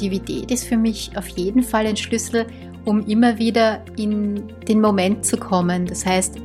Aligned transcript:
Kreativität 0.00 0.50
ist 0.50 0.64
für 0.66 0.78
mich 0.78 1.10
auf 1.14 1.28
jeden 1.28 1.62
Fall 1.62 1.86
ein 1.86 1.96
Schlüssel, 1.96 2.46
um 2.86 3.06
immer 3.06 3.38
wieder 3.38 3.84
in 3.98 4.42
den 4.66 4.80
Moment 4.80 5.26
zu 5.26 5.36
kommen. 5.36 5.84
Das 5.84 6.06
heißt, 6.06 6.36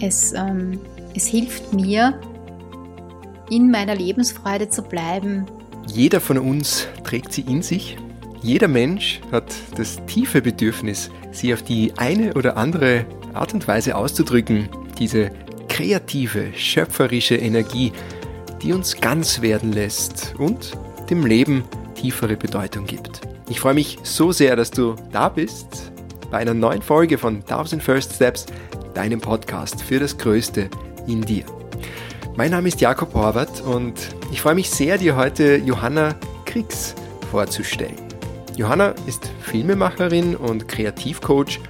es, 0.00 0.32
ähm, 0.32 0.80
es 1.14 1.26
hilft 1.26 1.72
mir, 1.72 2.20
in 3.50 3.70
meiner 3.70 3.94
Lebensfreude 3.94 4.68
zu 4.68 4.82
bleiben. 4.82 5.46
Jeder 5.86 6.20
von 6.20 6.38
uns 6.38 6.88
trägt 7.04 7.32
sie 7.32 7.42
in 7.42 7.62
sich. 7.62 7.96
Jeder 8.42 8.66
Mensch 8.66 9.20
hat 9.30 9.54
das 9.76 10.04
tiefe 10.06 10.42
Bedürfnis, 10.42 11.10
sie 11.30 11.54
auf 11.54 11.62
die 11.62 11.92
eine 11.96 12.34
oder 12.34 12.56
andere 12.56 13.06
Art 13.32 13.54
und 13.54 13.68
Weise 13.68 13.94
auszudrücken. 13.94 14.68
Diese 14.98 15.30
kreative, 15.68 16.52
schöpferische 16.56 17.36
Energie, 17.36 17.92
die 18.62 18.72
uns 18.72 18.96
ganz 18.96 19.40
werden 19.40 19.72
lässt 19.72 20.34
und 20.38 20.72
dem 21.10 21.24
Leben 21.24 21.64
tiefere 21.94 22.36
Bedeutung 22.36 22.86
gibt. 22.86 23.20
Ich 23.48 23.60
freue 23.60 23.74
mich 23.74 23.98
so 24.02 24.32
sehr, 24.32 24.56
dass 24.56 24.70
du 24.70 24.96
da 25.12 25.28
bist 25.28 25.92
bei 26.30 26.38
einer 26.38 26.54
neuen 26.54 26.82
Folge 26.82 27.18
von 27.18 27.36
1000 27.36 27.82
First 27.82 28.14
Steps, 28.14 28.46
deinem 28.94 29.20
Podcast 29.20 29.82
für 29.82 30.00
das 30.00 30.18
Größte 30.18 30.68
in 31.06 31.22
dir. 31.22 31.44
Mein 32.36 32.50
Name 32.50 32.68
ist 32.68 32.80
Jakob 32.80 33.14
Horvath 33.14 33.60
und 33.60 33.94
ich 34.32 34.42
freue 34.42 34.54
mich 34.54 34.68
sehr, 34.68 34.98
dir 34.98 35.16
heute 35.16 35.56
Johanna 35.56 36.16
Kriegs 36.44 36.94
vorzustellen. 37.30 37.96
Johanna 38.56 38.94
ist 39.06 39.30
Filmemacherin 39.42 40.34
und 40.34 40.66
Kreativcoach 40.66 41.60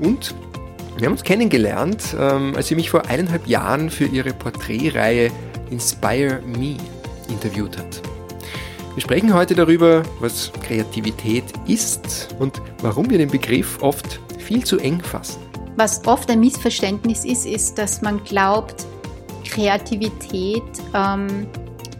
und 0.00 0.34
wir 0.96 1.06
haben 1.06 1.12
uns 1.12 1.22
kennengelernt, 1.22 2.16
ähm, 2.18 2.54
als 2.56 2.68
sie 2.68 2.74
mich 2.74 2.90
vor 2.90 3.06
eineinhalb 3.06 3.46
Jahren 3.46 3.90
für 3.90 4.06
ihre 4.06 4.32
Porträtreihe 4.32 5.30
Inspire 5.70 6.40
Me 6.44 6.76
interviewt 7.28 7.76
hat. 7.78 8.02
Wir 8.98 9.02
sprechen 9.02 9.32
heute 9.32 9.54
darüber, 9.54 10.02
was 10.18 10.50
Kreativität 10.60 11.44
ist 11.68 12.34
und 12.40 12.60
warum 12.82 13.08
wir 13.08 13.16
den 13.16 13.30
Begriff 13.30 13.80
oft 13.80 14.18
viel 14.40 14.64
zu 14.64 14.76
eng 14.78 15.00
fassen. 15.00 15.40
Was 15.76 16.04
oft 16.04 16.28
ein 16.28 16.40
Missverständnis 16.40 17.24
ist, 17.24 17.46
ist, 17.46 17.78
dass 17.78 18.02
man 18.02 18.24
glaubt, 18.24 18.86
Kreativität 19.44 20.64
ähm, 20.94 21.46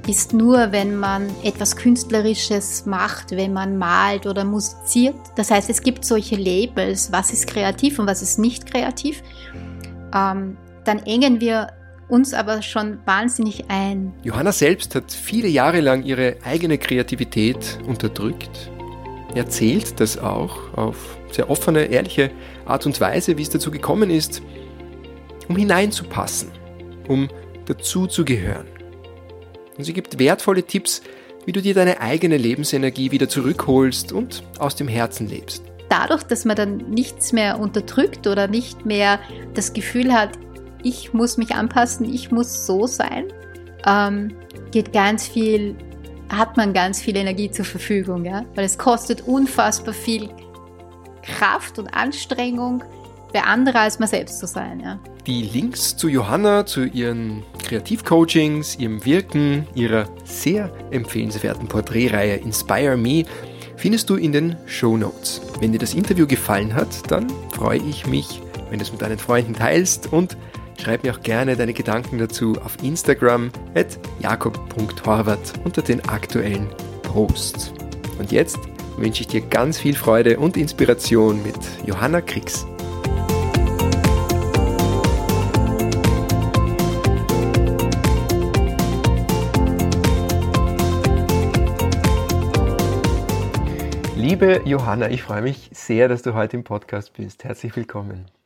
ist 0.08 0.32
nur, 0.32 0.72
wenn 0.72 0.96
man 0.96 1.30
etwas 1.44 1.76
Künstlerisches 1.76 2.84
macht, 2.84 3.30
wenn 3.30 3.52
man 3.52 3.78
malt 3.78 4.26
oder 4.26 4.42
musiziert. 4.42 5.14
Das 5.36 5.52
heißt, 5.52 5.70
es 5.70 5.80
gibt 5.80 6.04
solche 6.04 6.34
Labels, 6.34 7.12
was 7.12 7.32
ist 7.32 7.46
kreativ 7.46 8.00
und 8.00 8.08
was 8.08 8.22
ist 8.22 8.40
nicht 8.40 8.66
kreativ. 8.66 9.22
Ähm, 10.12 10.56
dann 10.82 10.98
engen 11.04 11.40
wir 11.40 11.68
uns 12.08 12.34
aber 12.34 12.62
schon 12.62 12.98
wahnsinnig 13.04 13.64
ein. 13.68 14.12
Johanna 14.22 14.52
selbst 14.52 14.94
hat 14.94 15.12
viele 15.12 15.48
Jahre 15.48 15.80
lang 15.80 16.02
ihre 16.02 16.36
eigene 16.44 16.78
Kreativität 16.78 17.78
unterdrückt. 17.86 18.70
Erzählt 19.34 20.00
das 20.00 20.18
auch 20.18 20.72
auf 20.74 21.18
sehr 21.30 21.50
offene, 21.50 21.84
ehrliche 21.84 22.30
Art 22.64 22.86
und 22.86 23.00
Weise, 23.00 23.36
wie 23.36 23.42
es 23.42 23.50
dazu 23.50 23.70
gekommen 23.70 24.10
ist, 24.10 24.42
um 25.48 25.56
hineinzupassen, 25.56 26.50
um 27.06 27.28
dazuzugehören. 27.66 28.66
Und 29.76 29.84
sie 29.84 29.92
gibt 29.92 30.18
wertvolle 30.18 30.62
Tipps, 30.62 31.02
wie 31.44 31.52
du 31.52 31.62
dir 31.62 31.74
deine 31.74 32.00
eigene 32.00 32.36
Lebensenergie 32.36 33.10
wieder 33.10 33.28
zurückholst 33.28 34.12
und 34.12 34.42
aus 34.58 34.76
dem 34.76 34.88
Herzen 34.88 35.28
lebst. 35.28 35.62
Dadurch, 35.88 36.22
dass 36.22 36.44
man 36.44 36.56
dann 36.56 36.76
nichts 36.90 37.32
mehr 37.32 37.58
unterdrückt 37.58 38.26
oder 38.26 38.48
nicht 38.48 38.84
mehr 38.84 39.20
das 39.54 39.72
Gefühl 39.72 40.12
hat, 40.12 40.30
ich 40.82 41.12
muss 41.12 41.36
mich 41.36 41.54
anpassen, 41.54 42.12
ich 42.12 42.30
muss 42.30 42.66
so 42.66 42.86
sein, 42.86 43.24
ähm, 43.86 44.34
geht 44.70 44.92
ganz 44.92 45.26
viel, 45.26 45.76
hat 46.28 46.56
man 46.56 46.72
ganz 46.72 47.00
viel 47.00 47.16
Energie 47.16 47.50
zur 47.50 47.64
Verfügung, 47.64 48.24
ja? 48.24 48.44
weil 48.54 48.64
es 48.64 48.78
kostet 48.78 49.22
unfassbar 49.22 49.94
viel 49.94 50.28
Kraft 51.22 51.78
und 51.78 51.88
Anstrengung, 51.88 52.82
für 53.32 53.44
andere 53.44 53.80
als 53.80 53.98
man 53.98 54.08
selbst 54.08 54.38
zu 54.38 54.46
sein. 54.46 54.80
Ja? 54.80 54.98
Die 55.26 55.42
Links 55.42 55.96
zu 55.96 56.08
Johanna, 56.08 56.64
zu 56.64 56.84
ihren 56.84 57.42
Kreativcoachings, 57.62 58.78
ihrem 58.78 59.04
Wirken, 59.04 59.66
ihrer 59.74 60.08
sehr 60.24 60.72
empfehlenswerten 60.90 61.68
Porträtreihe 61.68 62.36
Inspire 62.36 62.96
Me 62.96 63.24
findest 63.76 64.10
du 64.10 64.16
in 64.16 64.32
den 64.32 64.56
Show 64.66 64.96
Notes. 64.96 65.40
Wenn 65.60 65.72
dir 65.72 65.78
das 65.78 65.94
Interview 65.94 66.26
gefallen 66.26 66.74
hat, 66.74 67.10
dann 67.10 67.26
freue 67.52 67.78
ich 67.78 68.06
mich, 68.06 68.40
wenn 68.70 68.78
du 68.78 68.84
es 68.84 68.92
mit 68.92 69.02
deinen 69.02 69.18
Freunden 69.18 69.54
teilst 69.54 70.12
und 70.12 70.36
Schreib 70.80 71.02
mir 71.02 71.12
auch 71.12 71.22
gerne 71.22 71.56
deine 71.56 71.72
Gedanken 71.72 72.18
dazu 72.18 72.56
auf 72.64 72.76
Instagram 72.82 73.50
at 73.74 73.98
jakob.horvath 74.20 75.54
unter 75.64 75.82
den 75.82 76.08
aktuellen 76.08 76.68
Posts. 77.02 77.72
Und 78.18 78.30
jetzt 78.30 78.58
wünsche 78.96 79.22
ich 79.22 79.26
dir 79.26 79.40
ganz 79.40 79.78
viel 79.78 79.94
Freude 79.94 80.38
und 80.38 80.56
Inspiration 80.56 81.42
mit 81.42 81.56
Johanna 81.84 82.20
Kriegs. 82.20 82.66
Liebe 94.16 94.62
Johanna, 94.64 95.10
ich 95.10 95.22
freue 95.22 95.42
mich 95.42 95.70
sehr, 95.72 96.06
dass 96.06 96.22
du 96.22 96.34
heute 96.34 96.56
im 96.56 96.62
Podcast 96.62 97.14
bist. 97.14 97.44
Herzlich 97.44 97.74
willkommen. 97.74 98.37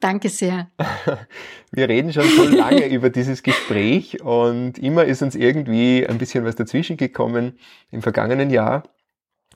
Danke 0.00 0.28
sehr. 0.28 0.70
Wir 1.72 1.88
reden 1.88 2.12
schon 2.12 2.28
so 2.28 2.44
lange 2.44 2.86
über 2.90 3.10
dieses 3.10 3.42
Gespräch 3.42 4.22
und 4.22 4.78
immer 4.78 5.04
ist 5.04 5.22
uns 5.22 5.34
irgendwie 5.34 6.06
ein 6.06 6.18
bisschen 6.18 6.44
was 6.44 6.56
dazwischen 6.56 6.96
gekommen 6.96 7.58
im 7.90 8.02
vergangenen 8.02 8.50
Jahr, 8.50 8.82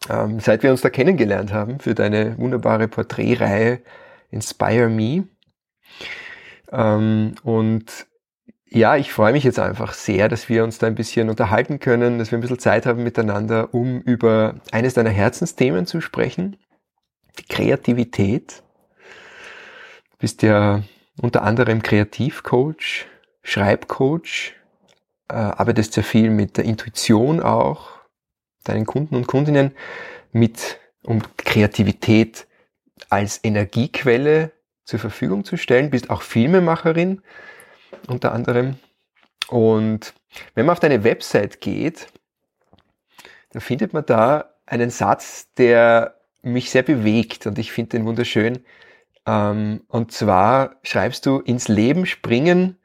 ähm, 0.09 0.41
seit 0.41 0.62
wir 0.62 0.71
uns 0.71 0.81
da 0.81 0.89
kennengelernt 0.89 1.53
haben 1.53 1.78
für 1.78 1.95
deine 1.95 2.39
wunderbare 2.39 2.89
Porträtreihe 2.89 3.83
Inspire 4.31 4.89
Me. 4.89 5.28
Ähm, 6.72 7.34
und 7.43 8.07
ja, 8.67 8.97
ich 8.97 9.12
freue 9.12 9.33
mich 9.33 9.45
jetzt 9.45 9.59
einfach 9.59 9.93
sehr, 9.93 10.28
dass 10.28 10.49
wir 10.49 10.65
uns 10.65 10.78
da 10.78 10.87
ein 10.87 10.95
bisschen 10.95 11.28
unterhalten 11.28 11.81
können, 11.81 12.19
dass 12.19 12.31
wir 12.31 12.39
ein 12.39 12.41
bisschen 12.41 12.61
Zeit 12.61 12.87
haben 12.87 13.03
miteinander, 13.03 13.75
um 13.75 14.01
über 14.01 14.61
eines 14.71 14.95
deiner 14.95 15.11
Herzensthemen 15.11 15.87
zu 15.87 16.01
sprechen, 16.01 16.57
die 17.39 17.45
Kreativität 17.45 18.62
bist 20.20 20.42
ja 20.42 20.82
unter 21.20 21.42
anderem 21.42 21.82
Kreativcoach, 21.82 23.06
Schreibcoach, 23.42 24.54
äh, 25.28 25.34
arbeitest 25.34 25.94
sehr 25.94 26.04
viel 26.04 26.31
mit 26.31 26.56
der 26.56 26.64
Intuition 26.64 27.41
auch, 27.41 27.91
deinen 28.64 28.86
Kunden 28.86 29.16
und 29.16 29.26
Kundinnen 29.26 29.72
mit, 30.32 30.78
um 31.03 31.22
Kreativität 31.36 32.47
als 33.09 33.41
Energiequelle 33.42 34.53
zur 34.84 34.98
Verfügung 34.98 35.44
zu 35.44 35.56
stellen, 35.56 35.91
bist 35.91 36.10
auch 36.10 36.22
Filmemacherin 36.22 37.22
unter 38.06 38.32
anderem. 38.32 38.76
Und 39.48 40.14
wenn 40.54 40.66
man 40.66 40.75
auf 40.75 40.80
deine 40.80 41.03
Website 41.03 41.60
geht, 41.60 42.09
dann 43.50 43.62
findet 43.62 43.92
man 43.92 44.06
da 44.06 44.54
einen 44.66 44.91
Satz, 44.91 45.53
der 45.54 46.16
mich 46.42 46.70
sehr 46.70 46.82
bewegt 46.82 47.47
und 47.47 47.59
ich 47.59 47.72
finde 47.72 47.98
den 47.98 48.06
wunderschön. 48.06 48.64
Ähm, 49.26 49.82
und 49.88 50.12
zwar 50.12 50.76
schreibst 50.82 51.26
du 51.26 51.38
ins 51.38 51.68
Leben 51.68 52.06
springen 52.06 52.77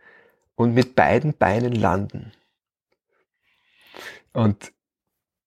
und 0.55 0.73
mit 0.73 0.95
beiden 0.95 1.37
Beinen 1.37 1.73
landen. 1.73 2.31
Und 4.33 4.73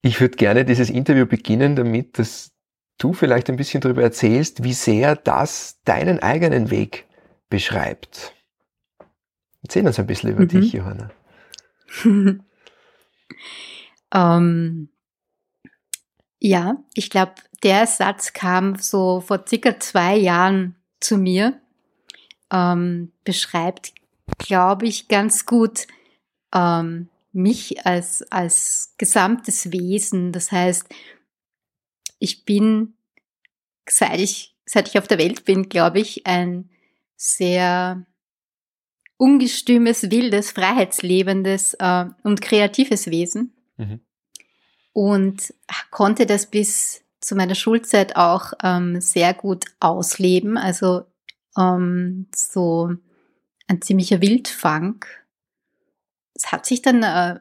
ich 0.02 0.20
würde 0.20 0.36
gerne 0.36 0.64
dieses 0.64 0.90
Interview 0.90 1.26
beginnen 1.26 1.76
damit, 1.76 2.18
dass 2.18 2.52
du 2.98 3.12
vielleicht 3.12 3.48
ein 3.48 3.56
bisschen 3.56 3.80
darüber 3.80 4.02
erzählst, 4.02 4.64
wie 4.64 4.72
sehr 4.72 5.16
das 5.16 5.80
deinen 5.84 6.20
eigenen 6.20 6.70
Weg 6.70 7.06
beschreibt. 7.48 8.34
Erzähl 9.62 9.86
uns 9.86 9.98
ein 9.98 10.06
bisschen 10.06 10.30
über 10.30 10.42
mhm. 10.42 10.48
dich, 10.48 10.72
Johanna. 10.72 11.10
ähm, 14.14 14.88
ja, 16.40 16.76
ich 16.94 17.10
glaube, 17.10 17.34
der 17.62 17.86
Satz 17.86 18.32
kam 18.32 18.76
so 18.76 19.20
vor 19.20 19.44
circa 19.46 19.78
zwei 19.80 20.16
Jahren 20.16 20.76
zu 21.00 21.16
mir, 21.16 21.60
ähm, 22.52 23.12
beschreibt, 23.24 23.92
glaube 24.38 24.86
ich, 24.86 25.08
ganz 25.08 25.46
gut 25.46 25.86
ähm, 26.54 27.08
mich 27.32 27.86
als, 27.86 28.22
als 28.30 28.94
gesamtes 28.98 29.72
Wesen. 29.72 30.32
Das 30.32 30.52
heißt, 30.52 30.86
ich 32.18 32.44
bin, 32.44 32.94
seit 33.88 34.20
ich, 34.20 34.56
seit 34.64 34.88
ich 34.88 34.98
auf 34.98 35.06
der 35.06 35.18
Welt 35.18 35.44
bin, 35.44 35.68
glaube 35.68 36.00
ich, 36.00 36.26
ein 36.26 36.70
sehr 37.16 38.06
ungestümes, 39.16 40.10
wildes, 40.10 40.52
freiheitslebendes 40.52 41.74
äh, 41.74 42.06
und 42.22 42.40
kreatives 42.40 43.08
Wesen. 43.08 43.52
Mhm. 43.76 44.00
Und 44.92 45.54
konnte 45.90 46.26
das 46.26 46.46
bis 46.46 47.04
zu 47.20 47.34
meiner 47.34 47.54
Schulzeit 47.54 48.16
auch 48.16 48.52
ähm, 48.62 49.00
sehr 49.00 49.34
gut 49.34 49.64
ausleben. 49.80 50.56
Also 50.56 51.04
ähm, 51.58 52.26
so 52.34 52.92
ein 53.66 53.82
ziemlicher 53.82 54.20
Wildfang. 54.20 55.04
Es 56.34 56.52
hat 56.52 56.66
sich 56.66 56.82
dann 56.82 57.02
äh, 57.02 57.40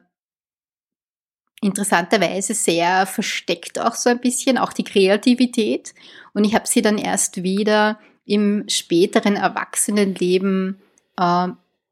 interessanterweise 1.60 2.54
sehr 2.54 3.06
versteckt 3.06 3.78
auch 3.78 3.94
so 3.94 4.10
ein 4.10 4.20
bisschen, 4.20 4.58
auch 4.58 4.72
die 4.72 4.84
Kreativität. 4.84 5.94
Und 6.34 6.44
ich 6.44 6.54
habe 6.54 6.66
sie 6.66 6.82
dann 6.82 6.98
erst 6.98 7.42
wieder 7.42 7.98
im 8.24 8.64
späteren 8.68 9.36
Erwachsenenleben 9.36 10.80
äh, 11.16 11.48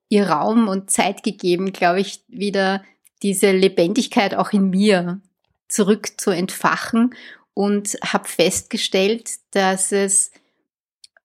ihr 0.09 0.29
Raum 0.29 0.69
und 0.69 0.91
Zeit 0.91 1.23
gegeben, 1.23 1.73
glaube 1.73 2.01
ich, 2.01 2.23
wieder 2.29 2.85
diese 3.23 3.51
Lebendigkeit 3.51 4.35
auch 4.35 4.53
in 4.53 4.71
mir 4.71 5.21
zurück 5.69 6.21
zu 6.21 6.31
entfachen 6.31 7.15
und 7.57 7.97
habe 8.05 8.29
festgestellt, 8.29 9.31
dass 9.53 9.91
es 9.91 10.31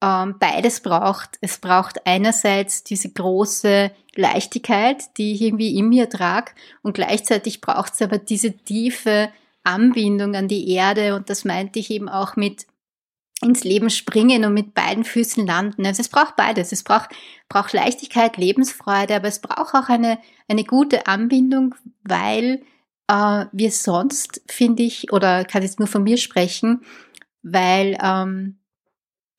ähm, 0.01 0.36
beides 0.39 0.80
braucht. 0.80 1.38
Es 1.42 1.57
braucht 1.57 2.07
einerseits 2.07 2.86
diese 2.86 3.10
große 3.10 3.92
Leichtigkeit, 4.16 5.18
die 5.18 5.33
ich 5.33 5.42
irgendwie 5.42 5.78
in 5.78 5.89
mir 5.89 6.10
trage 6.10 6.54
und 6.83 6.94
gleichzeitig 6.94 7.60
braucht 7.60 7.95
es 7.95 8.01
aber 8.01 8.18
diese 8.18 8.56
tiefe 8.56 9.30
Anbindung 9.63 10.33
an 10.36 10.48
die 10.48 10.69
Erde 10.69 11.16
und 11.16 11.30
das 11.30 11.44
meinte 11.44 11.80
ich 11.80 11.92
eben 11.92 12.07
auch 12.07 12.38
mit 12.38 12.66
ins 13.42 13.66
Leben 13.66 13.89
springen 13.89 14.45
und 14.45 14.54
mit 14.54 14.74
beiden 14.74 15.04
Füßen 15.04 15.45
landen. 15.45 15.86
Also 15.86 16.00
es 16.00 16.10
braucht 16.10 16.38
beides. 16.38 16.72
Es 16.72 16.83
braucht, 16.83 17.10
braucht 17.50 17.74
Leichtigkeit, 17.74 18.38
Lebensfreude, 18.38 19.16
aber 19.18 19.28
es 19.28 19.42
braucht 19.42 19.75
auch 19.75 19.89
eine, 19.89 20.18
eine 20.48 20.63
gute 20.63 21.07
Anbindung, 21.07 21.75
weil 22.04 22.62
äh, 23.11 23.45
wir 23.51 23.71
sonst, 23.71 24.41
finde 24.47 24.83
ich, 24.83 25.11
oder 25.11 25.43
kann 25.43 25.63
jetzt 25.63 25.79
nur 25.79 25.87
von 25.87 26.03
mir 26.03 26.17
sprechen, 26.17 26.81
weil 27.43 27.97
ähm, 28.01 28.59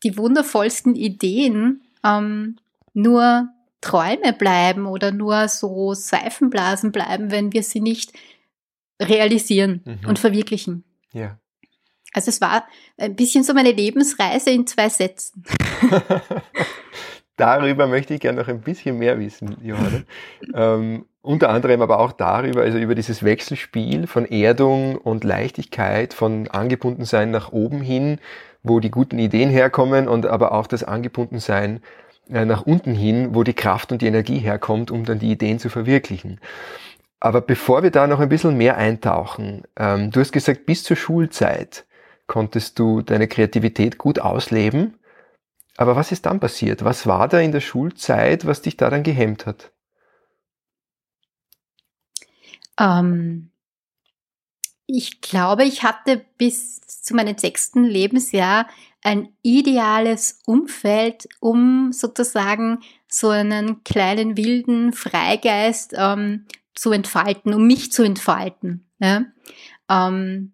die 0.02 0.18
wundervollsten 0.18 0.94
Ideen 0.94 1.82
ähm, 2.04 2.56
nur 2.92 3.48
Träume 3.80 4.32
bleiben 4.32 4.86
oder 4.86 5.10
nur 5.10 5.48
so 5.48 5.94
Seifenblasen 5.94 6.92
bleiben, 6.92 7.30
wenn 7.30 7.52
wir 7.52 7.62
sie 7.62 7.80
nicht 7.80 8.12
realisieren 9.00 9.82
mhm. 9.84 10.08
und 10.08 10.18
verwirklichen. 10.18 10.84
Ja. 11.12 11.38
Also 12.12 12.28
es 12.28 12.40
war 12.40 12.66
ein 12.98 13.16
bisschen 13.16 13.42
so 13.42 13.54
meine 13.54 13.72
Lebensreise 13.72 14.50
in 14.50 14.66
zwei 14.66 14.90
Sätzen. 14.90 15.44
darüber 17.36 17.86
möchte 17.86 18.14
ich 18.14 18.20
gerne 18.20 18.40
noch 18.40 18.48
ein 18.48 18.60
bisschen 18.60 18.98
mehr 18.98 19.18
wissen, 19.18 19.56
Johanna. 19.62 20.02
ähm, 20.54 21.06
unter 21.22 21.50
anderem 21.50 21.80
aber 21.82 22.00
auch 22.00 22.12
darüber, 22.12 22.62
also 22.62 22.78
über 22.78 22.94
dieses 22.94 23.22
Wechselspiel 23.22 24.06
von 24.06 24.26
Erdung 24.26 24.96
und 24.96 25.24
Leichtigkeit, 25.24 26.14
von 26.14 26.48
Angebundensein 26.48 27.30
nach 27.30 27.52
oben 27.52 27.80
hin, 27.80 28.18
wo 28.62 28.80
die 28.80 28.90
guten 28.90 29.18
Ideen 29.18 29.48
herkommen 29.48 30.08
und 30.08 30.26
aber 30.26 30.52
auch 30.52 30.66
das 30.66 30.84
Angebundensein 30.84 31.80
äh, 32.28 32.44
nach 32.44 32.62
unten 32.62 32.94
hin, 32.94 33.34
wo 33.34 33.44
die 33.44 33.54
Kraft 33.54 33.92
und 33.92 34.02
die 34.02 34.06
Energie 34.06 34.38
herkommt, 34.38 34.90
um 34.90 35.04
dann 35.04 35.20
die 35.20 35.30
Ideen 35.30 35.58
zu 35.58 35.68
verwirklichen. 35.68 36.40
Aber 37.20 37.40
bevor 37.40 37.84
wir 37.84 37.92
da 37.92 38.08
noch 38.08 38.18
ein 38.18 38.28
bisschen 38.28 38.56
mehr 38.56 38.76
eintauchen, 38.76 39.62
ähm, 39.76 40.10
du 40.10 40.20
hast 40.20 40.32
gesagt, 40.32 40.66
bis 40.66 40.82
zur 40.82 40.96
Schulzeit 40.96 41.86
konntest 42.26 42.78
du 42.80 43.00
deine 43.02 43.28
Kreativität 43.28 43.96
gut 43.96 44.18
ausleben. 44.18 44.98
Aber 45.76 45.94
was 45.94 46.10
ist 46.10 46.26
dann 46.26 46.40
passiert? 46.40 46.84
Was 46.84 47.06
war 47.06 47.28
da 47.28 47.38
in 47.38 47.52
der 47.52 47.60
Schulzeit, 47.60 48.44
was 48.44 48.62
dich 48.62 48.76
da 48.76 48.90
dann 48.90 49.04
gehemmt 49.04 49.46
hat? 49.46 49.70
Ähm, 52.78 53.50
ich 54.86 55.20
glaube, 55.20 55.64
ich 55.64 55.82
hatte 55.82 56.24
bis 56.38 56.80
zu 56.80 57.14
meinem 57.14 57.38
sechsten 57.38 57.84
Lebensjahr 57.84 58.68
ein 59.02 59.28
ideales 59.42 60.40
Umfeld, 60.46 61.28
um 61.40 61.92
sozusagen 61.92 62.80
so 63.08 63.30
einen 63.30 63.84
kleinen 63.84 64.36
wilden 64.36 64.92
Freigeist 64.92 65.94
ähm, 65.96 66.46
zu 66.74 66.92
entfalten, 66.92 67.54
um 67.54 67.66
mich 67.66 67.92
zu 67.92 68.02
entfalten. 68.02 68.86
Ja? 68.98 69.24
Ähm, 69.88 70.52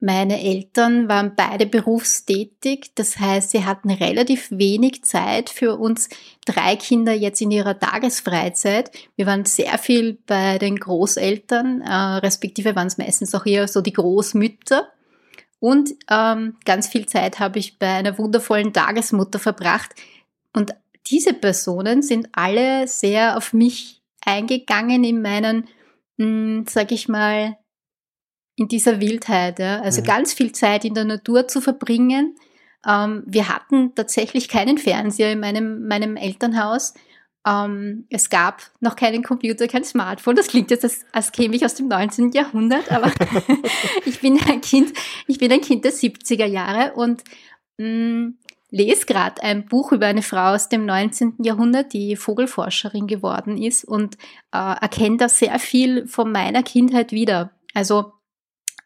meine 0.00 0.40
Eltern 0.40 1.08
waren 1.08 1.34
beide 1.34 1.66
berufstätig, 1.66 2.92
das 2.94 3.18
heißt, 3.18 3.50
sie 3.50 3.64
hatten 3.64 3.90
relativ 3.90 4.48
wenig 4.50 5.02
Zeit 5.02 5.50
für 5.50 5.76
uns 5.76 6.08
drei 6.44 6.76
Kinder 6.76 7.12
jetzt 7.12 7.40
in 7.40 7.50
ihrer 7.50 7.78
Tagesfreizeit. 7.78 8.92
Wir 9.16 9.26
waren 9.26 9.44
sehr 9.44 9.76
viel 9.78 10.18
bei 10.26 10.58
den 10.58 10.76
Großeltern, 10.76 11.80
äh, 11.80 11.92
respektive 12.18 12.76
waren 12.76 12.86
es 12.86 12.98
meistens 12.98 13.34
auch 13.34 13.44
eher 13.44 13.66
so 13.66 13.80
die 13.80 13.92
Großmütter. 13.92 14.88
Und 15.58 15.90
ähm, 16.08 16.56
ganz 16.64 16.86
viel 16.86 17.06
Zeit 17.06 17.40
habe 17.40 17.58
ich 17.58 17.80
bei 17.80 17.88
einer 17.88 18.18
wundervollen 18.18 18.72
Tagesmutter 18.72 19.40
verbracht. 19.40 19.90
Und 20.52 20.74
diese 21.08 21.34
Personen 21.34 22.02
sind 22.02 22.28
alle 22.32 22.86
sehr 22.86 23.36
auf 23.36 23.52
mich 23.52 24.00
eingegangen 24.24 25.02
in 25.02 25.22
meinen, 25.22 25.66
hm, 26.18 26.66
sag 26.68 26.92
ich 26.92 27.08
mal, 27.08 27.56
in 28.58 28.68
dieser 28.68 29.00
Wildheit. 29.00 29.58
Ja? 29.58 29.80
Also 29.80 30.00
mhm. 30.00 30.06
ganz 30.06 30.34
viel 30.34 30.52
Zeit 30.52 30.84
in 30.84 30.94
der 30.94 31.04
Natur 31.04 31.46
zu 31.48 31.60
verbringen. 31.60 32.34
Ähm, 32.86 33.22
wir 33.26 33.48
hatten 33.48 33.94
tatsächlich 33.94 34.48
keinen 34.48 34.78
Fernseher 34.78 35.32
in 35.32 35.40
meinem, 35.40 35.86
meinem 35.86 36.16
Elternhaus. 36.16 36.94
Ähm, 37.46 38.06
es 38.10 38.30
gab 38.30 38.62
noch 38.80 38.96
keinen 38.96 39.22
Computer, 39.22 39.68
kein 39.68 39.84
Smartphone. 39.84 40.36
Das 40.36 40.48
klingt 40.48 40.70
jetzt, 40.70 40.84
als, 40.84 41.04
als 41.12 41.32
käme 41.32 41.54
ich 41.54 41.64
aus 41.64 41.74
dem 41.74 41.88
19. 41.88 42.32
Jahrhundert, 42.32 42.90
aber 42.90 43.12
ich 44.04 44.20
bin 44.20 44.40
ein 44.48 44.60
Kind, 44.60 44.92
ich 45.26 45.38
bin 45.38 45.52
ein 45.52 45.60
Kind 45.60 45.84
der 45.84 45.92
70er 45.92 46.46
Jahre 46.46 46.94
und 46.94 47.22
mh, 47.78 47.86
mm, 47.88 48.38
lese 48.70 49.06
gerade 49.06 49.42
ein 49.42 49.66
Buch 49.66 49.92
über 49.92 50.06
eine 50.06 50.22
Frau 50.22 50.54
aus 50.54 50.68
dem 50.68 50.84
19. 50.84 51.36
Jahrhundert, 51.42 51.92
die 51.92 52.16
Vogelforscherin 52.16 53.06
geworden 53.06 53.56
ist 53.56 53.84
und 53.84 54.16
äh, 54.52 54.58
erkenne 54.80 55.16
da 55.16 55.28
sehr 55.28 55.58
viel 55.58 56.06
von 56.06 56.30
meiner 56.32 56.62
Kindheit 56.62 57.12
wieder. 57.12 57.52
Also 57.72 58.12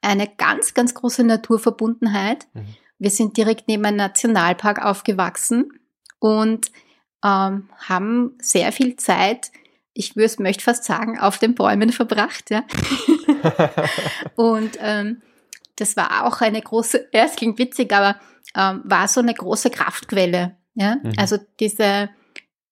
eine 0.03 0.29
ganz, 0.29 0.75
ganz 0.75 0.95
große 0.95 1.25
Naturverbundenheit. 1.25 2.47
Mhm. 2.55 2.67
Wir 2.99 3.11
sind 3.11 3.37
direkt 3.37 3.69
neben 3.69 3.85
einem 3.85 3.97
Nationalpark 3.97 4.85
aufgewachsen 4.85 5.73
und 6.19 6.71
ähm, 7.25 7.69
haben 7.79 8.37
sehr 8.41 8.73
viel 8.73 8.97
Zeit, 8.97 9.51
ich 9.95 10.17
würde, 10.17 10.43
möchte 10.43 10.65
fast 10.65 10.85
sagen, 10.85 11.19
auf 11.19 11.39
den 11.39 11.55
Bäumen 11.55 11.93
verbracht. 11.93 12.51
Ja? 12.51 12.65
und 14.37 14.79
ähm, 14.81 15.23
das 15.77 15.97
war 15.97 16.27
auch 16.27 16.41
eine 16.41 16.61
große, 16.61 17.09
ja, 17.13 17.25
es 17.25 17.37
klingt 17.37 17.59
witzig, 17.59 17.93
aber 17.93 18.17
ähm, 18.57 18.83
war 18.85 19.09
so 19.09 19.21
eine 19.21 19.35
große 19.35 19.71
Kraftquelle. 19.71 20.57
Ja? 20.75 20.97
Mhm. 21.03 21.13
Also 21.17 21.39
diese 21.61 22.11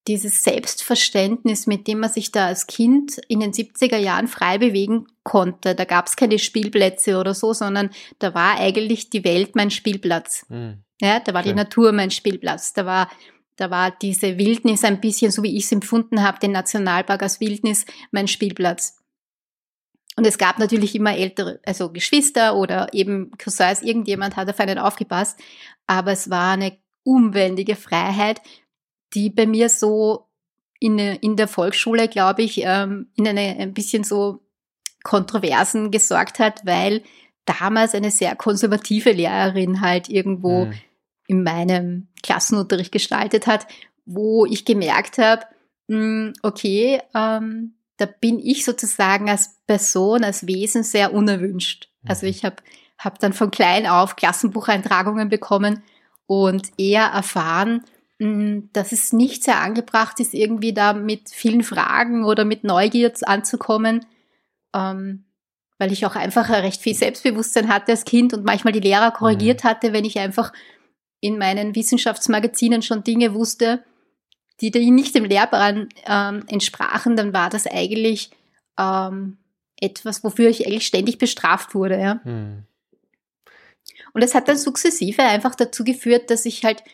dieses 0.08 0.42
Selbstverständnis, 0.42 1.66
mit 1.66 1.86
dem 1.86 2.00
man 2.00 2.10
sich 2.10 2.32
da 2.32 2.46
als 2.46 2.66
Kind 2.66 3.18
in 3.28 3.40
den 3.40 3.52
70er 3.52 3.98
Jahren 3.98 4.28
frei 4.28 4.58
bewegen 4.58 5.06
konnte. 5.24 5.74
Da 5.74 5.84
gab 5.84 6.06
es 6.06 6.16
keine 6.16 6.38
Spielplätze 6.38 7.18
oder 7.18 7.34
so, 7.34 7.52
sondern 7.52 7.90
da 8.18 8.34
war 8.34 8.58
eigentlich 8.58 9.10
die 9.10 9.24
Welt 9.24 9.56
mein 9.56 9.70
Spielplatz. 9.70 10.46
Mhm. 10.48 10.82
Ja, 11.00 11.20
da 11.20 11.34
war 11.34 11.42
Schön. 11.42 11.52
die 11.52 11.56
Natur 11.56 11.92
mein 11.92 12.10
Spielplatz. 12.10 12.72
Da 12.72 12.86
war, 12.86 13.10
da 13.56 13.70
war 13.70 13.90
diese 13.90 14.38
Wildnis 14.38 14.84
ein 14.84 15.00
bisschen, 15.00 15.30
so 15.30 15.42
wie 15.42 15.56
ich 15.56 15.64
es 15.64 15.72
empfunden 15.72 16.22
habe, 16.22 16.38
den 16.38 16.52
Nationalpark 16.52 17.22
als 17.22 17.40
Wildnis 17.40 17.84
mein 18.10 18.28
Spielplatz. 18.28 18.96
Und 20.16 20.26
es 20.26 20.38
gab 20.38 20.58
natürlich 20.58 20.94
immer 20.94 21.16
ältere, 21.16 21.60
also 21.64 21.92
Geschwister 21.92 22.56
oder 22.56 22.92
eben 22.92 23.30
Cousins, 23.38 23.82
irgendjemand 23.82 24.36
hat 24.36 24.50
auf 24.50 24.60
einen 24.60 24.78
aufgepasst. 24.78 25.38
Aber 25.86 26.12
es 26.12 26.30
war 26.30 26.52
eine 26.52 26.78
umwendige 27.04 27.76
Freiheit, 27.76 28.40
die 29.14 29.30
bei 29.30 29.46
mir 29.46 29.68
so 29.68 30.26
in, 30.78 30.98
in 30.98 31.36
der 31.36 31.48
Volksschule, 31.48 32.08
glaube 32.08 32.42
ich, 32.42 32.62
ähm, 32.64 33.08
in 33.16 33.28
eine 33.28 33.56
ein 33.58 33.74
bisschen 33.74 34.04
so 34.04 34.40
Kontroversen 35.02 35.90
gesorgt 35.90 36.38
hat, 36.38 36.64
weil 36.64 37.02
damals 37.44 37.94
eine 37.94 38.10
sehr 38.10 38.36
konservative 38.36 39.12
Lehrerin 39.12 39.80
halt 39.80 40.08
irgendwo 40.08 40.66
mhm. 40.66 40.74
in 41.26 41.42
meinem 41.42 42.08
Klassenunterricht 42.22 42.92
gestaltet 42.92 43.46
hat, 43.46 43.66
wo 44.04 44.46
ich 44.46 44.64
gemerkt 44.64 45.18
habe, 45.18 45.44
hm, 45.88 46.32
okay, 46.42 47.00
ähm, 47.14 47.74
da 47.96 48.06
bin 48.06 48.38
ich 48.38 48.64
sozusagen 48.64 49.28
als 49.28 49.56
Person, 49.66 50.24
als 50.24 50.46
Wesen 50.46 50.82
sehr 50.82 51.12
unerwünscht. 51.12 51.88
Also 52.06 52.26
mhm. 52.26 52.30
ich 52.30 52.44
habe 52.44 52.56
hab 52.98 53.18
dann 53.18 53.32
von 53.32 53.50
klein 53.50 53.86
auf 53.86 54.16
Klassenbucheintragungen 54.16 55.28
bekommen 55.28 55.82
und 56.26 56.70
eher 56.78 57.06
erfahren, 57.06 57.84
dass 58.20 58.92
es 58.92 59.14
nicht 59.14 59.44
sehr 59.44 59.60
angebracht 59.60 60.20
ist, 60.20 60.34
irgendwie 60.34 60.74
da 60.74 60.92
mit 60.92 61.30
vielen 61.30 61.62
Fragen 61.62 62.24
oder 62.24 62.44
mit 62.44 62.64
Neugier 62.64 63.12
anzukommen, 63.22 64.04
ähm, 64.74 65.24
weil 65.78 65.90
ich 65.90 66.04
auch 66.04 66.16
einfach 66.16 66.50
recht 66.50 66.82
viel 66.82 66.94
Selbstbewusstsein 66.94 67.68
hatte 67.68 67.92
als 67.92 68.04
Kind 68.04 68.34
und 68.34 68.44
manchmal 68.44 68.74
die 68.74 68.80
Lehrer 68.80 69.10
korrigiert 69.10 69.64
mhm. 69.64 69.68
hatte, 69.68 69.92
wenn 69.94 70.04
ich 70.04 70.18
einfach 70.18 70.52
in 71.20 71.38
meinen 71.38 71.74
Wissenschaftsmagazinen 71.74 72.82
schon 72.82 73.04
Dinge 73.04 73.32
wusste, 73.32 73.82
die, 74.60 74.70
die 74.70 74.90
nicht 74.90 75.14
dem 75.14 75.24
Lehrplan 75.24 75.88
ähm, 76.06 76.44
entsprachen, 76.48 77.16
dann 77.16 77.32
war 77.32 77.48
das 77.48 77.66
eigentlich 77.66 78.30
ähm, 78.78 79.38
etwas, 79.80 80.22
wofür 80.22 80.50
ich 80.50 80.66
eigentlich 80.66 80.86
ständig 80.86 81.16
bestraft 81.16 81.74
wurde. 81.74 81.98
Ja. 81.98 82.20
Mhm. 82.24 82.64
Und 84.12 84.22
es 84.22 84.34
hat 84.34 84.46
dann 84.48 84.58
sukzessive 84.58 85.22
einfach 85.22 85.54
dazu 85.54 85.84
geführt, 85.84 86.28
dass 86.28 86.44
ich 86.44 86.66
halt 86.66 86.84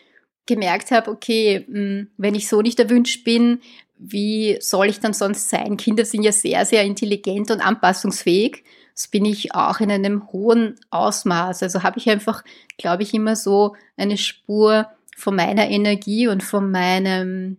gemerkt 0.47 0.91
habe, 0.91 1.11
okay, 1.11 1.65
hm, 1.67 2.09
wenn 2.17 2.35
ich 2.35 2.47
so 2.47 2.61
nicht 2.61 2.79
erwünscht 2.79 3.23
bin, 3.23 3.61
wie 3.99 4.57
soll 4.59 4.87
ich 4.87 4.99
dann 4.99 5.13
sonst 5.13 5.49
sein? 5.49 5.77
Kinder 5.77 6.05
sind 6.05 6.23
ja 6.23 6.31
sehr, 6.31 6.65
sehr 6.65 6.83
intelligent 6.83 7.51
und 7.51 7.61
anpassungsfähig. 7.61 8.63
Das 8.95 9.07
bin 9.07 9.25
ich 9.25 9.53
auch 9.53 9.79
in 9.79 9.91
einem 9.91 10.31
hohen 10.31 10.75
Ausmaß. 10.89 11.63
Also 11.63 11.83
habe 11.83 11.99
ich 11.99 12.09
einfach, 12.09 12.43
glaube 12.77 13.03
ich, 13.03 13.13
immer 13.13 13.35
so 13.35 13.75
eine 13.95 14.17
Spur 14.17 14.87
von 15.15 15.35
meiner 15.35 15.69
Energie 15.69 16.27
und 16.27 16.43
von 16.43 16.71
meinem, 16.71 17.57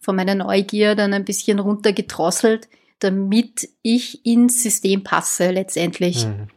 von 0.00 0.16
meiner 0.16 0.34
Neugier 0.34 0.94
dann 0.94 1.12
ein 1.12 1.24
bisschen 1.24 1.58
runtergedrosselt, 1.58 2.68
damit 2.98 3.68
ich 3.82 4.24
ins 4.24 4.62
System 4.62 5.04
passe 5.04 5.50
letztendlich. 5.50 6.26
Mhm. 6.26 6.48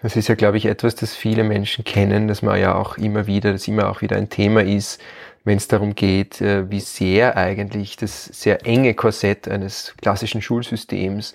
Das 0.00 0.14
ist 0.14 0.28
ja, 0.28 0.36
glaube 0.36 0.56
ich, 0.58 0.66
etwas, 0.66 0.94
das 0.94 1.16
viele 1.16 1.42
Menschen 1.42 1.84
kennen, 1.84 2.28
dass 2.28 2.40
man 2.42 2.60
ja 2.60 2.76
auch 2.76 2.98
immer 2.98 3.26
wieder, 3.26 3.52
das 3.52 3.66
immer 3.66 3.90
auch 3.90 4.00
wieder 4.00 4.16
ein 4.16 4.28
Thema 4.28 4.62
ist, 4.62 5.00
wenn 5.44 5.56
es 5.56 5.66
darum 5.66 5.94
geht, 5.96 6.40
äh, 6.40 6.70
wie 6.70 6.80
sehr 6.80 7.36
eigentlich 7.36 7.96
das 7.96 8.26
sehr 8.26 8.64
enge 8.64 8.94
Korsett 8.94 9.48
eines 9.48 9.94
klassischen 10.00 10.40
Schulsystems 10.40 11.34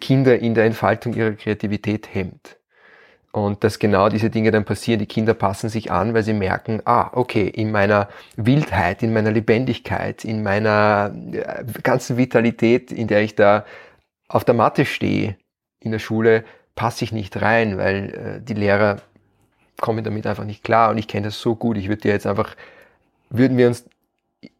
Kinder 0.00 0.38
in 0.38 0.54
der 0.54 0.64
Entfaltung 0.64 1.14
ihrer 1.14 1.32
Kreativität 1.32 2.14
hemmt. 2.14 2.56
Und 3.32 3.62
dass 3.64 3.78
genau 3.78 4.08
diese 4.08 4.30
Dinge 4.30 4.50
dann 4.50 4.64
passieren, 4.64 4.98
die 4.98 5.06
Kinder 5.06 5.34
passen 5.34 5.68
sich 5.68 5.90
an, 5.92 6.14
weil 6.14 6.24
sie 6.24 6.32
merken, 6.32 6.80
ah, 6.84 7.10
okay, 7.12 7.48
in 7.48 7.70
meiner 7.70 8.08
Wildheit, 8.36 9.02
in 9.02 9.12
meiner 9.12 9.30
Lebendigkeit, 9.30 10.24
in 10.24 10.42
meiner 10.42 11.14
äh, 11.32 11.64
ganzen 11.82 12.16
Vitalität, 12.16 12.92
in 12.92 13.08
der 13.08 13.22
ich 13.22 13.34
da 13.34 13.64
auf 14.28 14.44
der 14.44 14.54
Matte 14.54 14.84
stehe 14.84 15.36
in 15.80 15.92
der 15.92 15.98
Schule, 15.98 16.44
passe 16.80 17.04
ich 17.04 17.12
nicht 17.12 17.42
rein, 17.42 17.76
weil 17.76 18.14
äh, 18.14 18.40
die 18.42 18.54
Lehrer 18.54 19.02
kommen 19.82 20.02
damit 20.02 20.26
einfach 20.26 20.44
nicht 20.44 20.64
klar 20.64 20.88
und 20.88 20.96
ich 20.96 21.08
kenne 21.08 21.26
das 21.26 21.38
so 21.38 21.54
gut. 21.54 21.76
Ich 21.76 21.88
würde 21.88 22.00
dir 22.00 22.12
jetzt 22.12 22.26
einfach, 22.26 22.56
würden 23.28 23.58
wir 23.58 23.66
uns 23.66 23.84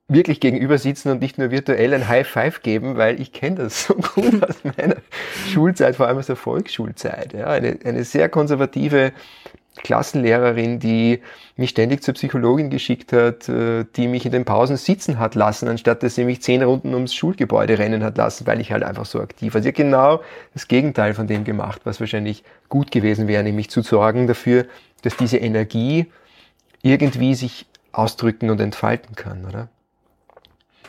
wirklich 0.07 0.39
gegenüber 0.39 0.77
sitzen 0.77 1.13
und 1.13 1.23
nicht 1.23 1.39
nur 1.39 1.51
virtuell 1.51 1.95
ein 1.95 2.09
High 2.09 2.29
Five 2.29 2.61
geben, 2.61 2.99
weil 2.99 3.23
ich 3.23 3.33
kenne 3.33 3.57
das 3.57 3.87
so 3.87 3.95
gut 3.95 4.45
aus 4.45 4.57
meiner 4.65 4.97
Schulzeit, 5.51 5.97
vor 5.97 6.09
allem 6.09 6.19
aus 6.19 6.27
der 6.27 6.37
Volksschulzeit. 6.37 7.33
Ja, 7.33 7.47
eine, 7.47 7.79
eine 7.87 8.05
sehr 8.05 8.29
konservative 8.29 9.13
Klassenlehrerin, 9.83 10.79
die 10.79 11.21
mich 11.57 11.71
ständig 11.71 12.03
zur 12.03 12.15
Psychologin 12.15 12.71
geschickt 12.71 13.13
hat, 13.13 13.49
äh, 13.49 13.85
die 13.97 14.09
mich 14.09 14.27
in 14.27 14.33
den 14.33 14.45
Pausen 14.45 14.77
sitzen 14.77 15.19
hat 15.19 15.35
lassen, 15.35 15.69
anstatt 15.69 16.03
dass 16.03 16.15
sie 16.15 16.25
mich 16.25 16.43
zehn 16.43 16.63
Runden 16.63 16.95
ums 16.95 17.15
Schulgebäude 17.15 17.79
rennen 17.79 18.05
hat 18.05 18.17
lassen, 18.17 18.47
weil 18.47 18.61
ich 18.61 18.73
halt 18.73 18.83
einfach 18.83 19.07
so 19.07 19.21
aktiv 19.21 19.55
war. 19.55 19.63
Sie 19.63 19.69
hat 19.69 19.75
genau 19.75 20.23
das 20.55 20.69
Gegenteil 20.69 21.15
von 21.15 21.27
dem 21.27 21.45
gemacht, 21.45 21.83
was 21.85 22.01
wahrscheinlich 22.01 22.45
gut 22.69 22.91
gewesen 22.91 23.29
wäre, 23.29 23.43
nämlich 23.43 23.71
zu 23.71 23.83
sorgen 23.83 24.27
dafür, 24.27 24.67
dass 25.03 25.17
diese 25.17 25.39
Energie 25.39 26.07
irgendwie 26.83 27.35
sich 27.35 27.67
ausdrücken 27.93 28.51
und 28.51 28.61
entfalten 28.61 29.17
kann, 29.17 29.45
oder? 29.45 29.69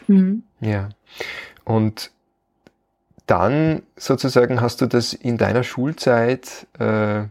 Mhm. 0.08 0.44
Ja. 0.60 0.90
Und 1.64 2.12
dann 3.26 3.84
sozusagen 3.96 4.62
hast 4.62 4.82
du 4.82 4.88
das 4.88 5.14
in 5.14 5.38
deiner 5.38 5.64
Schulzeit, 5.64 6.68
äh, 6.80 7.24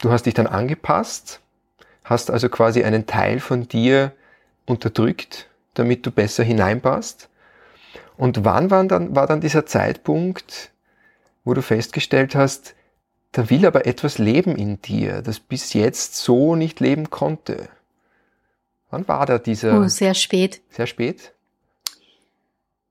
du 0.00 0.10
hast 0.10 0.26
dich 0.26 0.34
dann 0.34 0.46
angepasst, 0.46 1.40
hast 2.04 2.30
also 2.30 2.48
quasi 2.48 2.84
einen 2.84 3.06
Teil 3.06 3.40
von 3.40 3.68
dir 3.68 4.12
unterdrückt, 4.66 5.48
damit 5.74 6.06
du 6.06 6.10
besser 6.10 6.44
hineinpasst. 6.44 7.28
Und 8.16 8.44
wann 8.44 8.70
war 8.70 8.84
dann, 8.84 9.14
war 9.14 9.26
dann 9.26 9.40
dieser 9.40 9.66
Zeitpunkt, 9.66 10.70
wo 11.44 11.54
du 11.54 11.62
festgestellt 11.62 12.34
hast, 12.34 12.74
da 13.32 13.50
will 13.50 13.66
aber 13.66 13.86
etwas 13.86 14.18
leben 14.18 14.56
in 14.56 14.80
dir, 14.80 15.20
das 15.20 15.40
bis 15.40 15.74
jetzt 15.74 16.16
so 16.16 16.56
nicht 16.56 16.80
leben 16.80 17.10
konnte? 17.10 17.68
Wann 18.90 19.06
war 19.08 19.26
da 19.26 19.38
dieser? 19.38 19.80
Oh, 19.80 19.88
sehr 19.88 20.14
spät. 20.14 20.62
Sehr 20.70 20.86
spät? 20.86 21.32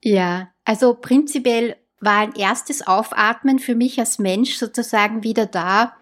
Ja, 0.04 0.50
also 0.64 0.94
prinzipiell 0.94 1.76
war 2.00 2.20
ein 2.20 2.36
erstes 2.36 2.86
Aufatmen 2.86 3.58
für 3.60 3.74
mich 3.74 4.00
als 4.00 4.20
Mensch 4.20 4.58
sozusagen 4.58 5.24
wieder 5.24 5.48
da 5.48 5.96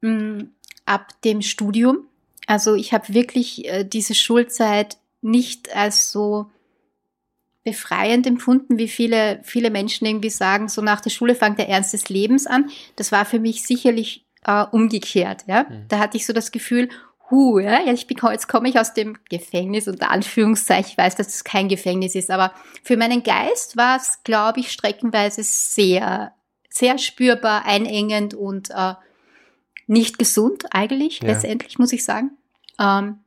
mh, 0.00 0.10
hm, 0.10 0.50
ab 0.86 1.12
dem 1.22 1.42
Studium. 1.42 2.06
Also 2.46 2.74
ich 2.74 2.92
habe 2.92 3.12
wirklich 3.12 3.66
äh, 3.66 3.84
diese 3.84 4.14
Schulzeit 4.14 4.96
nicht 5.20 5.74
als 5.74 6.10
so 6.10 6.50
befreiend 7.64 8.26
empfunden, 8.26 8.78
wie 8.78 8.88
viele, 8.88 9.40
viele 9.42 9.70
Menschen 9.70 10.06
irgendwie 10.06 10.30
sagen, 10.30 10.68
so 10.68 10.80
nach 10.80 11.02
der 11.02 11.10
Schule 11.10 11.34
fängt 11.34 11.58
der 11.58 11.68
Ernst 11.68 11.92
des 11.92 12.08
Lebens 12.08 12.46
an. 12.46 12.70
Das 12.96 13.12
war 13.12 13.26
für 13.26 13.38
mich 13.38 13.64
sicherlich 13.64 14.24
äh, 14.46 14.64
umgekehrt. 14.70 15.44
Ja? 15.46 15.64
Mhm. 15.64 15.84
Da 15.88 15.98
hatte 15.98 16.16
ich 16.16 16.24
so 16.24 16.32
das 16.32 16.50
Gefühl, 16.50 16.88
huh, 17.30 17.58
ja, 17.58 17.80
ich 17.92 18.06
bin, 18.06 18.16
jetzt 18.30 18.48
komme 18.48 18.68
ich 18.68 18.78
aus 18.78 18.94
dem 18.94 19.18
Gefängnis, 19.28 19.86
unter 19.86 20.10
Anführungszeichen, 20.10 20.92
ich 20.92 20.98
weiß, 20.98 21.16
dass 21.16 21.28
es 21.28 21.44
kein 21.44 21.68
Gefängnis 21.68 22.14
ist, 22.14 22.30
aber 22.30 22.54
für 22.82 22.96
meinen 22.96 23.22
Geist 23.22 23.76
war 23.76 23.96
es, 23.96 24.22
glaube 24.24 24.60
ich, 24.60 24.72
streckenweise 24.72 25.42
sehr, 25.42 26.32
sehr 26.70 26.96
spürbar, 26.96 27.66
einengend 27.66 28.32
und 28.32 28.70
äh, 28.70 28.94
nicht 29.88 30.18
gesund 30.18 30.64
eigentlich, 30.70 31.20
ja. 31.20 31.28
letztendlich, 31.28 31.78
muss 31.78 31.92
ich 31.92 32.04
sagen. 32.04 32.30
Ähm, 32.78 33.18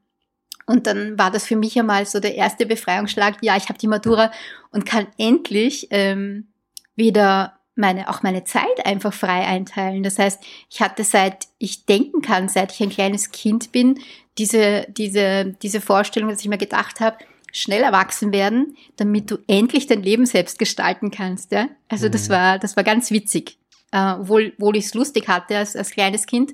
und 0.65 0.87
dann 0.87 1.17
war 1.17 1.31
das 1.31 1.45
für 1.45 1.55
mich 1.55 1.77
einmal 1.77 2.05
so 2.05 2.19
der 2.19 2.35
erste 2.35 2.65
Befreiungsschlag, 2.65 3.37
ja, 3.41 3.57
ich 3.57 3.67
habe 3.67 3.79
die 3.79 3.87
Matura 3.87 4.31
und 4.71 4.85
kann 4.85 5.07
endlich 5.17 5.87
ähm, 5.89 6.47
wieder 6.95 7.59
meine, 7.75 8.09
auch 8.09 8.23
meine 8.23 8.43
Zeit 8.43 8.85
einfach 8.85 9.13
frei 9.13 9.45
einteilen. 9.45 10.03
Das 10.03 10.19
heißt, 10.19 10.41
ich 10.69 10.81
hatte 10.81 11.03
seit 11.03 11.47
ich 11.57 11.85
denken 11.85 12.21
kann, 12.21 12.47
seit 12.47 12.71
ich 12.71 12.81
ein 12.81 12.89
kleines 12.89 13.31
Kind 13.31 13.71
bin, 13.71 13.99
diese, 14.37 14.85
diese, 14.89 15.55
diese 15.61 15.81
Vorstellung, 15.81 16.29
dass 16.29 16.41
ich 16.41 16.47
mir 16.47 16.57
gedacht 16.57 16.99
habe, 16.99 17.17
schnell 17.51 17.81
erwachsen 17.81 18.31
werden, 18.31 18.77
damit 18.95 19.29
du 19.29 19.37
endlich 19.47 19.87
dein 19.87 20.03
Leben 20.03 20.25
selbst 20.25 20.57
gestalten 20.57 21.11
kannst. 21.11 21.51
Ja? 21.51 21.67
Also 21.89 22.07
mhm. 22.07 22.11
das 22.11 22.29
war, 22.29 22.59
das 22.59 22.77
war 22.77 22.83
ganz 22.83 23.11
witzig. 23.11 23.57
Äh, 23.91 24.13
obwohl, 24.19 24.53
obwohl 24.57 24.77
ich 24.77 24.85
es 24.85 24.93
lustig 24.93 25.27
hatte 25.27 25.57
als, 25.57 25.75
als 25.75 25.91
kleines 25.91 26.25
Kind, 26.25 26.53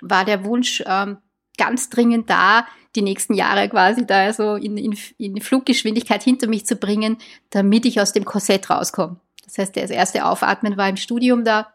war 0.00 0.24
der 0.24 0.44
Wunsch 0.44 0.82
ähm, 0.86 1.18
ganz 1.56 1.90
dringend 1.90 2.30
da, 2.30 2.66
die 2.96 3.02
nächsten 3.02 3.34
Jahre 3.34 3.68
quasi 3.68 4.06
da 4.06 4.32
so 4.32 4.54
in, 4.54 4.76
in, 4.78 4.96
in 5.18 5.40
Fluggeschwindigkeit 5.40 6.22
hinter 6.22 6.46
mich 6.46 6.66
zu 6.66 6.76
bringen, 6.76 7.18
damit 7.50 7.84
ich 7.84 8.00
aus 8.00 8.12
dem 8.12 8.24
Korsett 8.24 8.70
rauskomme. 8.70 9.20
Das 9.44 9.58
heißt, 9.58 9.76
das 9.76 9.90
erste 9.90 10.24
Aufatmen 10.24 10.76
war 10.76 10.88
im 10.88 10.96
Studium 10.96 11.44
da. 11.44 11.72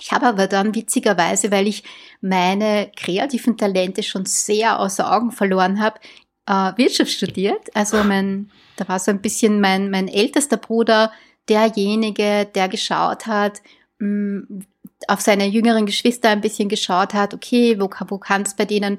Ich 0.00 0.12
habe 0.12 0.26
aber 0.26 0.46
dann 0.46 0.74
witzigerweise, 0.74 1.50
weil 1.50 1.66
ich 1.66 1.84
meine 2.20 2.90
kreativen 2.96 3.56
Talente 3.56 4.02
schon 4.02 4.24
sehr 4.24 4.80
außer 4.80 5.12
Augen 5.12 5.30
verloren 5.30 5.80
habe, 5.80 6.00
äh, 6.46 6.72
Wirtschaft 6.76 7.10
studiert. 7.10 7.74
Also 7.74 8.02
mein, 8.02 8.50
da 8.76 8.88
war 8.88 8.98
so 8.98 9.10
ein 9.10 9.20
bisschen 9.20 9.60
mein, 9.60 9.90
mein 9.90 10.08
ältester 10.08 10.56
Bruder, 10.56 11.12
derjenige, 11.48 12.48
der 12.54 12.68
geschaut 12.68 13.26
hat, 13.26 13.60
auf 15.08 15.20
seine 15.20 15.46
jüngeren 15.46 15.86
Geschwister 15.86 16.30
ein 16.30 16.40
bisschen 16.40 16.68
geschaut 16.68 17.14
hat, 17.14 17.34
okay, 17.34 17.80
wo, 17.80 17.90
wo 18.08 18.18
kann 18.18 18.42
es 18.42 18.54
bei 18.54 18.64
denen 18.64 18.98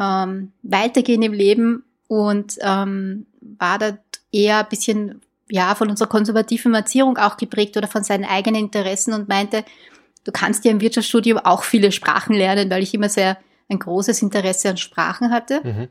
ähm, 0.00 0.52
weitergehen 0.62 1.22
im 1.22 1.32
Leben 1.32 1.84
und 2.08 2.56
ähm, 2.60 3.26
war 3.40 3.78
da 3.78 3.98
eher 4.30 4.60
ein 4.60 4.68
bisschen 4.68 5.20
ja, 5.50 5.74
von 5.74 5.90
unserer 5.90 6.08
konservativen 6.08 6.74
Erziehung 6.74 7.18
auch 7.18 7.36
geprägt 7.36 7.76
oder 7.76 7.88
von 7.88 8.04
seinen 8.04 8.24
eigenen 8.24 8.62
Interessen 8.62 9.12
und 9.12 9.28
meinte, 9.28 9.64
du 10.24 10.32
kannst 10.32 10.64
ja 10.64 10.70
im 10.70 10.80
Wirtschaftsstudium 10.80 11.38
auch 11.38 11.64
viele 11.64 11.92
Sprachen 11.92 12.34
lernen, 12.34 12.70
weil 12.70 12.82
ich 12.82 12.94
immer 12.94 13.10
sehr 13.10 13.36
ein 13.68 13.78
großes 13.78 14.22
Interesse 14.22 14.70
an 14.70 14.76
Sprachen 14.78 15.30
hatte. 15.30 15.60
Mhm. 15.62 15.88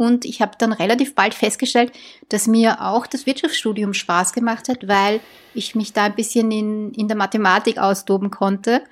Und 0.00 0.24
ich 0.24 0.40
habe 0.40 0.52
dann 0.56 0.72
relativ 0.72 1.14
bald 1.14 1.34
festgestellt, 1.34 1.92
dass 2.30 2.46
mir 2.46 2.80
auch 2.80 3.06
das 3.06 3.26
Wirtschaftsstudium 3.26 3.92
Spaß 3.92 4.32
gemacht 4.32 4.70
hat, 4.70 4.88
weil 4.88 5.20
ich 5.52 5.74
mich 5.74 5.92
da 5.92 6.04
ein 6.04 6.14
bisschen 6.14 6.50
in, 6.50 6.90
in 6.92 7.06
der 7.06 7.18
Mathematik 7.18 7.76
austoben 7.76 8.30
konnte, 8.30 8.82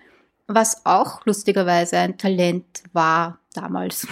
was 0.48 0.84
auch 0.84 1.24
lustigerweise 1.24 1.96
ein 1.96 2.18
Talent 2.18 2.82
war 2.92 3.38
damals. 3.54 4.06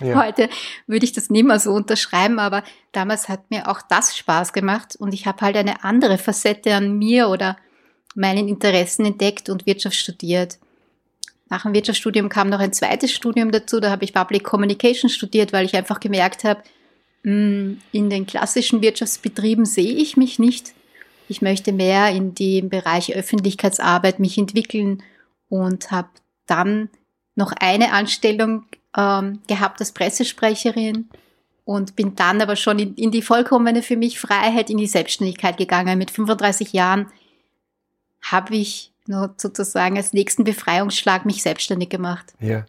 Ja. 0.00 0.16
Heute 0.26 0.48
würde 0.88 1.04
ich 1.04 1.12
das 1.12 1.30
nicht 1.30 1.46
mehr 1.46 1.60
so 1.60 1.70
unterschreiben, 1.70 2.40
aber 2.40 2.64
damals 2.90 3.28
hat 3.28 3.48
mir 3.52 3.70
auch 3.70 3.80
das 3.82 4.16
Spaß 4.16 4.52
gemacht 4.52 4.96
und 4.96 5.14
ich 5.14 5.28
habe 5.28 5.40
halt 5.40 5.56
eine 5.56 5.84
andere 5.84 6.18
Facette 6.18 6.74
an 6.74 6.98
mir 6.98 7.28
oder 7.28 7.56
meinen 8.16 8.48
Interessen 8.48 9.06
entdeckt 9.06 9.50
und 9.50 9.66
Wirtschaft 9.66 9.94
studiert. 9.94 10.58
Nach 11.50 11.62
dem 11.62 11.74
Wirtschaftsstudium 11.74 12.28
kam 12.28 12.48
noch 12.48 12.58
ein 12.58 12.72
zweites 12.72 13.12
Studium 13.12 13.50
dazu, 13.50 13.80
da 13.80 13.90
habe 13.90 14.04
ich 14.04 14.14
Public 14.14 14.44
Communication 14.44 15.10
studiert, 15.10 15.52
weil 15.52 15.66
ich 15.66 15.76
einfach 15.76 16.00
gemerkt 16.00 16.44
habe, 16.44 16.62
hm, 17.22 17.80
in 17.92 18.10
den 18.10 18.26
klassischen 18.26 18.82
Wirtschaftsbetrieben 18.82 19.64
sehe 19.64 19.94
ich 19.94 20.16
mich 20.16 20.38
nicht. 20.38 20.74
Ich 21.28 21.42
möchte 21.42 21.72
mehr 21.72 22.10
in 22.10 22.34
dem 22.34 22.68
Bereich 22.68 23.14
Öffentlichkeitsarbeit 23.14 24.20
mich 24.20 24.36
entwickeln 24.36 25.02
und 25.48 25.90
habe 25.90 26.08
dann 26.46 26.90
noch 27.34 27.52
eine 27.58 27.92
Anstellung 27.92 28.66
ähm, 28.96 29.40
gehabt 29.46 29.80
als 29.80 29.92
Pressesprecherin 29.92 31.08
und 31.64 31.96
bin 31.96 32.14
dann 32.14 32.40
aber 32.40 32.56
schon 32.56 32.78
in, 32.78 32.94
in 32.94 33.10
die 33.10 33.22
vollkommene 33.22 33.82
für 33.82 33.96
mich 33.96 34.20
Freiheit, 34.20 34.70
in 34.70 34.76
die 34.76 34.86
Selbstständigkeit 34.86 35.56
gegangen. 35.56 35.98
Mit 35.98 36.10
35 36.10 36.72
Jahren 36.72 37.10
habe 38.22 38.56
ich 38.56 38.92
sozusagen 39.06 39.96
als 39.96 40.12
nächsten 40.12 40.44
Befreiungsschlag 40.44 41.24
mich 41.24 41.42
selbstständig 41.42 41.90
gemacht. 41.90 42.34
Ja. 42.40 42.64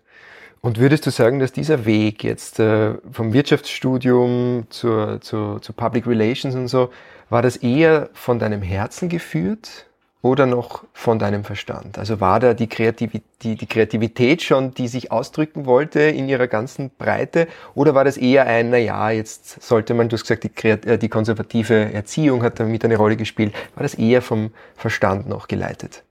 Und 0.61 0.79
würdest 0.79 1.05
du 1.05 1.11
sagen, 1.11 1.39
dass 1.39 1.51
dieser 1.51 1.85
Weg 1.85 2.23
jetzt 2.23 2.59
äh, 2.59 2.95
vom 3.11 3.33
Wirtschaftsstudium 3.33 4.65
zur, 4.69 5.21
zur, 5.21 5.61
zur 5.61 5.75
Public 5.75 6.07
Relations 6.07 6.55
und 6.55 6.67
so, 6.67 6.89
War 7.29 7.41
das 7.41 7.57
eher 7.57 8.09
von 8.13 8.39
deinem 8.39 8.61
Herzen 8.61 9.09
geführt 9.09 9.87
oder 10.21 10.45
noch 10.45 10.83
von 10.93 11.19
deinem 11.19 11.43
Verstand? 11.43 11.97
Also 11.97 12.19
war 12.19 12.39
da 12.39 12.53
die, 12.53 12.67
Kreativität, 12.67 13.23
die, 13.41 13.55
die 13.55 13.65
Kreativität 13.65 14.43
schon, 14.43 14.73
die 14.73 14.87
sich 14.87 15.11
ausdrücken 15.11 15.65
wollte 15.65 16.01
in 16.01 16.29
ihrer 16.29 16.47
ganzen 16.47 16.91
Breite? 16.97 17.47
Oder 17.73 17.93
war 17.93 18.05
das 18.05 18.17
eher 18.17 18.45
ein, 18.47 18.69
na 18.69 18.77
ja, 18.77 19.09
jetzt 19.11 19.61
sollte 19.61 19.93
man, 19.93 20.09
du 20.09 20.15
hast 20.15 20.23
gesagt, 20.23 20.43
die, 20.43 20.67
äh, 20.67 20.97
die 20.97 21.09
konservative 21.09 21.93
Erziehung 21.93 22.43
hat 22.43 22.59
damit 22.59 22.85
eine 22.85 22.97
Rolle 22.97 23.17
gespielt. 23.17 23.53
War 23.75 23.83
das 23.83 23.95
eher 23.95 24.21
vom 24.21 24.51
Verstand 24.75 25.27
noch 25.27 25.47
geleitet? 25.47 26.04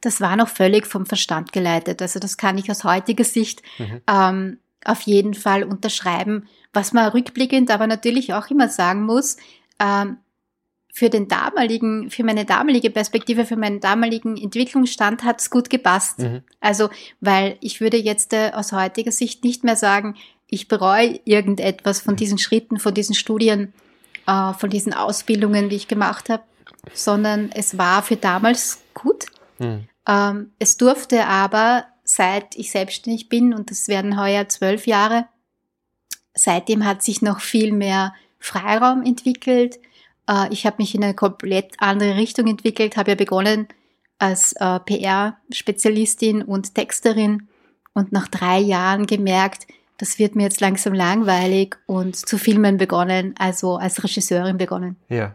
Das 0.00 0.20
war 0.20 0.36
noch 0.36 0.48
völlig 0.48 0.86
vom 0.86 1.06
Verstand 1.06 1.52
geleitet. 1.52 2.00
Also 2.02 2.20
das 2.20 2.36
kann 2.36 2.58
ich 2.58 2.70
aus 2.70 2.84
heutiger 2.84 3.24
Sicht 3.24 3.62
mhm. 3.78 4.00
ähm, 4.08 4.58
auf 4.84 5.02
jeden 5.02 5.34
Fall 5.34 5.64
unterschreiben. 5.64 6.48
Was 6.72 6.92
man 6.92 7.08
rückblickend 7.10 7.70
aber 7.70 7.86
natürlich 7.86 8.34
auch 8.34 8.48
immer 8.48 8.68
sagen 8.68 9.02
muss, 9.02 9.36
ähm, 9.80 10.18
für 10.98 11.10
den 11.10 11.28
damaligen, 11.28 12.10
für 12.10 12.24
meine 12.24 12.44
damalige 12.44 12.90
Perspektive, 12.90 13.46
für 13.46 13.56
meinen 13.56 13.78
damaligen 13.78 14.36
Entwicklungsstand 14.36 15.22
hat 15.22 15.40
es 15.40 15.48
gut 15.48 15.70
gepasst. 15.70 16.18
Mhm. 16.18 16.42
Also, 16.60 16.90
weil 17.20 17.56
ich 17.60 17.80
würde 17.80 17.96
jetzt 17.96 18.32
äh, 18.32 18.50
aus 18.52 18.72
heutiger 18.72 19.12
Sicht 19.12 19.44
nicht 19.44 19.62
mehr 19.62 19.76
sagen, 19.76 20.16
ich 20.48 20.66
bereue 20.66 21.20
irgendetwas 21.24 22.00
von 22.00 22.16
diesen 22.16 22.38
Schritten, 22.38 22.80
von 22.80 22.94
diesen 22.94 23.14
Studien, 23.14 23.72
äh, 24.26 24.52
von 24.54 24.70
diesen 24.70 24.92
Ausbildungen, 24.92 25.68
die 25.68 25.76
ich 25.76 25.88
gemacht 25.88 26.30
habe, 26.30 26.42
sondern 26.94 27.50
es 27.54 27.78
war 27.78 28.02
für 28.02 28.16
damals 28.16 28.80
gut. 28.94 29.26
Mhm. 29.58 29.88
Ähm, 30.06 30.52
es 30.58 30.76
durfte 30.76 31.26
aber, 31.26 31.86
seit 32.04 32.56
ich 32.56 32.70
selbstständig 32.70 33.28
bin, 33.28 33.52
und 33.54 33.70
das 33.70 33.88
werden 33.88 34.20
heuer 34.20 34.48
zwölf 34.48 34.86
Jahre, 34.86 35.26
seitdem 36.34 36.84
hat 36.84 37.02
sich 37.02 37.22
noch 37.22 37.40
viel 37.40 37.72
mehr 37.72 38.14
Freiraum 38.38 39.02
entwickelt 39.02 39.78
äh, 40.28 40.52
ich 40.52 40.66
habe 40.66 40.76
mich 40.78 40.94
in 40.94 41.02
eine 41.02 41.14
komplett 41.14 41.74
andere 41.78 42.16
Richtung 42.16 42.46
entwickelt, 42.46 42.96
habe 42.96 43.12
ja 43.12 43.14
begonnen 43.16 43.66
als 44.18 44.52
äh, 44.54 44.80
PR-Spezialistin 44.80 46.42
und 46.42 46.74
Texterin 46.74 47.48
und 47.94 48.12
nach 48.12 48.28
drei 48.28 48.58
Jahren 48.58 49.06
gemerkt, 49.06 49.66
das 49.96 50.18
wird 50.18 50.36
mir 50.36 50.44
jetzt 50.44 50.60
langsam 50.60 50.92
langweilig 50.92 51.76
und 51.86 52.14
zu 52.14 52.38
filmen 52.38 52.76
begonnen, 52.76 53.34
also 53.38 53.76
als 53.76 54.02
Regisseurin 54.04 54.58
begonnen. 54.58 54.96
Ja. 55.08 55.34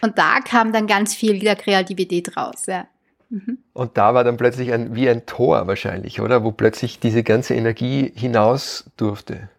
Und 0.00 0.18
da 0.18 0.40
kam 0.40 0.72
dann 0.72 0.86
ganz 0.86 1.14
viel 1.14 1.38
der 1.38 1.56
Kreativität 1.56 2.36
raus, 2.36 2.66
ja. 2.66 2.86
Mhm. 3.30 3.58
Und 3.74 3.98
da 3.98 4.14
war 4.14 4.24
dann 4.24 4.36
plötzlich 4.36 4.72
ein, 4.72 4.94
wie 4.94 5.08
ein 5.08 5.26
Tor 5.26 5.66
wahrscheinlich, 5.66 6.20
oder? 6.20 6.44
Wo 6.44 6.52
plötzlich 6.52 6.98
diese 6.98 7.22
ganze 7.22 7.54
Energie 7.54 8.12
hinaus 8.14 8.90
durfte. 8.96 9.50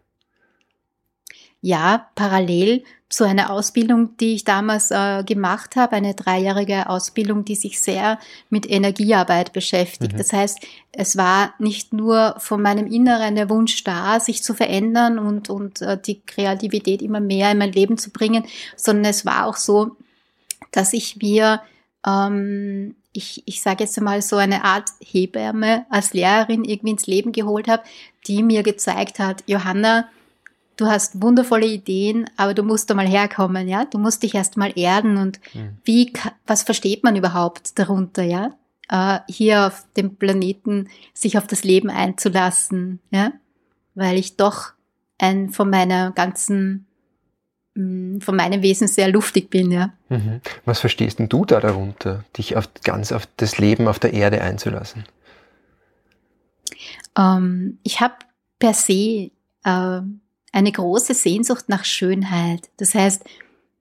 Ja, 1.62 2.08
parallel 2.16 2.84
zu 3.10 3.26
einer 3.26 3.50
Ausbildung, 3.52 4.16
die 4.18 4.36
ich 4.36 4.44
damals 4.44 4.92
äh, 4.92 5.24
gemacht 5.24 5.76
habe, 5.76 5.96
eine 5.96 6.14
dreijährige 6.14 6.90
Ausbildung, 6.90 7.44
die 7.44 7.56
sich 7.56 7.82
sehr 7.82 8.20
mit 8.50 8.70
Energiearbeit 8.70 9.52
beschäftigt. 9.52 10.14
Mhm. 10.14 10.18
Das 10.18 10.32
heißt, 10.32 10.60
es 10.92 11.18
war 11.18 11.54
nicht 11.58 11.92
nur 11.92 12.36
von 12.38 12.62
meinem 12.62 12.86
Inneren 12.86 13.36
der 13.36 13.50
Wunsch 13.50 13.84
da, 13.84 14.20
sich 14.20 14.44
zu 14.44 14.54
verändern 14.54 15.18
und, 15.18 15.50
und 15.50 15.82
äh, 15.82 16.00
die 16.00 16.22
Kreativität 16.22 17.02
immer 17.02 17.20
mehr 17.20 17.52
in 17.52 17.58
mein 17.58 17.72
Leben 17.72 17.98
zu 17.98 18.12
bringen, 18.12 18.46
sondern 18.76 19.06
es 19.10 19.26
war 19.26 19.48
auch 19.48 19.58
so, 19.58 19.98
dass 20.72 20.94
ich 20.94 21.18
mir, 21.18 21.62
ähm, 22.06 22.96
ich, 23.14 23.44
ich 23.46 23.62
sage 23.62 23.84
jetzt 23.84 23.98
einmal 23.98 24.22
so 24.22 24.36
eine 24.38 24.64
Art 24.64 24.90
Hebamme 25.00 25.86
als 25.90 26.14
Lehrerin 26.14 26.64
irgendwie 26.64 26.92
ins 26.92 27.08
Leben 27.08 27.32
geholt 27.32 27.68
habe, 27.68 27.84
die 28.28 28.44
mir 28.44 28.64
gezeigt 28.64 29.20
hat, 29.20 29.44
Johanna, 29.48 30.08
du 30.80 30.88
hast 30.88 31.22
wundervolle 31.22 31.66
Ideen, 31.66 32.30
aber 32.38 32.54
du 32.54 32.64
musst 32.64 32.90
da 32.90 32.94
mal 32.94 33.08
herkommen, 33.08 33.68
ja? 33.68 33.86
Du 33.86 33.98
musst 33.98 34.24
dich 34.24 34.36
erst 34.36 34.58
mal 34.58 34.72
erden 34.76 35.18
und 35.18 35.40
mhm. 35.54 35.78
wie, 35.84 36.14
was 36.48 36.64
versteht 36.64 37.04
man 37.04 37.16
überhaupt 37.16 37.78
darunter, 37.78 38.24
ja? 38.24 38.56
Äh, 38.88 39.20
hier 39.28 39.68
auf 39.68 39.86
dem 39.98 40.16
Planeten 40.16 40.90
sich 41.14 41.38
auf 41.38 41.48
das 41.48 41.64
Leben 41.64 41.90
einzulassen, 41.90 43.00
ja? 43.12 43.34
Weil 43.96 44.18
ich 44.18 44.38
doch 44.38 44.72
ein 45.18 45.50
von 45.50 45.70
meiner 45.70 46.12
ganzen 46.12 46.88
von 48.20 48.36
meinem 48.36 48.62
Wesen 48.62 48.88
sehr 48.88 49.10
luftig 49.10 49.50
bin, 49.50 49.72
ja. 49.72 49.94
Mhm. 50.10 50.42
Was 50.66 50.80
verstehst 50.80 51.20
denn 51.20 51.30
du 51.30 51.46
da 51.46 51.60
darunter, 51.60 52.24
dich 52.38 52.56
auf, 52.56 52.70
ganz 52.84 53.12
auf 53.12 53.28
das 53.38 53.58
Leben 53.58 53.88
auf 53.88 54.00
der 54.00 54.14
Erde 54.14 54.42
einzulassen? 54.42 55.06
Ähm, 57.18 57.80
ich 57.84 58.02
habe 58.02 58.16
per 58.60 58.74
se 58.74 59.32
äh, 59.64 60.02
eine 60.52 60.72
große 60.72 61.14
Sehnsucht 61.14 61.70
nach 61.70 61.86
Schönheit. 61.86 62.70
Das 62.78 62.96
heißt, 62.96 63.24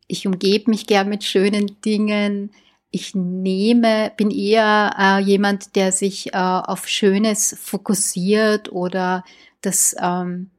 ich 0.06 0.26
umgebe 0.26 0.70
mich 0.70 0.86
gern 0.86 1.08
mit 1.08 1.24
schönen 1.24 1.80
Dingen. 1.82 2.50
Ich 2.90 3.14
nehme, 3.14 4.12
bin 4.16 4.30
eher 4.30 4.94
äh, 4.98 5.20
jemand, 5.20 5.76
der 5.76 5.92
sich 5.92 6.32
äh, 6.32 6.38
auf 6.38 6.88
Schönes 6.88 7.56
fokussiert 7.60 8.72
oder 8.72 9.24
das 9.60 9.94
ähm, 10.00 10.50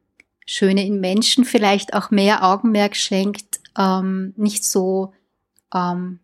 Schöne 0.51 0.83
in 0.83 0.99
Menschen 0.99 1.45
vielleicht 1.45 1.93
auch 1.93 2.09
mehr 2.09 2.43
Augenmerk 2.43 2.95
schenkt, 2.95 3.59
ähm, 3.77 4.33
nicht 4.35 4.65
so 4.65 5.13
ähm, 5.71 6.19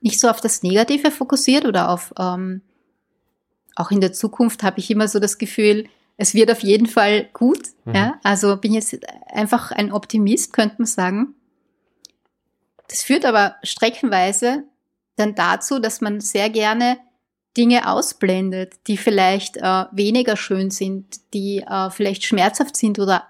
nicht 0.00 0.18
so 0.18 0.28
auf 0.28 0.40
das 0.40 0.64
Negative 0.64 1.12
fokussiert 1.12 1.64
oder 1.64 1.90
auf 1.90 2.12
ähm, 2.18 2.62
auch 3.76 3.92
in 3.92 4.00
der 4.00 4.12
Zukunft 4.12 4.64
habe 4.64 4.80
ich 4.80 4.90
immer 4.90 5.06
so 5.06 5.20
das 5.20 5.38
Gefühl, 5.38 5.86
es 6.16 6.34
wird 6.34 6.50
auf 6.50 6.64
jeden 6.64 6.88
Fall 6.88 7.28
gut. 7.34 7.68
Mhm. 7.84 7.94
Ja? 7.94 8.20
Also 8.24 8.56
bin 8.56 8.74
jetzt 8.74 8.98
einfach 9.28 9.70
ein 9.70 9.92
Optimist, 9.92 10.52
könnte 10.52 10.76
man 10.78 10.86
sagen. 10.86 11.36
Das 12.88 13.04
führt 13.04 13.24
aber 13.24 13.54
streckenweise 13.62 14.64
dann 15.14 15.36
dazu, 15.36 15.78
dass 15.78 16.00
man 16.00 16.20
sehr 16.20 16.50
gerne 16.50 16.98
Dinge 17.56 17.88
ausblendet, 17.88 18.74
die 18.88 18.96
vielleicht 18.96 19.56
äh, 19.58 19.84
weniger 19.92 20.36
schön 20.36 20.72
sind, 20.72 21.32
die 21.32 21.58
äh, 21.58 21.90
vielleicht 21.90 22.24
schmerzhaft 22.24 22.74
sind 22.74 22.98
oder 22.98 23.28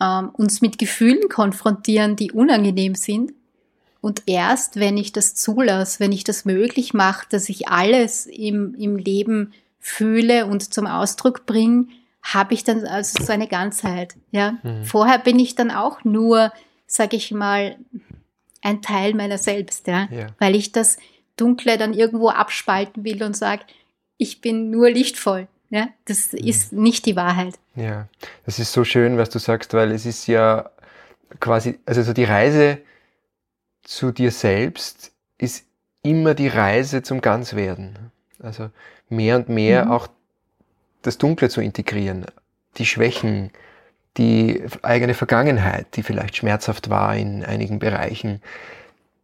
ähm, 0.00 0.30
uns 0.30 0.60
mit 0.60 0.78
Gefühlen 0.78 1.28
konfrontieren, 1.28 2.16
die 2.16 2.32
unangenehm 2.32 2.94
sind. 2.94 3.32
Und 4.00 4.22
erst 4.26 4.78
wenn 4.78 4.96
ich 4.96 5.12
das 5.12 5.34
zulasse, 5.34 6.00
wenn 6.00 6.12
ich 6.12 6.24
das 6.24 6.44
möglich 6.44 6.94
mache, 6.94 7.26
dass 7.30 7.48
ich 7.48 7.68
alles 7.68 8.26
im, 8.26 8.74
im 8.74 8.96
Leben 8.96 9.52
fühle 9.80 10.46
und 10.46 10.72
zum 10.72 10.86
Ausdruck 10.86 11.46
bringe, 11.46 11.88
habe 12.22 12.54
ich 12.54 12.64
dann 12.64 12.84
also 12.84 13.24
so 13.24 13.32
eine 13.32 13.48
Ganzheit. 13.48 14.16
Ja, 14.30 14.58
mhm. 14.62 14.84
vorher 14.84 15.18
bin 15.18 15.38
ich 15.38 15.54
dann 15.54 15.70
auch 15.70 16.04
nur, 16.04 16.52
sage 16.86 17.16
ich 17.16 17.32
mal, 17.32 17.76
ein 18.62 18.82
Teil 18.82 19.14
meiner 19.14 19.38
selbst, 19.38 19.86
ja? 19.86 20.08
ja, 20.10 20.26
weil 20.38 20.54
ich 20.54 20.72
das 20.72 20.96
Dunkle 21.36 21.78
dann 21.78 21.94
irgendwo 21.94 22.28
abspalten 22.28 23.04
will 23.04 23.22
und 23.22 23.36
sage, 23.36 23.62
ich 24.16 24.40
bin 24.40 24.70
nur 24.70 24.90
lichtvoll. 24.90 25.48
Ja, 25.70 25.88
das 26.04 26.32
mhm. 26.32 26.38
ist 26.38 26.72
nicht 26.72 27.06
die 27.06 27.16
Wahrheit. 27.16 27.58
Ja, 27.74 28.08
das 28.46 28.58
ist 28.58 28.72
so 28.72 28.84
schön, 28.84 29.18
was 29.18 29.30
du 29.30 29.38
sagst, 29.38 29.74
weil 29.74 29.92
es 29.92 30.06
ist 30.06 30.26
ja 30.26 30.70
quasi, 31.40 31.78
also 31.86 32.02
so 32.02 32.12
die 32.12 32.24
Reise 32.24 32.78
zu 33.82 34.12
dir 34.12 34.30
selbst 34.30 35.12
ist 35.36 35.64
immer 36.02 36.34
die 36.34 36.48
Reise 36.48 37.02
zum 37.02 37.20
Ganzwerden. 37.20 38.10
Also 38.40 38.70
mehr 39.08 39.36
und 39.36 39.48
mehr 39.48 39.86
mhm. 39.86 39.90
auch 39.90 40.08
das 41.02 41.18
Dunkle 41.18 41.48
zu 41.48 41.60
integrieren, 41.60 42.26
die 42.76 42.86
Schwächen, 42.86 43.50
die 44.16 44.64
eigene 44.82 45.14
Vergangenheit, 45.14 45.96
die 45.96 46.02
vielleicht 46.02 46.36
schmerzhaft 46.36 46.90
war 46.90 47.16
in 47.16 47.44
einigen 47.44 47.78
Bereichen, 47.78 48.42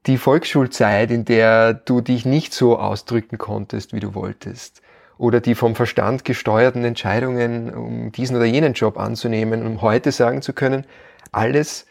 die 0.07 0.19
Volksschulzeit, 0.19 1.11
in 1.11 1.25
der 1.25 1.75
du 1.75 2.01
dich 2.01 2.25
nicht 2.25 2.53
so 2.53 2.79
ausdrücken 2.79 3.39
konntest, 3.39 3.93
wie 3.93 4.01
du 4.01 4.15
wolltest, 4.15 4.83
oder 5.19 5.41
die 5.41 5.55
vom 5.55 5.75
Verstand 5.75 6.25
gesteuerten 6.25 6.85
Entscheidungen, 6.85 7.73
um 7.73 8.13
diesen 8.13 8.37
oder 8.37 8.45
jenen 8.45 8.75
Job 8.75 8.99
anzunehmen, 8.99 9.67
um 9.67 9.83
heute 9.83 10.13
sagen 10.13 10.43
zu 10.43 10.53
können, 10.53 10.87
alles 11.33 11.87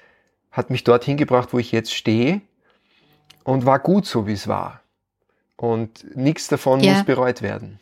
hat 0.51 0.69
mich 0.69 0.83
dorthin 0.83 1.17
gebracht, 1.17 1.49
wo 1.51 1.59
ich 1.59 1.71
jetzt 1.71 1.93
stehe 1.93 2.41
und 3.43 3.65
war 3.65 3.79
gut 3.79 4.05
so, 4.05 4.27
wie 4.27 4.33
es 4.33 4.47
war. 4.47 4.81
Und 5.55 6.15
nichts 6.15 6.47
davon 6.47 6.81
ja. 6.81 6.93
muss 6.93 7.05
bereut 7.05 7.41
werden. 7.41 7.79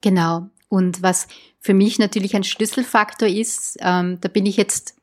Genau. 0.00 0.48
Und 0.68 1.02
was 1.02 1.28
für 1.60 1.74
mich 1.74 1.98
natürlich 1.98 2.34
ein 2.34 2.44
Schlüsselfaktor 2.44 3.28
ist, 3.28 3.78
ähm, 3.80 4.20
da 4.20 4.28
bin 4.28 4.46
ich 4.46 4.56
jetzt, 4.56 4.96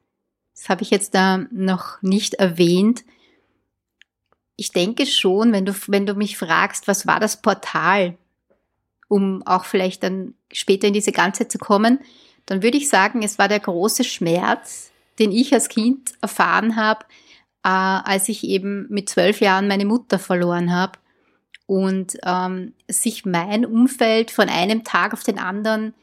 das 0.55 0.69
habe 0.69 0.83
ich 0.83 0.91
jetzt 0.91 1.15
da 1.15 1.45
noch 1.51 2.01
nicht 2.01 2.35
erwähnt. 2.35 3.05
Ich 4.55 4.71
denke 4.71 5.05
schon, 5.05 5.51
wenn 5.53 5.65
du, 5.65 5.73
wenn 5.87 6.05
du 6.05 6.13
mich 6.13 6.37
fragst, 6.37 6.87
was 6.87 7.07
war 7.07 7.19
das 7.19 7.41
Portal, 7.41 8.17
um 9.13 9.45
auch 9.45 9.65
vielleicht 9.65 10.01
dann 10.01 10.33
später 10.51 10.87
in 10.87 10.93
diese 10.95 11.11
Ganze 11.11 11.47
zu 11.47 11.59
kommen, 11.59 11.99
dann 12.47 12.63
würde 12.63 12.77
ich 12.77 12.89
sagen, 12.89 13.21
es 13.21 13.37
war 13.37 13.47
der 13.47 13.59
große 13.59 14.03
Schmerz, 14.03 14.91
den 15.19 15.31
ich 15.31 15.53
als 15.53 15.69
Kind 15.69 16.13
erfahren 16.19 16.75
habe, 16.75 17.05
äh, 17.63 17.69
als 17.69 18.27
ich 18.27 18.43
eben 18.43 18.87
mit 18.89 19.09
zwölf 19.09 19.39
Jahren 19.39 19.67
meine 19.67 19.85
Mutter 19.85 20.17
verloren 20.17 20.73
habe 20.73 20.97
und 21.67 22.17
ähm, 22.25 22.73
sich 22.87 23.23
mein 23.23 23.67
Umfeld 23.67 24.31
von 24.31 24.49
einem 24.49 24.83
Tag 24.83 25.13
auf 25.13 25.21
den 25.21 25.37
anderen 25.37 25.93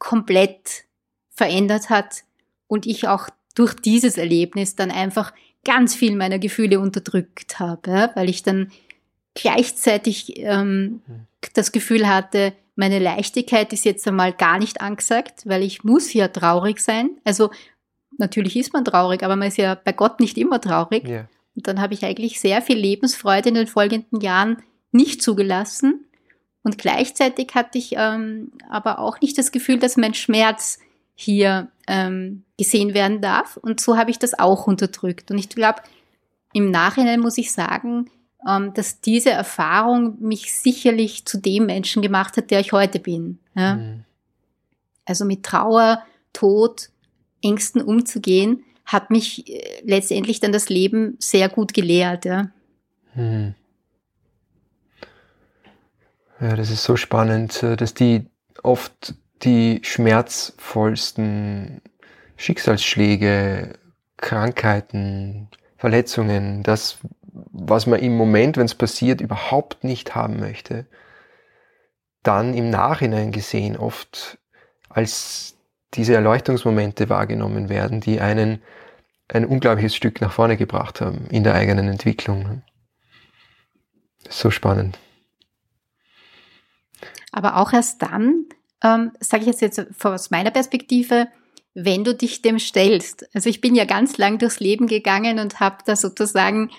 komplett 0.00 0.86
verändert 1.30 1.88
hat 1.88 2.24
und 2.66 2.84
ich 2.84 3.06
auch 3.06 3.28
durch 3.54 3.74
dieses 3.74 4.18
Erlebnis 4.18 4.74
dann 4.74 4.90
einfach 4.90 5.32
ganz 5.64 5.94
viel 5.94 6.16
meiner 6.16 6.40
Gefühle 6.40 6.80
unterdrückt 6.80 7.60
habe, 7.60 7.90
ja, 7.92 8.10
weil 8.16 8.28
ich 8.28 8.42
dann 8.42 8.72
gleichzeitig 9.34 10.36
ähm, 10.38 11.02
hm. 11.06 11.26
Das 11.54 11.72
Gefühl 11.72 12.08
hatte, 12.08 12.52
meine 12.76 12.98
Leichtigkeit 12.98 13.72
ist 13.72 13.84
jetzt 13.84 14.06
einmal 14.06 14.32
gar 14.32 14.58
nicht 14.58 14.80
angesagt, 14.80 15.42
weil 15.46 15.62
ich 15.62 15.82
muss 15.82 16.12
ja 16.12 16.28
traurig 16.28 16.80
sein. 16.80 17.10
Also 17.24 17.50
natürlich 18.18 18.56
ist 18.56 18.72
man 18.72 18.84
traurig, 18.84 19.22
aber 19.22 19.36
man 19.36 19.48
ist 19.48 19.56
ja 19.56 19.74
bei 19.74 19.92
Gott 19.92 20.20
nicht 20.20 20.36
immer 20.36 20.60
traurig. 20.60 21.04
Yeah. 21.08 21.28
Und 21.54 21.66
dann 21.66 21.80
habe 21.80 21.94
ich 21.94 22.04
eigentlich 22.04 22.38
sehr 22.38 22.60
viel 22.60 22.76
Lebensfreude 22.76 23.48
in 23.48 23.54
den 23.54 23.66
folgenden 23.66 24.20
Jahren 24.20 24.62
nicht 24.92 25.22
zugelassen. 25.22 26.04
Und 26.62 26.78
gleichzeitig 26.78 27.54
hatte 27.54 27.78
ich 27.78 27.94
ähm, 27.96 28.52
aber 28.68 28.98
auch 28.98 29.20
nicht 29.20 29.38
das 29.38 29.52
Gefühl, 29.52 29.78
dass 29.78 29.96
mein 29.96 30.14
Schmerz 30.14 30.78
hier 31.14 31.68
ähm, 31.86 32.44
gesehen 32.58 32.92
werden 32.92 33.22
darf. 33.22 33.56
Und 33.56 33.80
so 33.80 33.96
habe 33.96 34.10
ich 34.10 34.18
das 34.18 34.38
auch 34.38 34.66
unterdrückt. 34.66 35.30
Und 35.30 35.38
ich 35.38 35.48
glaube, 35.48 35.80
im 36.52 36.70
Nachhinein 36.70 37.20
muss 37.20 37.38
ich 37.38 37.52
sagen, 37.52 38.10
dass 38.74 39.00
diese 39.00 39.30
Erfahrung 39.30 40.20
mich 40.20 40.54
sicherlich 40.54 41.24
zu 41.24 41.38
dem 41.38 41.66
Menschen 41.66 42.02
gemacht 42.02 42.36
hat, 42.36 42.50
der 42.50 42.60
ich 42.60 42.72
heute 42.72 42.98
bin. 42.98 43.38
Ja? 43.54 43.76
Mhm. 43.76 44.04
Also 45.04 45.24
mit 45.24 45.42
Trauer, 45.42 46.02
Tod, 46.32 46.90
Ängsten 47.42 47.82
umzugehen, 47.82 48.64
hat 48.84 49.10
mich 49.10 49.48
äh, 49.48 49.82
letztendlich 49.82 50.40
dann 50.40 50.52
das 50.52 50.68
Leben 50.68 51.16
sehr 51.18 51.48
gut 51.48 51.74
gelehrt. 51.74 52.24
Ja. 52.24 52.50
Mhm. 53.14 53.54
Ja, 56.40 56.54
das 56.54 56.70
ist 56.70 56.84
so 56.84 56.96
spannend, 56.96 57.62
äh, 57.62 57.76
dass 57.76 57.94
die 57.94 58.26
oft 58.62 59.14
die 59.42 59.80
schmerzvollsten 59.82 61.80
Schicksalsschläge, 62.36 63.78
Krankheiten, 64.16 65.48
Verletzungen, 65.76 66.62
das, 66.62 66.98
was 67.58 67.86
man 67.86 68.00
im 68.00 68.16
Moment, 68.16 68.56
wenn 68.56 68.66
es 68.66 68.74
passiert, 68.74 69.20
überhaupt 69.20 69.82
nicht 69.82 70.14
haben 70.14 70.38
möchte, 70.38 70.86
dann 72.22 72.54
im 72.54 72.70
Nachhinein 72.70 73.32
gesehen 73.32 73.76
oft 73.76 74.38
als 74.88 75.56
diese 75.94 76.14
Erleuchtungsmomente 76.14 77.08
wahrgenommen 77.08 77.68
werden, 77.68 78.00
die 78.00 78.20
einen 78.20 78.62
ein 79.28 79.44
unglaubliches 79.44 79.96
Stück 79.96 80.20
nach 80.20 80.32
vorne 80.32 80.56
gebracht 80.56 81.00
haben 81.00 81.26
in 81.30 81.42
der 81.42 81.54
eigenen 81.54 81.88
Entwicklung. 81.88 82.62
So 84.28 84.50
spannend. 84.50 84.98
Aber 87.32 87.56
auch 87.56 87.72
erst 87.72 88.02
dann, 88.02 88.44
ähm, 88.84 89.12
sage 89.18 89.42
ich 89.42 89.48
jetzt, 89.48 89.62
jetzt 89.62 90.04
aus 90.04 90.30
meiner 90.30 90.50
Perspektive, 90.50 91.28
wenn 91.74 92.04
du 92.04 92.14
dich 92.14 92.40
dem 92.40 92.58
stellst. 92.58 93.28
Also 93.34 93.50
ich 93.50 93.60
bin 93.60 93.74
ja 93.74 93.84
ganz 93.84 94.16
lang 94.16 94.38
durchs 94.38 94.60
Leben 94.60 94.86
gegangen 94.86 95.38
und 95.38 95.58
habe 95.60 95.78
da 95.84 95.96
sozusagen 95.96 96.70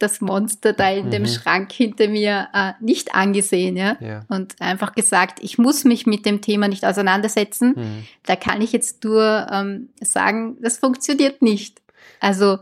das 0.00 0.20
Monster 0.20 0.72
da 0.72 0.90
in 0.90 1.06
mhm. 1.06 1.10
dem 1.10 1.26
Schrank 1.26 1.70
hinter 1.72 2.08
mir 2.08 2.48
äh, 2.52 2.72
nicht 2.80 3.14
angesehen, 3.14 3.76
ja? 3.76 3.96
ja? 4.00 4.24
Und 4.28 4.60
einfach 4.60 4.94
gesagt, 4.94 5.38
ich 5.42 5.58
muss 5.58 5.84
mich 5.84 6.06
mit 6.06 6.26
dem 6.26 6.40
Thema 6.40 6.68
nicht 6.68 6.84
auseinandersetzen. 6.84 7.74
Mhm. 7.76 8.04
Da 8.24 8.34
kann 8.34 8.60
ich 8.62 8.72
jetzt 8.72 9.04
nur 9.04 9.46
ähm, 9.52 9.90
sagen, 10.00 10.56
das 10.60 10.78
funktioniert 10.78 11.42
nicht. 11.42 11.80
Also, 12.18 12.58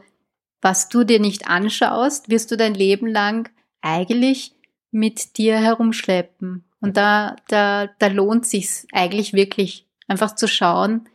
was 0.61 0.89
du 0.89 1.05
dir 1.05 1.21
nicht 1.21 1.49
anschaust, 1.49 2.29
wirst 2.29 2.51
du 2.51 2.57
dein 2.57 2.75
Leben 2.75 3.07
lang 3.07 3.49
eigentlich 3.81 4.53
mit 4.91 5.39
dir 5.39 5.57
herumschleppen. 5.57 6.65
Und 6.81 6.97
da, 6.97 7.37
da, 7.49 7.89
da 7.99 8.07
lohnt 8.09 8.47
sich's 8.47 8.87
eigentlich 8.93 9.33
wirklich, 9.33 9.87
einfach 10.07 10.35
zu 10.35 10.49
schauen, 10.49 11.09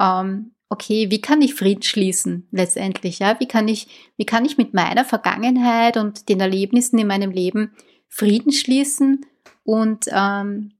ähm, 0.00 0.52
okay, 0.68 1.10
wie 1.10 1.20
kann 1.20 1.42
ich 1.42 1.54
Frieden 1.54 1.82
schließen 1.82 2.46
letztendlich, 2.50 3.20
ja? 3.20 3.38
Wie 3.40 3.48
kann 3.48 3.68
ich, 3.68 4.12
wie 4.16 4.26
kann 4.26 4.44
ich 4.44 4.58
mit 4.58 4.74
meiner 4.74 5.04
Vergangenheit 5.04 5.96
und 5.96 6.28
den 6.28 6.40
Erlebnissen 6.40 6.98
in 6.98 7.06
meinem 7.06 7.30
Leben 7.30 7.74
Frieden 8.08 8.52
schließen 8.52 9.26
und, 9.64 10.06
ähm, 10.10 10.72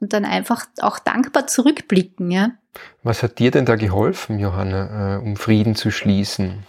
und 0.00 0.12
dann 0.12 0.24
einfach 0.24 0.66
auch 0.80 0.98
dankbar 0.98 1.46
zurückblicken, 1.46 2.30
ja? 2.30 2.52
Was 3.02 3.22
hat 3.22 3.38
dir 3.38 3.50
denn 3.50 3.66
da 3.66 3.76
geholfen, 3.76 4.38
Johanna, 4.38 5.16
äh, 5.16 5.18
um 5.18 5.36
Frieden 5.36 5.74
zu 5.74 5.90
schließen? 5.90 6.64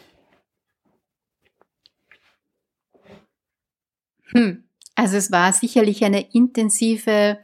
Hm. 4.31 4.63
Also 4.95 5.17
es 5.17 5.31
war 5.31 5.53
sicherlich 5.53 6.03
eine 6.03 6.21
intensive, 6.33 7.39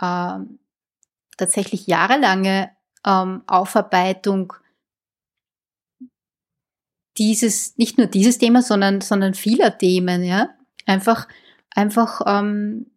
äh, 0.00 0.38
tatsächlich 1.36 1.86
jahrelange 1.86 2.70
ähm, 3.04 3.42
Aufarbeitung 3.46 4.54
dieses, 7.16 7.76
nicht 7.78 7.98
nur 7.98 8.06
dieses 8.06 8.38
Thema, 8.38 8.62
sondern, 8.62 9.00
sondern 9.00 9.34
vieler 9.34 9.78
Themen, 9.78 10.24
ja. 10.24 10.50
Einfach, 10.86 11.28
einfach, 11.70 12.20
ähm, 12.26 12.90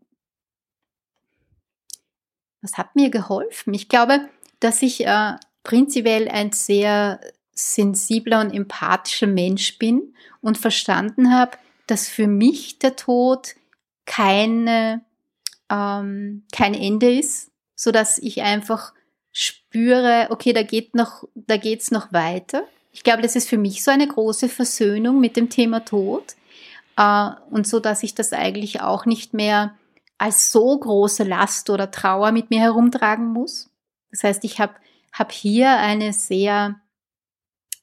was 2.62 2.78
hat 2.78 2.96
mir 2.96 3.10
geholfen? 3.10 3.74
Ich 3.74 3.90
glaube, 3.90 4.28
dass 4.60 4.82
ich 4.82 5.06
äh, 5.06 5.36
prinzipiell 5.64 6.28
ein 6.28 6.52
sehr 6.52 7.20
sensibler 7.54 8.42
und 8.42 8.54
empathischer 8.54 9.28
Mensch 9.28 9.78
bin 9.78 10.14
und 10.42 10.58
verstanden 10.58 11.32
habe, 11.32 11.58
dass 11.88 12.08
für 12.08 12.28
mich 12.28 12.80
der 12.80 12.96
Tod 12.96 13.56
keine, 14.06 15.02
ähm, 15.70 16.46
kein 16.52 16.74
Ende 16.74 17.18
ist, 17.18 17.52
so 17.76 17.92
dass 17.92 18.18
ich 18.18 18.42
einfach 18.42 18.94
spüre, 19.38 20.28
okay, 20.32 20.52
da 20.52 20.64
geht 20.64 20.96
noch, 20.96 21.24
da 21.36 21.58
geht's 21.58 21.92
noch 21.92 22.12
weiter. 22.12 22.64
Ich 22.92 23.04
glaube, 23.04 23.22
das 23.22 23.36
ist 23.36 23.48
für 23.48 23.60
mich 23.60 23.84
so 23.84 23.92
eine 23.92 24.08
große 24.08 24.50
Versöhnung 24.50 25.20
mit 25.20 25.38
dem 25.38 25.52
Thema 25.52 25.86
Tod 25.86 26.36
äh, 26.98 27.30
und 27.52 27.68
so, 27.68 27.80
dass 27.80 28.02
ich 28.02 28.16
das 28.16 28.34
eigentlich 28.34 28.82
auch 28.82 29.06
nicht 29.06 29.36
mehr 29.36 29.76
als 30.18 30.52
so 30.52 30.76
große 30.76 31.24
Last 31.24 31.70
oder 31.70 31.92
Trauer 31.92 32.32
mit 32.32 32.50
mir 32.50 32.62
herumtragen 32.62 33.28
muss. 33.28 33.70
Das 34.10 34.24
heißt, 34.24 34.44
ich 34.44 34.60
habe 34.60 34.74
hab 35.14 35.32
hier 35.32 35.78
eine 35.78 36.14
sehr 36.14 36.82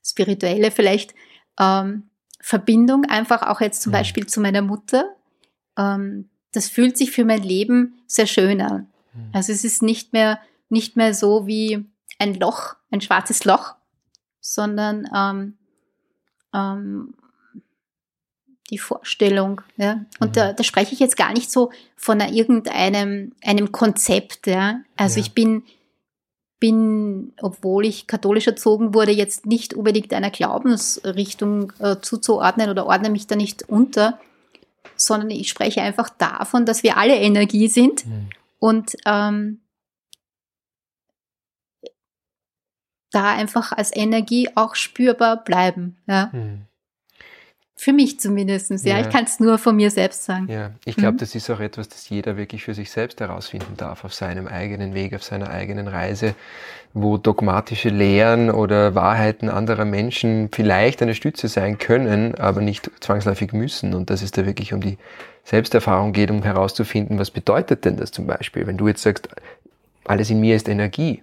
spirituelle 0.04 0.72
vielleicht 0.72 1.14
ähm, 1.60 2.10
Verbindung, 2.40 3.04
einfach 3.04 3.42
auch 3.42 3.60
jetzt 3.60 3.80
zum 3.80 3.90
mhm. 3.90 3.98
Beispiel 3.98 4.26
zu 4.26 4.40
meiner 4.40 4.62
Mutter. 4.62 5.14
Ähm, 5.78 6.30
das 6.50 6.68
fühlt 6.68 6.98
sich 6.98 7.12
für 7.12 7.24
mein 7.24 7.44
Leben 7.44 8.02
sehr 8.08 8.26
schön 8.26 8.60
an. 8.60 8.88
Mhm. 9.12 9.30
Also 9.32 9.52
es 9.52 9.62
ist 9.62 9.82
nicht 9.82 10.12
mehr 10.12 10.40
nicht 10.68 10.96
mehr 10.96 11.14
so 11.14 11.46
wie 11.46 11.84
ein 12.18 12.34
Loch, 12.34 12.74
ein 12.90 13.00
schwarzes 13.00 13.44
Loch, 13.44 13.74
sondern 14.40 15.08
ähm, 15.14 15.58
ähm, 16.54 17.14
die 18.70 18.78
Vorstellung. 18.78 19.60
Ja? 19.76 20.04
Und 20.20 20.30
mhm. 20.30 20.32
da, 20.32 20.52
da 20.52 20.64
spreche 20.64 20.94
ich 20.94 21.00
jetzt 21.00 21.16
gar 21.16 21.32
nicht 21.32 21.50
so 21.50 21.70
von 21.96 22.20
irgendeinem 22.20 23.32
einem 23.42 23.72
Konzept. 23.72 24.46
Ja? 24.46 24.80
Also 24.96 25.18
ja. 25.18 25.26
ich 25.26 25.32
bin, 25.32 25.64
bin, 26.60 27.32
obwohl 27.40 27.86
ich 27.86 28.06
katholisch 28.06 28.46
erzogen 28.46 28.94
wurde, 28.94 29.12
jetzt 29.12 29.46
nicht 29.46 29.74
unbedingt 29.74 30.12
einer 30.12 30.30
Glaubensrichtung 30.30 31.72
äh, 31.78 31.96
zuzuordnen 32.00 32.70
oder 32.70 32.86
ordne 32.86 33.10
mich 33.10 33.26
da 33.26 33.36
nicht 33.36 33.68
unter, 33.68 34.18
sondern 34.96 35.30
ich 35.30 35.48
spreche 35.48 35.82
einfach 35.82 36.08
davon, 36.10 36.66
dass 36.66 36.82
wir 36.82 36.96
alle 36.96 37.16
Energie 37.16 37.68
sind 37.68 38.06
mhm. 38.06 38.28
und 38.58 38.96
ähm, 39.04 39.60
da 43.14 43.32
einfach 43.32 43.72
als 43.72 43.94
Energie 43.94 44.48
auch 44.54 44.74
spürbar 44.74 45.44
bleiben. 45.44 45.96
Ja. 46.06 46.30
Hm. 46.32 46.62
Für 47.76 47.92
mich 47.92 48.20
zumindest, 48.20 48.70
ja. 48.70 48.98
ja. 48.98 49.00
Ich 49.00 49.10
kann 49.10 49.24
es 49.24 49.40
nur 49.40 49.58
von 49.58 49.74
mir 49.74 49.90
selbst 49.90 50.24
sagen. 50.24 50.46
Ja, 50.48 50.70
ich 50.84 50.94
glaube, 50.94 51.14
mhm. 51.14 51.18
das 51.18 51.34
ist 51.34 51.50
auch 51.50 51.58
etwas, 51.58 51.88
das 51.88 52.08
jeder 52.08 52.36
wirklich 52.36 52.62
für 52.62 52.72
sich 52.72 52.90
selbst 52.90 53.20
herausfinden 53.20 53.76
darf, 53.76 54.04
auf 54.04 54.14
seinem 54.14 54.46
eigenen 54.46 54.94
Weg, 54.94 55.12
auf 55.12 55.24
seiner 55.24 55.50
eigenen 55.50 55.88
Reise, 55.88 56.36
wo 56.92 57.18
dogmatische 57.18 57.88
Lehren 57.88 58.50
oder 58.50 58.94
Wahrheiten 58.94 59.48
anderer 59.48 59.84
Menschen 59.84 60.50
vielleicht 60.52 61.02
eine 61.02 61.16
Stütze 61.16 61.48
sein 61.48 61.78
können, 61.78 62.36
aber 62.36 62.60
nicht 62.60 62.90
zwangsläufig 63.00 63.52
müssen. 63.52 63.92
Und 63.92 64.08
dass 64.08 64.22
es 64.22 64.30
da 64.30 64.46
wirklich 64.46 64.72
um 64.72 64.80
die 64.80 64.96
Selbsterfahrung 65.42 66.12
geht, 66.12 66.30
um 66.30 66.44
herauszufinden, 66.44 67.18
was 67.18 67.32
bedeutet 67.32 67.84
denn 67.84 67.96
das 67.96 68.12
zum 68.12 68.28
Beispiel? 68.28 68.68
Wenn 68.68 68.76
du 68.76 68.86
jetzt 68.86 69.02
sagst, 69.02 69.28
alles 70.04 70.30
in 70.30 70.40
mir 70.40 70.56
ist 70.56 70.68
Energie. 70.68 71.22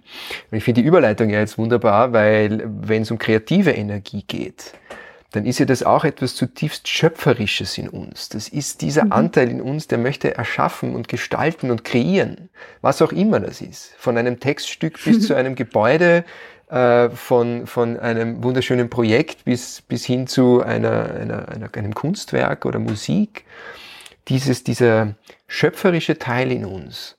Und 0.50 0.58
ich 0.58 0.64
finde 0.64 0.82
die 0.82 0.86
Überleitung 0.86 1.30
ja 1.30 1.40
jetzt 1.40 1.58
wunderbar, 1.58 2.12
weil 2.12 2.62
wenn 2.66 3.02
es 3.02 3.10
um 3.10 3.18
kreative 3.18 3.70
Energie 3.70 4.24
geht, 4.26 4.74
dann 5.32 5.46
ist 5.46 5.58
ja 5.58 5.66
das 5.66 5.82
auch 5.82 6.04
etwas 6.04 6.34
zutiefst 6.34 6.88
Schöpferisches 6.88 7.78
in 7.78 7.88
uns. 7.88 8.28
Das 8.28 8.48
ist 8.48 8.82
dieser 8.82 9.06
mhm. 9.06 9.12
Anteil 9.12 9.50
in 9.50 9.60
uns, 9.60 9.88
der 9.88 9.98
möchte 9.98 10.36
erschaffen 10.36 10.94
und 10.94 11.08
gestalten 11.08 11.70
und 11.70 11.84
kreieren, 11.84 12.50
was 12.82 13.00
auch 13.00 13.12
immer 13.12 13.40
das 13.40 13.60
ist. 13.60 13.94
Von 13.98 14.18
einem 14.18 14.40
Textstück 14.40 15.02
bis 15.02 15.20
zu 15.26 15.34
einem 15.34 15.54
Gebäude, 15.54 16.24
äh, 16.68 17.08
von, 17.10 17.66
von 17.66 17.98
einem 17.98 18.44
wunderschönen 18.44 18.90
Projekt 18.90 19.44
bis, 19.44 19.82
bis 19.82 20.04
hin 20.04 20.26
zu 20.26 20.62
einer, 20.62 21.10
einer, 21.14 21.48
einer, 21.48 21.70
einem 21.74 21.94
Kunstwerk 21.94 22.66
oder 22.66 22.78
Musik. 22.78 23.44
Dieses, 24.28 24.64
dieser 24.64 25.14
schöpferische 25.48 26.18
Teil 26.18 26.52
in 26.52 26.64
uns, 26.64 27.16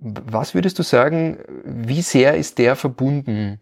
was 0.00 0.54
würdest 0.54 0.78
du 0.78 0.82
sagen, 0.82 1.38
wie 1.64 2.02
sehr 2.02 2.36
ist 2.36 2.58
der 2.58 2.74
verbunden 2.74 3.60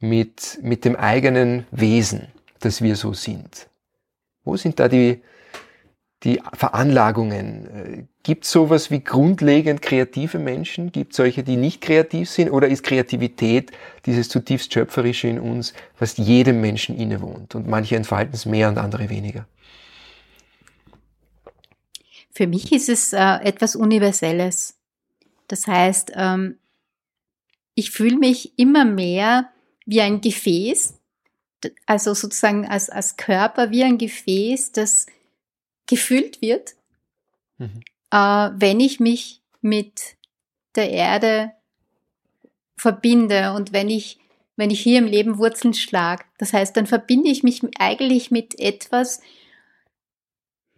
mit, 0.00 0.58
mit 0.62 0.84
dem 0.84 0.96
eigenen 0.96 1.66
Wesen, 1.70 2.28
dass 2.60 2.82
wir 2.82 2.96
so 2.96 3.12
sind? 3.12 3.68
Wo 4.44 4.56
sind 4.56 4.80
da 4.80 4.88
die, 4.88 5.22
die 6.22 6.40
Veranlagungen? 6.54 8.08
Gibt 8.22 8.44
es 8.44 8.50
sowas 8.50 8.90
wie 8.90 9.04
grundlegend 9.04 9.82
kreative 9.82 10.38
Menschen? 10.38 10.90
Gibt 10.90 11.12
es 11.12 11.18
solche, 11.18 11.42
die 11.42 11.56
nicht 11.56 11.82
kreativ 11.82 12.30
sind? 12.30 12.50
Oder 12.50 12.68
ist 12.68 12.82
Kreativität 12.82 13.70
dieses 14.06 14.30
zutiefst 14.30 14.72
Schöpferische 14.72 15.28
in 15.28 15.38
uns, 15.38 15.74
was 15.98 16.16
jedem 16.16 16.62
Menschen 16.62 16.96
innewohnt? 16.96 17.54
Und 17.54 17.68
manche 17.68 17.96
entfalten 17.96 18.34
es 18.34 18.46
mehr 18.46 18.68
und 18.68 18.78
andere 18.78 19.10
weniger. 19.10 19.46
Für 22.32 22.46
mich 22.46 22.72
ist 22.72 22.88
es 22.88 23.12
äh, 23.12 23.36
etwas 23.44 23.76
Universelles. 23.76 24.74
Das 25.48 25.66
heißt, 25.66 26.12
ähm, 26.14 26.58
ich 27.74 27.90
fühle 27.90 28.16
mich 28.16 28.58
immer 28.58 28.84
mehr 28.84 29.50
wie 29.86 30.00
ein 30.00 30.20
Gefäß, 30.20 30.98
also 31.86 32.14
sozusagen 32.14 32.66
als, 32.66 32.90
als 32.90 33.16
Körper 33.16 33.70
wie 33.70 33.84
ein 33.84 33.98
Gefäß, 33.98 34.72
das 34.72 35.06
gefüllt 35.86 36.40
wird, 36.40 36.74
mhm. 37.58 37.82
äh, 38.10 38.50
wenn 38.54 38.80
ich 38.80 39.00
mich 39.00 39.40
mit 39.60 40.16
der 40.74 40.90
Erde 40.90 41.52
verbinde 42.76 43.52
und 43.52 43.72
wenn 43.72 43.88
ich, 43.88 44.18
wenn 44.56 44.70
ich 44.70 44.80
hier 44.80 44.98
im 44.98 45.06
Leben 45.06 45.38
Wurzeln 45.38 45.74
schlage. 45.74 46.24
Das 46.38 46.52
heißt, 46.52 46.76
dann 46.76 46.86
verbinde 46.86 47.30
ich 47.30 47.42
mich 47.42 47.62
eigentlich 47.78 48.30
mit 48.30 48.58
etwas, 48.58 49.20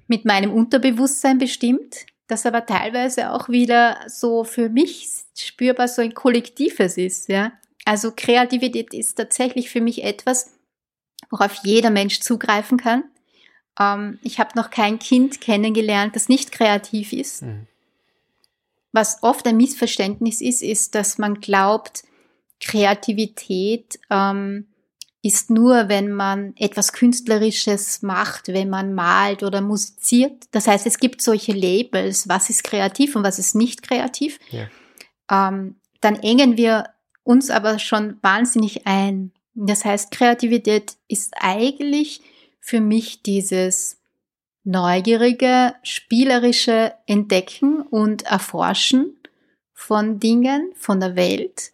mit 0.06 0.24
meinem 0.24 0.52
Unterbewusstsein 0.52 1.38
bestimmt, 1.38 2.06
das 2.26 2.46
aber 2.46 2.66
teilweise 2.66 3.32
auch 3.32 3.48
wieder 3.48 3.98
so 4.08 4.44
für 4.44 4.68
mich 4.68 5.08
spürbar 5.36 5.88
so 5.88 6.02
ein 6.02 6.14
Kollektives 6.14 6.96
ist, 6.96 7.28
ja. 7.28 7.52
Also 7.84 8.12
Kreativität 8.14 8.92
ist 8.94 9.14
tatsächlich 9.14 9.70
für 9.70 9.80
mich 9.80 10.02
etwas, 10.02 10.52
worauf 11.30 11.54
jeder 11.62 11.90
Mensch 11.90 12.20
zugreifen 12.20 12.78
kann. 12.78 13.04
Ähm, 13.78 14.18
ich 14.22 14.40
habe 14.40 14.50
noch 14.56 14.70
kein 14.70 14.98
Kind 14.98 15.40
kennengelernt, 15.40 16.16
das 16.16 16.28
nicht 16.28 16.50
kreativ 16.50 17.12
ist. 17.12 17.42
Mhm. 17.42 17.68
Was 18.92 19.22
oft 19.22 19.46
ein 19.46 19.56
Missverständnis 19.56 20.40
ist, 20.40 20.62
ist, 20.62 20.94
dass 20.94 21.18
man 21.18 21.40
glaubt, 21.40 22.02
Kreativität 22.60 24.00
ähm, 24.10 24.66
ist 25.26 25.50
nur, 25.50 25.88
wenn 25.88 26.12
man 26.12 26.54
etwas 26.56 26.92
Künstlerisches 26.92 28.02
macht, 28.02 28.48
wenn 28.48 28.68
man 28.68 28.94
malt 28.94 29.42
oder 29.42 29.60
musiziert. 29.60 30.44
Das 30.52 30.68
heißt, 30.68 30.86
es 30.86 30.98
gibt 30.98 31.20
solche 31.20 31.52
Labels, 31.52 32.28
was 32.28 32.48
ist 32.48 32.62
kreativ 32.62 33.16
und 33.16 33.24
was 33.24 33.38
ist 33.38 33.54
nicht 33.54 33.82
kreativ. 33.82 34.38
Ja. 34.50 34.68
Ähm, 35.30 35.76
dann 36.00 36.16
engen 36.16 36.56
wir 36.56 36.90
uns 37.24 37.50
aber 37.50 37.80
schon 37.80 38.18
wahnsinnig 38.22 38.86
ein. 38.86 39.32
Das 39.54 39.84
heißt, 39.84 40.12
Kreativität 40.12 40.96
ist 41.08 41.34
eigentlich 41.40 42.20
für 42.60 42.80
mich 42.80 43.22
dieses 43.22 43.98
neugierige, 44.62 45.74
spielerische 45.82 46.94
Entdecken 47.06 47.82
und 47.82 48.22
Erforschen 48.22 49.16
von 49.72 50.20
Dingen, 50.20 50.72
von 50.76 51.00
der 51.00 51.16
Welt. 51.16 51.72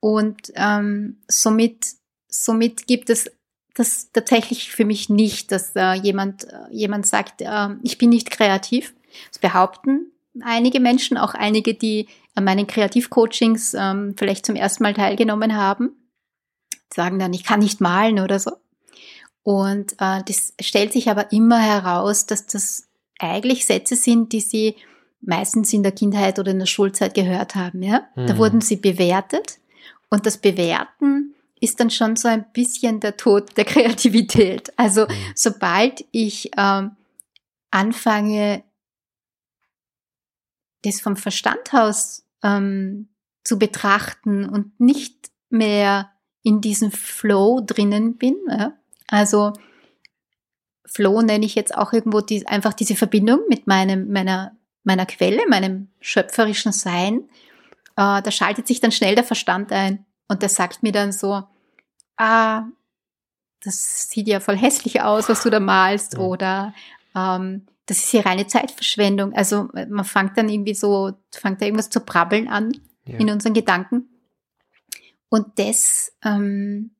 Und 0.00 0.52
ähm, 0.56 1.18
somit, 1.28 1.99
somit 2.30 2.86
gibt 2.86 3.10
es 3.10 3.30
das 3.74 4.10
tatsächlich 4.12 4.70
für 4.70 4.84
mich 4.84 5.08
nicht, 5.08 5.52
dass 5.52 5.74
äh, 5.76 5.92
jemand, 5.94 6.44
äh, 6.44 6.56
jemand 6.70 7.06
sagt, 7.06 7.40
äh, 7.42 7.68
ich 7.82 7.98
bin 7.98 8.10
nicht 8.10 8.30
kreativ. 8.30 8.94
Das 9.30 9.38
behaupten 9.38 10.12
einige 10.42 10.80
Menschen, 10.80 11.18
auch 11.18 11.34
einige, 11.34 11.74
die 11.74 12.08
an 12.34 12.44
meinen 12.44 12.66
Kreativcoachings 12.66 13.74
ähm, 13.74 14.14
vielleicht 14.16 14.46
zum 14.46 14.56
ersten 14.56 14.82
Mal 14.82 14.94
teilgenommen 14.94 15.56
haben, 15.56 15.90
sagen 16.92 17.18
dann, 17.18 17.32
ich 17.32 17.44
kann 17.44 17.60
nicht 17.60 17.80
malen 17.80 18.20
oder 18.20 18.38
so. 18.38 18.52
Und 19.42 19.92
äh, 19.98 20.22
das 20.26 20.54
stellt 20.60 20.92
sich 20.92 21.10
aber 21.10 21.32
immer 21.32 21.58
heraus, 21.58 22.26
dass 22.26 22.46
das 22.46 22.88
eigentlich 23.18 23.66
Sätze 23.66 23.96
sind, 23.96 24.32
die 24.32 24.40
sie 24.40 24.76
meistens 25.20 25.72
in 25.72 25.82
der 25.82 25.92
Kindheit 25.92 26.38
oder 26.38 26.50
in 26.50 26.58
der 26.58 26.66
Schulzeit 26.66 27.14
gehört 27.14 27.54
haben. 27.54 27.82
Ja? 27.82 28.08
Mhm. 28.14 28.26
Da 28.26 28.38
wurden 28.38 28.60
sie 28.60 28.76
bewertet 28.76 29.58
und 30.08 30.26
das 30.26 30.38
Bewerten 30.38 31.34
ist 31.60 31.78
dann 31.78 31.90
schon 31.90 32.16
so 32.16 32.26
ein 32.28 32.50
bisschen 32.52 33.00
der 33.00 33.16
Tod 33.16 33.56
der 33.56 33.64
Kreativität. 33.64 34.72
Also 34.76 35.02
mhm. 35.02 35.12
sobald 35.34 36.04
ich 36.10 36.50
ähm, 36.56 36.96
anfange, 37.70 38.64
das 40.82 41.00
vom 41.00 41.16
Verstand 41.16 41.72
aus 41.72 42.24
ähm, 42.42 43.10
zu 43.44 43.58
betrachten 43.58 44.48
und 44.48 44.80
nicht 44.80 45.30
mehr 45.50 46.10
in 46.42 46.62
diesem 46.62 46.90
Flow 46.90 47.60
drinnen 47.64 48.16
bin, 48.16 48.36
ja, 48.48 48.72
also 49.08 49.52
Flow 50.86 51.20
nenne 51.22 51.44
ich 51.44 51.54
jetzt 51.54 51.76
auch 51.76 51.92
irgendwo 51.92 52.20
die, 52.20 52.46
einfach 52.48 52.72
diese 52.72 52.96
Verbindung 52.96 53.40
mit 53.48 53.66
meinem, 53.66 54.10
meiner, 54.10 54.56
meiner 54.82 55.06
Quelle, 55.06 55.42
meinem 55.48 55.88
schöpferischen 56.00 56.72
Sein. 56.72 57.28
Äh, 57.96 58.22
da 58.22 58.30
schaltet 58.30 58.66
sich 58.66 58.80
dann 58.80 58.90
schnell 58.90 59.14
der 59.14 59.24
Verstand 59.24 59.70
ein 59.70 60.04
und 60.30 60.42
der 60.42 60.48
sagt 60.48 60.84
mir 60.84 60.92
dann 60.92 61.10
so, 61.10 61.42
ah, 62.16 62.62
das 63.64 64.08
sieht 64.08 64.28
ja 64.28 64.38
voll 64.38 64.56
hässlich 64.56 65.02
aus, 65.02 65.28
was 65.28 65.42
du 65.42 65.50
da 65.50 65.58
malst, 65.58 66.14
ja. 66.14 66.20
oder 66.20 66.74
ähm, 67.16 67.66
das 67.86 67.98
ist 67.98 68.12
ja 68.12 68.20
reine 68.20 68.46
Zeitverschwendung. 68.46 69.32
Also 69.32 69.68
man 69.72 70.04
fängt 70.04 70.38
dann 70.38 70.48
irgendwie 70.48 70.74
so, 70.74 71.12
fängt 71.32 71.60
da 71.60 71.66
irgendwas 71.66 71.90
zu 71.90 71.98
brabbeln 71.98 72.46
an 72.46 72.72
ja. 73.06 73.18
in 73.18 73.28
unseren 73.28 73.54
Gedanken. 73.54 74.08
Und 75.28 75.58
das 75.58 76.12
ähm, 76.24 76.92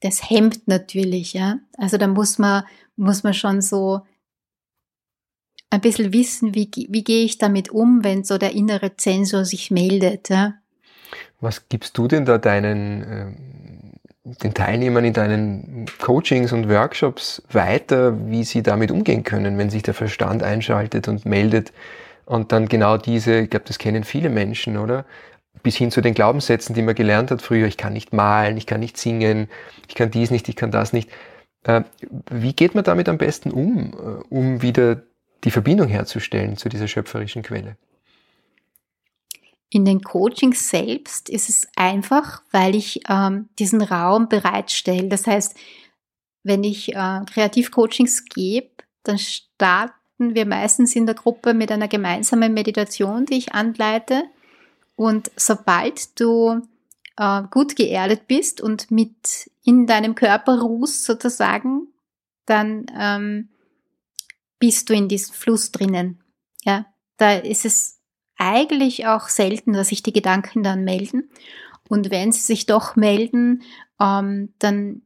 das 0.00 0.28
hemmt 0.28 0.68
natürlich, 0.68 1.32
ja. 1.32 1.60
Also 1.78 1.96
da 1.96 2.08
muss 2.08 2.38
man, 2.38 2.64
muss 2.96 3.22
man 3.22 3.32
schon 3.32 3.62
so 3.62 4.02
ein 5.70 5.80
bisschen 5.80 6.12
wissen, 6.12 6.54
wie, 6.54 6.68
wie 6.90 7.04
gehe 7.04 7.24
ich 7.24 7.38
damit 7.38 7.70
um, 7.70 8.04
wenn 8.04 8.22
so 8.22 8.36
der 8.36 8.52
innere 8.52 8.96
Zensor 8.96 9.46
sich 9.46 9.70
meldet, 9.70 10.28
ja. 10.28 10.61
Was 11.42 11.68
gibst 11.68 11.98
du 11.98 12.08
denn 12.08 12.24
da 12.24 12.38
deinen, 12.38 13.02
äh, 13.02 14.34
den 14.42 14.54
Teilnehmern 14.54 15.04
in 15.04 15.12
deinen 15.12 15.86
Coachings 16.00 16.52
und 16.52 16.70
Workshops 16.70 17.42
weiter, 17.50 18.30
wie 18.30 18.44
sie 18.44 18.62
damit 18.62 18.90
umgehen 18.90 19.24
können, 19.24 19.58
wenn 19.58 19.68
sich 19.68 19.82
der 19.82 19.94
Verstand 19.94 20.42
einschaltet 20.42 21.08
und 21.08 21.26
meldet 21.26 21.72
und 22.24 22.52
dann 22.52 22.68
genau 22.68 22.96
diese, 22.96 23.40
ich 23.40 23.50
glaube, 23.50 23.66
das 23.66 23.78
kennen 23.78 24.04
viele 24.04 24.30
Menschen, 24.30 24.78
oder? 24.78 25.04
bis 25.62 25.76
hin 25.76 25.90
zu 25.90 26.00
den 26.00 26.14
Glaubenssätzen, 26.14 26.74
die 26.74 26.82
man 26.82 26.94
gelernt 26.94 27.30
hat 27.30 27.42
früher, 27.42 27.66
ich 27.66 27.76
kann 27.76 27.92
nicht 27.92 28.12
malen, 28.12 28.56
ich 28.56 28.66
kann 28.66 28.80
nicht 28.80 28.96
singen, 28.96 29.48
ich 29.88 29.94
kann 29.94 30.10
dies 30.10 30.30
nicht, 30.30 30.48
ich 30.48 30.56
kann 30.56 30.70
das 30.70 30.92
nicht. 30.92 31.10
Äh, 31.64 31.82
wie 32.30 32.52
geht 32.52 32.74
man 32.74 32.84
damit 32.84 33.08
am 33.08 33.18
besten 33.18 33.50
um, 33.50 33.92
äh, 33.92 34.34
um 34.34 34.62
wieder 34.62 35.02
die 35.44 35.50
Verbindung 35.50 35.88
herzustellen 35.88 36.56
zu 36.56 36.68
dieser 36.68 36.88
schöpferischen 36.88 37.42
Quelle? 37.42 37.76
In 39.74 39.86
den 39.86 40.02
Coachings 40.02 40.68
selbst 40.68 41.30
ist 41.30 41.48
es 41.48 41.66
einfach, 41.76 42.42
weil 42.50 42.74
ich 42.74 43.00
ähm, 43.08 43.48
diesen 43.58 43.80
Raum 43.80 44.28
bereitstelle. 44.28 45.08
Das 45.08 45.26
heißt, 45.26 45.56
wenn 46.42 46.62
ich 46.62 46.94
äh, 46.94 47.20
Kreativcoachings 47.24 48.26
gebe, 48.26 48.68
dann 49.02 49.16
starten 49.16 50.34
wir 50.34 50.44
meistens 50.44 50.94
in 50.94 51.06
der 51.06 51.14
Gruppe 51.14 51.54
mit 51.54 51.72
einer 51.72 51.88
gemeinsamen 51.88 52.52
Meditation, 52.52 53.24
die 53.24 53.38
ich 53.38 53.54
anleite. 53.54 54.24
Und 54.94 55.30
sobald 55.36 56.20
du 56.20 56.60
äh, 57.16 57.42
gut 57.50 57.74
geerdet 57.74 58.28
bist 58.28 58.60
und 58.60 58.90
mit 58.90 59.50
in 59.64 59.86
deinem 59.86 60.14
Körper 60.14 60.60
ruhst 60.60 61.04
sozusagen, 61.04 61.88
dann 62.44 62.84
ähm, 62.94 63.48
bist 64.58 64.90
du 64.90 64.92
in 64.92 65.08
diesem 65.08 65.34
Fluss 65.34 65.72
drinnen. 65.72 66.22
Ja, 66.62 66.84
da 67.16 67.38
ist 67.38 67.64
es 67.64 68.01
eigentlich 68.42 69.06
auch 69.06 69.28
selten, 69.28 69.72
dass 69.72 69.88
sich 69.88 70.02
die 70.02 70.12
Gedanken 70.12 70.62
dann 70.62 70.82
melden. 70.82 71.30
Und 71.88 72.10
wenn 72.10 72.32
sie 72.32 72.40
sich 72.40 72.66
doch 72.66 72.96
melden, 72.96 73.62
ähm, 74.00 74.52
dann 74.58 75.02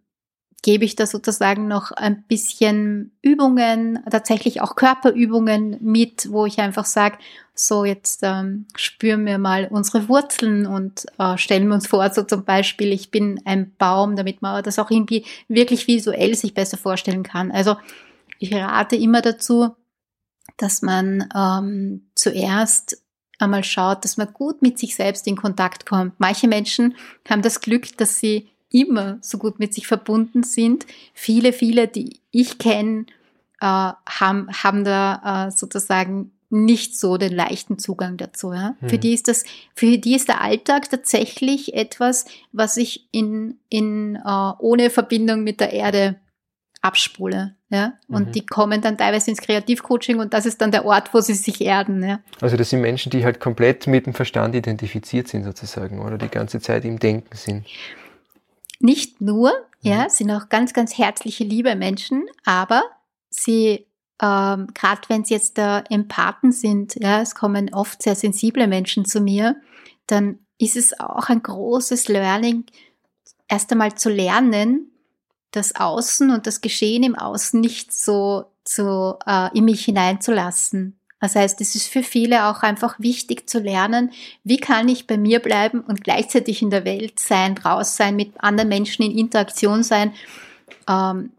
gebe 0.62 0.84
ich 0.84 0.96
da 0.96 1.06
sozusagen 1.06 1.68
noch 1.68 1.92
ein 1.92 2.24
bisschen 2.24 3.16
Übungen, 3.22 4.02
tatsächlich 4.10 4.62
auch 4.62 4.74
Körperübungen 4.74 5.76
mit, 5.80 6.32
wo 6.32 6.46
ich 6.46 6.58
einfach 6.58 6.86
sage, 6.86 7.18
so 7.54 7.84
jetzt 7.84 8.20
ähm, 8.22 8.66
spüren 8.74 9.24
wir 9.26 9.38
mal 9.38 9.68
unsere 9.70 10.08
Wurzeln 10.08 10.66
und 10.66 11.06
äh, 11.18 11.36
stellen 11.38 11.68
wir 11.68 11.74
uns 11.74 11.86
vor, 11.86 12.10
so 12.10 12.22
zum 12.22 12.44
Beispiel, 12.44 12.92
ich 12.92 13.10
bin 13.10 13.40
ein 13.44 13.74
Baum, 13.76 14.16
damit 14.16 14.42
man 14.42 14.62
das 14.64 14.78
auch 14.78 14.90
irgendwie 14.90 15.24
wirklich 15.46 15.86
visuell 15.86 16.34
sich 16.34 16.54
besser 16.54 16.78
vorstellen 16.78 17.22
kann. 17.22 17.52
Also 17.52 17.76
ich 18.38 18.52
rate 18.52 18.96
immer 18.96 19.22
dazu, 19.22 19.76
dass 20.56 20.82
man 20.82 21.28
ähm, 21.34 22.08
zuerst 22.14 23.05
einmal 23.38 23.64
schaut, 23.64 24.04
dass 24.04 24.16
man 24.16 24.32
gut 24.32 24.62
mit 24.62 24.78
sich 24.78 24.94
selbst 24.94 25.26
in 25.26 25.36
Kontakt 25.36 25.86
kommt. 25.86 26.14
Manche 26.18 26.48
Menschen 26.48 26.96
haben 27.28 27.42
das 27.42 27.60
Glück, 27.60 27.96
dass 27.98 28.18
sie 28.18 28.48
immer 28.70 29.18
so 29.20 29.38
gut 29.38 29.58
mit 29.58 29.74
sich 29.74 29.86
verbunden 29.86 30.42
sind. 30.42 30.86
Viele, 31.14 31.52
viele, 31.52 31.88
die 31.88 32.20
ich 32.30 32.58
kenne, 32.58 33.06
äh, 33.60 33.66
haben, 33.66 34.48
haben 34.50 34.84
da 34.84 35.46
äh, 35.46 35.50
sozusagen 35.50 36.32
nicht 36.48 36.98
so 36.98 37.16
den 37.16 37.34
leichten 37.34 37.78
Zugang 37.78 38.16
dazu. 38.16 38.52
Ja? 38.52 38.76
Mhm. 38.80 38.88
Für 38.88 38.98
die 38.98 39.14
ist 39.14 39.28
das, 39.28 39.44
für 39.74 39.98
die 39.98 40.14
ist 40.14 40.28
der 40.28 40.40
Alltag 40.40 40.90
tatsächlich 40.90 41.74
etwas, 41.74 42.24
was 42.52 42.76
ich 42.76 43.08
in, 43.12 43.58
in 43.68 44.16
uh, 44.24 44.52
ohne 44.58 44.90
Verbindung 44.90 45.42
mit 45.42 45.60
der 45.60 45.72
Erde 45.72 46.16
abspule. 46.86 47.56
Ja? 47.68 47.94
Und 48.08 48.28
mhm. 48.28 48.32
die 48.32 48.46
kommen 48.46 48.80
dann 48.80 48.96
teilweise 48.96 49.30
ins 49.30 49.40
Kreativcoaching 49.40 50.18
und 50.18 50.32
das 50.32 50.46
ist 50.46 50.60
dann 50.60 50.70
der 50.70 50.84
Ort, 50.84 51.12
wo 51.12 51.20
sie 51.20 51.34
sich 51.34 51.60
erden. 51.60 52.02
Ja? 52.02 52.20
Also 52.40 52.56
das 52.56 52.70
sind 52.70 52.80
Menschen, 52.80 53.10
die 53.10 53.24
halt 53.24 53.40
komplett 53.40 53.86
mit 53.86 54.06
dem 54.06 54.14
Verstand 54.14 54.54
identifiziert 54.54 55.28
sind 55.28 55.44
sozusagen 55.44 56.00
oder 56.00 56.18
die 56.18 56.28
ganze 56.28 56.60
Zeit 56.60 56.84
im 56.84 56.98
Denken 56.98 57.36
sind. 57.36 57.66
Nicht 58.78 59.20
nur, 59.20 59.50
mhm. 59.82 59.90
ja, 59.90 60.08
sind 60.08 60.30
auch 60.30 60.48
ganz, 60.48 60.72
ganz 60.72 60.96
herzliche, 60.96 61.44
liebe 61.44 61.74
Menschen, 61.74 62.26
aber 62.44 62.82
sie 63.30 63.86
ähm, 64.22 64.68
gerade 64.72 65.02
wenn 65.08 65.22
es 65.22 65.30
jetzt 65.30 65.58
äh, 65.58 65.82
Empathen 65.90 66.50
sind, 66.50 66.94
ja, 66.94 67.20
es 67.20 67.34
kommen 67.34 67.74
oft 67.74 68.02
sehr 68.02 68.14
sensible 68.14 68.66
Menschen 68.66 69.04
zu 69.04 69.20
mir, 69.20 69.56
dann 70.06 70.38
ist 70.58 70.76
es 70.76 70.98
auch 70.98 71.28
ein 71.28 71.42
großes 71.42 72.08
Learning, 72.08 72.64
erst 73.48 73.70
einmal 73.72 73.94
zu 73.94 74.08
lernen, 74.08 74.90
das 75.50 75.74
Außen 75.76 76.30
und 76.30 76.46
das 76.46 76.60
Geschehen 76.60 77.02
im 77.02 77.14
Außen 77.14 77.60
nicht 77.60 77.92
so, 77.92 78.46
so 78.66 79.18
äh, 79.26 79.56
in 79.56 79.64
mich 79.64 79.84
hineinzulassen. 79.84 80.98
Das 81.20 81.34
heißt, 81.34 81.60
es 81.60 81.74
ist 81.74 81.88
für 81.88 82.02
viele 82.02 82.46
auch 82.46 82.62
einfach 82.62 83.00
wichtig 83.00 83.48
zu 83.48 83.58
lernen, 83.58 84.12
wie 84.44 84.58
kann 84.58 84.88
ich 84.88 85.06
bei 85.06 85.16
mir 85.16 85.40
bleiben 85.40 85.80
und 85.80 86.04
gleichzeitig 86.04 86.60
in 86.60 86.70
der 86.70 86.84
Welt 86.84 87.18
sein, 87.18 87.56
raus 87.56 87.96
sein, 87.96 88.16
mit 88.16 88.38
anderen 88.42 88.68
Menschen 88.68 89.02
in 89.02 89.16
Interaktion 89.16 89.82
sein, 89.82 90.12
ähm, 90.88 91.32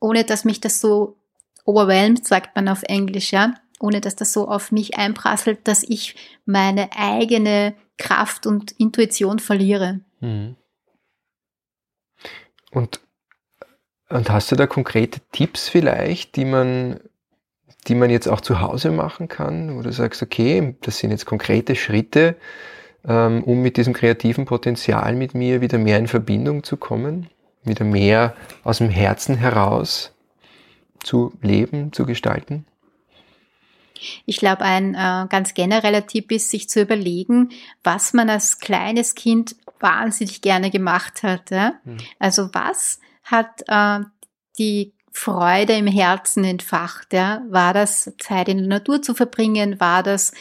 ohne 0.00 0.24
dass 0.24 0.44
mich 0.44 0.60
das 0.60 0.80
so 0.80 1.16
overwhelmed, 1.64 2.26
sagt 2.26 2.56
man 2.56 2.68
auf 2.68 2.82
Englisch, 2.82 3.32
ja, 3.32 3.54
ohne 3.78 4.00
dass 4.00 4.16
das 4.16 4.32
so 4.32 4.48
auf 4.48 4.72
mich 4.72 4.98
einprasselt, 4.98 5.68
dass 5.68 5.82
ich 5.82 6.16
meine 6.44 6.90
eigene 6.96 7.74
Kraft 7.98 8.46
und 8.46 8.72
Intuition 8.72 9.38
verliere. 9.38 10.00
Mhm. 10.20 10.56
Und 12.70 13.00
und 14.08 14.30
hast 14.30 14.52
du 14.52 14.56
da 14.56 14.66
konkrete 14.66 15.20
Tipps 15.32 15.68
vielleicht, 15.68 16.36
die 16.36 16.44
man, 16.44 17.00
die 17.86 17.94
man 17.94 18.10
jetzt 18.10 18.28
auch 18.28 18.40
zu 18.40 18.60
Hause 18.60 18.90
machen 18.90 19.28
kann, 19.28 19.76
wo 19.76 19.82
du 19.82 19.92
sagst, 19.92 20.22
okay, 20.22 20.76
das 20.82 20.98
sind 20.98 21.10
jetzt 21.10 21.26
konkrete 21.26 21.74
Schritte, 21.74 22.36
ähm, 23.06 23.42
um 23.44 23.62
mit 23.62 23.76
diesem 23.76 23.94
kreativen 23.94 24.44
Potenzial 24.44 25.14
mit 25.14 25.34
mir 25.34 25.60
wieder 25.60 25.78
mehr 25.78 25.98
in 25.98 26.08
Verbindung 26.08 26.62
zu 26.62 26.76
kommen, 26.76 27.28
wieder 27.64 27.84
mehr 27.84 28.34
aus 28.62 28.78
dem 28.78 28.90
Herzen 28.90 29.36
heraus 29.36 30.12
zu 31.02 31.32
leben, 31.42 31.92
zu 31.92 32.06
gestalten? 32.06 32.64
Ich 34.26 34.36
glaube, 34.38 34.62
ein 34.62 34.94
äh, 34.94 35.26
ganz 35.28 35.54
genereller 35.54 36.06
Tipp 36.06 36.30
ist, 36.30 36.50
sich 36.50 36.68
zu 36.68 36.82
überlegen, 36.82 37.50
was 37.82 38.12
man 38.12 38.28
als 38.28 38.58
kleines 38.58 39.14
Kind 39.14 39.56
wahnsinnig 39.80 40.42
gerne 40.42 40.70
gemacht 40.70 41.22
hat. 41.22 41.50
Ja? 41.50 41.74
Mhm. 41.84 41.98
Also 42.18 42.50
was 42.52 43.00
hat 43.26 43.62
äh, 43.68 44.00
die 44.58 44.94
Freude 45.12 45.74
im 45.74 45.86
Herzen 45.86 46.44
entfacht. 46.44 47.12
Ja? 47.12 47.42
War 47.48 47.74
das 47.74 48.12
Zeit 48.18 48.48
in 48.48 48.58
der 48.58 48.66
Natur 48.66 49.02
zu 49.02 49.14
verbringen? 49.14 49.80
War 49.80 50.02
das 50.02 50.32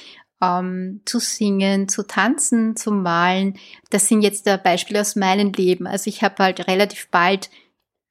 ähm, 0.41 1.01
zu 1.05 1.19
singen, 1.19 1.87
zu 1.87 2.03
tanzen, 2.03 2.75
zu 2.75 2.91
malen? 2.91 3.57
Das 3.89 4.07
sind 4.07 4.21
jetzt 4.21 4.45
Beispiele 4.63 5.01
aus 5.01 5.15
meinem 5.15 5.51
Leben. 5.53 5.87
Also 5.87 6.09
ich 6.09 6.23
habe 6.23 6.43
halt 6.43 6.67
relativ 6.67 7.09
bald 7.09 7.49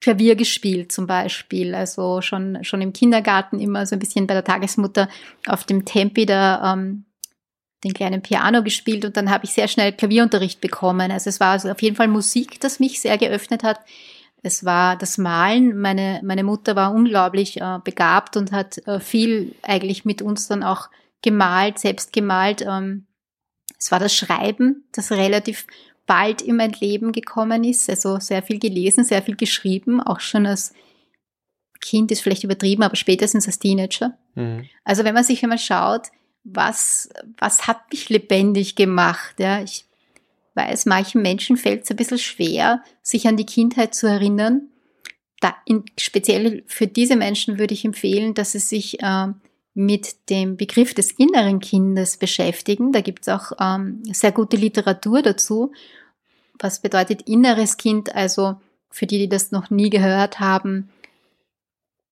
Klavier 0.01 0.35
gespielt 0.35 0.91
zum 0.91 1.07
Beispiel, 1.07 1.73
also 1.73 2.21
schon, 2.21 2.63
schon 2.63 2.81
im 2.81 2.93
Kindergarten 2.93 3.59
immer 3.59 3.87
so 3.87 3.95
ein 3.95 3.99
bisschen 3.99 4.27
bei 4.27 4.35
der 4.35 4.43
Tagesmutter 4.43 5.09
auf 5.47 5.63
dem 5.63 5.83
Tempi 5.83 6.27
da 6.27 6.73
ähm, 6.73 7.05
den 7.83 7.93
kleinen 7.93 8.21
Piano 8.21 8.61
gespielt 8.61 9.05
und 9.05 9.17
dann 9.17 9.31
habe 9.31 9.45
ich 9.45 9.53
sehr 9.53 9.67
schnell 9.67 9.93
Klavierunterricht 9.93 10.61
bekommen. 10.61 11.11
Also 11.11 11.29
es 11.29 11.39
war 11.39 11.51
also 11.51 11.71
auf 11.71 11.81
jeden 11.81 11.95
Fall 11.95 12.07
Musik, 12.07 12.59
das 12.59 12.79
mich 12.79 13.01
sehr 13.01 13.17
geöffnet 13.17 13.63
hat. 13.63 13.79
Es 14.45 14.63
war 14.63 14.95
das 14.95 15.17
Malen. 15.17 15.75
Meine, 15.75 16.21
meine 16.23 16.43
Mutter 16.43 16.75
war 16.75 16.93
unglaublich 16.93 17.59
äh, 17.61 17.79
begabt 17.83 18.37
und 18.37 18.51
hat 18.51 18.77
äh, 18.87 18.99
viel 18.99 19.55
eigentlich 19.63 20.05
mit 20.05 20.21
uns 20.21 20.47
dann 20.47 20.61
auch 20.61 20.91
gemalt, 21.23 21.79
selbst 21.79 22.13
gemalt. 22.13 22.61
Ähm, 22.61 23.07
es 23.79 23.91
war 23.91 23.99
das 23.99 24.15
Schreiben, 24.15 24.87
das 24.91 25.11
relativ 25.11 25.65
bald 26.05 26.43
in 26.43 26.57
mein 26.57 26.73
Leben 26.73 27.11
gekommen 27.11 27.63
ist. 27.63 27.89
Also 27.89 28.19
sehr 28.19 28.43
viel 28.43 28.59
gelesen, 28.59 29.03
sehr 29.03 29.23
viel 29.23 29.35
geschrieben, 29.35 29.99
auch 29.99 30.19
schon 30.19 30.45
als 30.45 30.75
Kind 31.81 32.11
ist 32.11 32.21
vielleicht 32.21 32.43
übertrieben, 32.43 32.83
aber 32.83 32.95
spätestens 32.95 33.47
als 33.47 33.57
Teenager. 33.57 34.15
Mhm. 34.35 34.69
Also 34.83 35.03
wenn 35.05 35.15
man 35.15 35.23
sich 35.23 35.41
einmal 35.41 35.57
schaut, 35.57 36.09
was, 36.43 37.09
was 37.39 37.65
hat 37.65 37.91
mich 37.91 38.09
lebendig 38.09 38.75
gemacht? 38.75 39.39
Ja, 39.39 39.63
ich 39.63 39.84
weiß, 40.55 40.85
manchen 40.85 41.21
Menschen 41.21 41.57
fällt 41.57 41.83
es 41.83 41.91
ein 41.91 41.97
bisschen 41.97 42.17
schwer, 42.17 42.83
sich 43.01 43.27
an 43.27 43.37
die 43.37 43.45
Kindheit 43.45 43.93
zu 43.93 44.07
erinnern. 44.07 44.69
Da 45.41 45.55
in, 45.65 45.83
speziell 45.99 46.63
für 46.67 46.87
diese 46.87 47.15
Menschen 47.15 47.59
würde 47.59 47.73
ich 47.73 47.85
empfehlen, 47.85 48.33
dass 48.33 48.53
sie 48.53 48.59
sich 48.59 49.01
äh, 49.01 49.27
mit 49.73 50.29
dem 50.29 50.55
Begriff 50.55 50.93
des 50.93 51.11
inneren 51.11 51.59
Kindes 51.59 52.17
beschäftigen. 52.17 52.93
Da 52.93 53.01
gibt 53.01 53.27
es 53.27 53.29
auch 53.29 53.51
ähm, 53.59 54.01
sehr 54.11 54.31
gute 54.31 54.55
Literatur 54.55 55.21
dazu. 55.21 55.73
Was 56.59 56.81
bedeutet 56.81 57.23
inneres 57.27 57.75
Kind? 57.75 58.15
Also 58.15 58.55
für 58.89 59.05
die, 59.05 59.19
die 59.19 59.29
das 59.29 59.51
noch 59.51 59.69
nie 59.69 59.89
gehört 59.89 60.39
haben, 60.39 60.89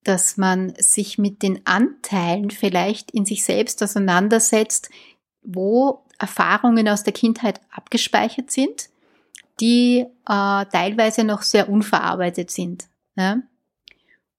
dass 0.04 0.36
man 0.36 0.74
sich 0.78 1.18
mit 1.18 1.42
den 1.42 1.66
Anteilen 1.66 2.52
vielleicht 2.52 3.12
in 3.12 3.26
sich 3.26 3.46
selbst 3.46 3.82
auseinandersetzt, 3.82 4.90
wo 5.44 6.04
Erfahrungen 6.20 6.88
aus 6.88 7.04
der 7.04 7.14
Kindheit 7.14 7.60
abgespeichert 7.72 8.52
sind, 8.52 8.90
die 9.60 10.00
äh, 10.00 10.06
teilweise 10.26 11.24
noch 11.24 11.42
sehr 11.42 11.70
unverarbeitet 11.70 12.52
sind. 12.52 12.88
Ja? 13.16 13.38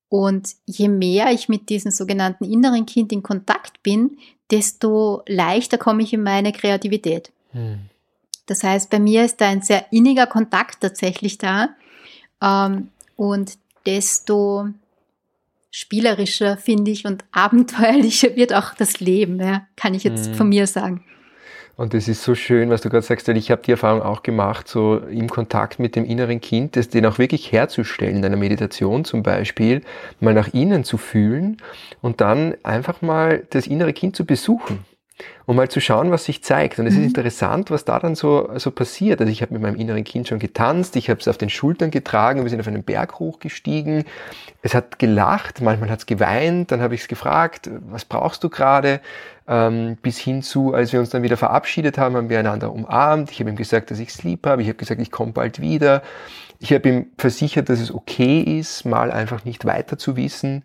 Und 0.09 0.55
je 0.67 0.89
mehr 0.89 1.33
ich 1.33 1.49
mit 1.49 1.69
diesem 1.69 1.91
sogenannten 1.91 2.45
inneren 2.45 2.87
Kind 2.87 3.13
in 3.13 3.23
Kontakt 3.23 3.83
bin, 3.83 4.19
desto 4.51 5.23
leichter 5.27 5.79
komme 5.79 6.03
ich 6.03 6.13
in 6.13 6.23
meine 6.23 6.53
Kreativität. 6.53 7.33
Hm. 7.53 7.91
Das 8.47 8.63
heißt, 8.63 8.91
bei 8.91 8.99
mir 8.99 9.25
ist 9.25 9.41
da 9.41 9.49
ein 9.49 9.63
sehr 9.63 9.87
inniger 9.91 10.27
Kontakt 10.27 10.81
tatsächlich 10.83 11.39
da. 11.39 11.71
Ähm, 12.43 12.91
und 13.17 13.59
desto 13.87 14.69
spielerischer, 15.75 16.57
finde 16.57 16.93
ich, 16.93 17.05
und 17.05 17.25
abenteuerlicher 17.33 18.37
wird 18.37 18.55
auch 18.55 18.75
das 18.75 19.01
Leben, 19.01 19.41
ja, 19.41 19.67
kann 19.75 19.93
ich 19.93 20.05
jetzt 20.05 20.29
hm. 20.29 20.35
von 20.35 20.49
mir 20.49 20.69
sagen. 20.69 21.03
Und 21.77 21.95
es 21.95 22.07
ist 22.07 22.23
so 22.23 22.37
schön, 22.37 22.71
was 22.71 22.83
du 22.83 22.89
gerade 22.89 23.05
sagst, 23.05 23.27
weil 23.27 23.37
ich 23.37 23.51
habe 23.51 23.63
die 23.63 23.73
Erfahrung 23.73 24.01
auch 24.01 24.23
gemacht, 24.23 24.69
so 24.69 24.99
im 24.99 25.29
Kontakt 25.29 25.81
mit 25.81 25.97
dem 25.97 26.05
inneren 26.05 26.41
Kind, 26.41 26.77
das 26.77 26.91
den 26.91 27.05
auch 27.07 27.19
wirklich 27.19 27.51
herzustellen, 27.51 28.19
in 28.19 28.25
einer 28.25 28.37
Meditation 28.37 29.05
zum 29.05 29.25
Beispiel, 29.25 29.83
mal 30.21 30.33
nach 30.33 30.55
innen 30.55 30.85
zu 30.85 30.97
fühlen 30.97 31.57
und 32.01 32.21
dann 32.21 32.55
einfach 32.63 33.03
mal 33.03 33.45
das 33.51 33.67
innere 33.67 33.93
Kind 33.93 34.15
zu 34.15 34.25
besuchen 34.25 34.85
um 35.47 35.57
mal 35.57 35.69
zu 35.69 35.81
schauen, 35.81 36.11
was 36.11 36.25
sich 36.25 36.43
zeigt. 36.43 36.79
Und 36.79 36.87
es 36.87 36.95
mhm. 36.95 37.01
ist 37.01 37.07
interessant, 37.09 37.71
was 37.71 37.85
da 37.85 37.99
dann 37.99 38.15
so, 38.15 38.51
so 38.57 38.71
passiert. 38.71 39.21
Also 39.21 39.31
ich 39.31 39.43
habe 39.43 39.53
mit 39.53 39.63
meinem 39.63 39.77
inneren 39.77 40.05
Kind 40.05 40.29
schon 40.29 40.39
getanzt, 40.39 40.97
ich 40.97 41.11
habe 41.11 41.21
es 41.21 41.29
auf 41.29 41.39
den 41.39 41.51
Schultern 41.51 41.91
getragen, 41.91 42.43
wir 42.43 42.51
sind 42.51 42.61
auf 42.61 42.67
einen 42.67 42.83
Berg 42.83 43.19
hochgestiegen. 43.19 44.05
Es 44.63 44.75
hat 44.75 44.99
gelacht, 44.99 45.61
manchmal 45.61 45.91
hat 45.91 46.01
es 46.01 46.07
geweint, 46.07 46.73
dann 46.73 46.81
habe 46.81 46.95
ich 46.95 47.03
es 47.03 47.09
gefragt, 47.09 47.71
was 47.89 48.05
brauchst 48.05 48.43
du 48.43 48.49
gerade? 48.49 49.01
Ähm, 49.47 49.99
bis 50.01 50.19
hin 50.19 50.43
zu, 50.43 50.73
als 50.73 50.93
wir 50.93 51.01
uns 51.01 51.11
dann 51.11 51.23
wieder 51.23 51.37
verabschiedet 51.37 51.99
haben, 51.99 52.17
haben 52.17 52.31
wir 52.31 52.39
einander 52.39 52.73
umarmt. 52.73 53.31
Ich 53.31 53.41
habe 53.41 53.51
ihm 53.51 53.57
gesagt, 53.57 53.91
dass 53.91 53.99
ich 53.99 54.09
es 54.09 54.23
lieb 54.23 54.47
habe. 54.47 54.63
Ich 54.63 54.69
habe 54.69 54.79
gesagt, 54.79 55.01
ich 55.01 55.11
komme 55.11 55.33
bald 55.33 55.61
wieder. 55.61 56.03
Ich 56.61 56.73
habe 56.73 56.89
ihm 56.89 57.07
versichert, 57.19 57.69
dass 57.69 57.79
es 57.79 57.93
okay 57.93 58.41
ist, 58.41 58.87
mal 58.87 59.11
einfach 59.11 59.45
nicht 59.45 59.67
weiter 59.67 59.99
zu 59.99 60.17
wissen, 60.17 60.63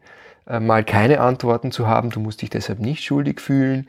äh, 0.47 0.61
mal 0.61 0.85
keine 0.85 1.19
Antworten 1.19 1.73
zu 1.73 1.87
haben. 1.87 2.09
Du 2.09 2.21
musst 2.21 2.41
dich 2.41 2.49
deshalb 2.49 2.79
nicht 2.79 3.03
schuldig 3.03 3.41
fühlen. 3.41 3.87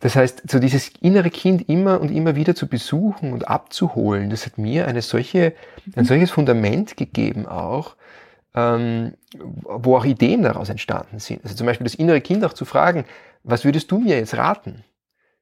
Das 0.00 0.16
heißt, 0.16 0.50
so 0.50 0.58
dieses 0.58 0.88
innere 1.00 1.30
Kind 1.30 1.68
immer 1.68 2.00
und 2.00 2.10
immer 2.10 2.34
wieder 2.34 2.54
zu 2.54 2.66
besuchen 2.66 3.32
und 3.32 3.48
abzuholen, 3.48 4.30
das 4.30 4.46
hat 4.46 4.56
mir 4.56 4.88
eine 4.88 5.02
solche, 5.02 5.54
ein 5.94 6.06
solches 6.06 6.30
Fundament 6.30 6.96
gegeben 6.96 7.46
auch, 7.46 7.96
ähm, 8.54 9.12
wo 9.34 9.96
auch 9.96 10.06
Ideen 10.06 10.42
daraus 10.42 10.70
entstanden 10.70 11.18
sind. 11.18 11.44
Also 11.44 11.54
zum 11.54 11.66
Beispiel 11.66 11.84
das 11.84 11.94
innere 11.94 12.22
Kind 12.22 12.44
auch 12.44 12.54
zu 12.54 12.64
fragen, 12.64 13.04
was 13.44 13.64
würdest 13.64 13.90
du 13.90 13.98
mir 13.98 14.16
jetzt 14.16 14.36
raten? 14.36 14.84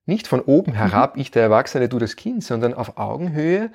Nicht 0.07 0.27
von 0.27 0.41
oben 0.41 0.75
herab, 0.75 1.15
mhm. 1.15 1.23
ich 1.23 1.31
der 1.31 1.43
Erwachsene, 1.43 1.89
du 1.89 1.99
das 2.01 2.17
Kind, 2.17 2.43
sondern 2.43 2.75
auf 2.75 2.97
Augenhöhe, 2.99 3.71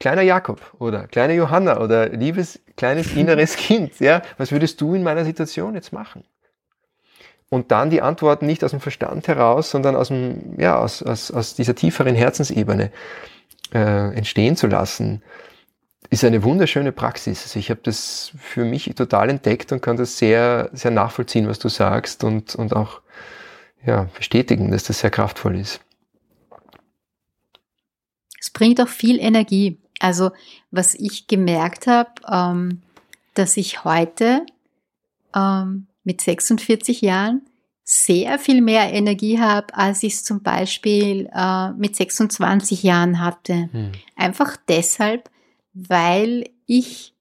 kleiner 0.00 0.22
Jakob 0.22 0.74
oder 0.78 1.06
kleine 1.08 1.34
Johanna 1.34 1.80
oder 1.80 2.08
liebes 2.08 2.60
kleines 2.76 3.12
inneres 3.16 3.56
Kind, 3.56 4.00
ja, 4.00 4.22
was 4.38 4.50
würdest 4.50 4.80
du 4.80 4.94
in 4.94 5.02
meiner 5.02 5.24
Situation 5.26 5.74
jetzt 5.74 5.92
machen? 5.92 6.24
Und 7.48 7.70
dann 7.70 7.90
die 7.90 8.02
Antworten 8.02 8.46
nicht 8.46 8.64
aus 8.64 8.72
dem 8.72 8.80
Verstand 8.80 9.28
heraus, 9.28 9.70
sondern 9.70 9.96
aus, 9.96 10.08
dem, 10.08 10.58
ja, 10.58 10.78
aus, 10.78 11.02
aus, 11.02 11.30
aus 11.30 11.54
dieser 11.54 11.74
tieferen 11.74 12.14
Herzensebene 12.14 12.90
äh, 13.72 14.14
entstehen 14.16 14.56
zu 14.56 14.66
lassen, 14.66 15.22
ist 16.10 16.24
eine 16.24 16.42
wunderschöne 16.42 16.92
Praxis. 16.92 17.42
Also 17.44 17.58
ich 17.58 17.70
habe 17.70 17.80
das 17.82 18.32
für 18.38 18.64
mich 18.64 18.92
total 18.96 19.30
entdeckt 19.30 19.72
und 19.72 19.82
kann 19.82 19.96
das 19.96 20.18
sehr, 20.18 20.70
sehr 20.72 20.90
nachvollziehen, 20.90 21.48
was 21.48 21.58
du 21.58 21.68
sagst 21.68 22.24
und, 22.24 22.54
und 22.54 22.74
auch 22.74 23.00
ja, 23.84 24.08
bestätigen, 24.16 24.70
dass 24.70 24.84
das 24.84 25.00
sehr 25.00 25.10
kraftvoll 25.10 25.56
ist. 25.56 25.80
Es 28.40 28.50
bringt 28.50 28.80
auch 28.80 28.88
viel 28.88 29.18
Energie. 29.18 29.78
Also 29.98 30.30
was 30.70 30.94
ich 30.94 31.26
gemerkt 31.26 31.86
habe, 31.86 32.10
ähm, 32.30 32.82
dass 33.34 33.56
ich 33.56 33.84
heute 33.84 34.44
ähm, 35.34 35.86
mit 36.06 36.20
46 36.20 37.00
Jahren 37.02 37.42
sehr 37.82 38.38
viel 38.38 38.62
mehr 38.62 38.92
Energie 38.92 39.38
habe, 39.38 39.74
als 39.76 40.02
ich 40.02 40.14
es 40.14 40.24
zum 40.24 40.42
Beispiel 40.42 41.28
äh, 41.32 41.70
mit 41.72 41.94
26 41.94 42.82
Jahren 42.82 43.20
hatte. 43.20 43.68
Hm. 43.72 43.92
Einfach 44.14 44.56
deshalb, 44.68 45.30
weil 45.72 46.48
ich 46.66 47.14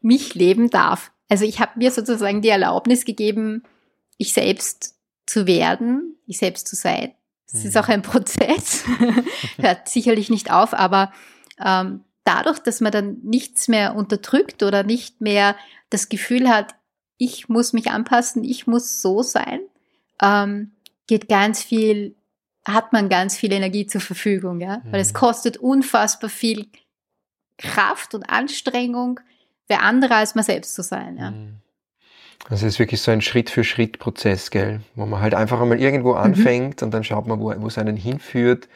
mich 0.00 0.34
leben 0.34 0.68
darf. 0.68 1.10
Also 1.28 1.44
ich 1.44 1.60
habe 1.60 1.78
mir 1.78 1.90
sozusagen 1.90 2.42
die 2.42 2.48
Erlaubnis 2.48 3.04
gegeben, 3.04 3.62
ich 4.18 4.32
selbst 4.32 4.96
zu 5.26 5.46
werden, 5.46 6.16
ich 6.26 6.38
selbst 6.38 6.68
zu 6.68 6.76
sein. 6.76 7.12
Es 7.46 7.64
ist 7.64 7.74
hm. 7.74 7.82
auch 7.82 7.88
ein 7.88 8.02
Prozess, 8.02 8.84
hört 9.56 9.88
sicherlich 9.88 10.28
nicht 10.28 10.50
auf, 10.50 10.74
aber 10.74 11.12
ähm, 11.64 12.04
dadurch, 12.28 12.58
dass 12.58 12.80
man 12.80 12.92
dann 12.92 13.18
nichts 13.22 13.68
mehr 13.68 13.96
unterdrückt 13.96 14.62
oder 14.62 14.82
nicht 14.82 15.22
mehr 15.22 15.56
das 15.88 16.10
Gefühl 16.10 16.48
hat, 16.48 16.74
ich 17.16 17.48
muss 17.48 17.72
mich 17.72 17.90
anpassen, 17.90 18.44
ich 18.44 18.66
muss 18.66 19.00
so 19.00 19.22
sein, 19.22 19.60
ähm, 20.22 20.72
geht 21.06 21.28
ganz 21.28 21.62
viel, 21.62 22.14
hat 22.66 22.92
man 22.92 23.08
ganz 23.08 23.36
viel 23.36 23.52
Energie 23.52 23.86
zur 23.86 24.02
Verfügung, 24.02 24.60
ja, 24.60 24.78
mhm. 24.78 24.92
weil 24.92 25.00
es 25.00 25.12
mhm. 25.14 25.16
kostet 25.16 25.56
unfassbar 25.56 26.28
viel 26.28 26.66
Kraft 27.56 28.14
und 28.14 28.24
Anstrengung, 28.24 29.20
wer 29.66 29.82
andere 29.82 30.14
als 30.14 30.34
man 30.34 30.44
selbst 30.44 30.74
zu 30.74 30.82
sein, 30.82 31.16
ja. 31.16 31.30
Mhm. 31.30 31.54
Also 32.48 32.66
es 32.66 32.74
ist 32.74 32.78
wirklich 32.78 33.02
so 33.02 33.10
ein 33.10 33.20
Schritt-für-Schritt-Prozess, 33.20 34.50
gell, 34.50 34.80
wo 34.94 35.06
man 35.06 35.20
halt 35.20 35.34
einfach 35.34 35.60
einmal 35.60 35.80
irgendwo 35.80 36.12
mhm. 36.12 36.18
anfängt 36.18 36.82
mhm. 36.82 36.86
und 36.86 36.94
dann 36.94 37.04
schaut 37.04 37.26
man, 37.26 37.40
wo, 37.40 37.52
wo 37.58 37.66
es 37.66 37.78
einen 37.78 37.96
hinführt, 37.96 38.68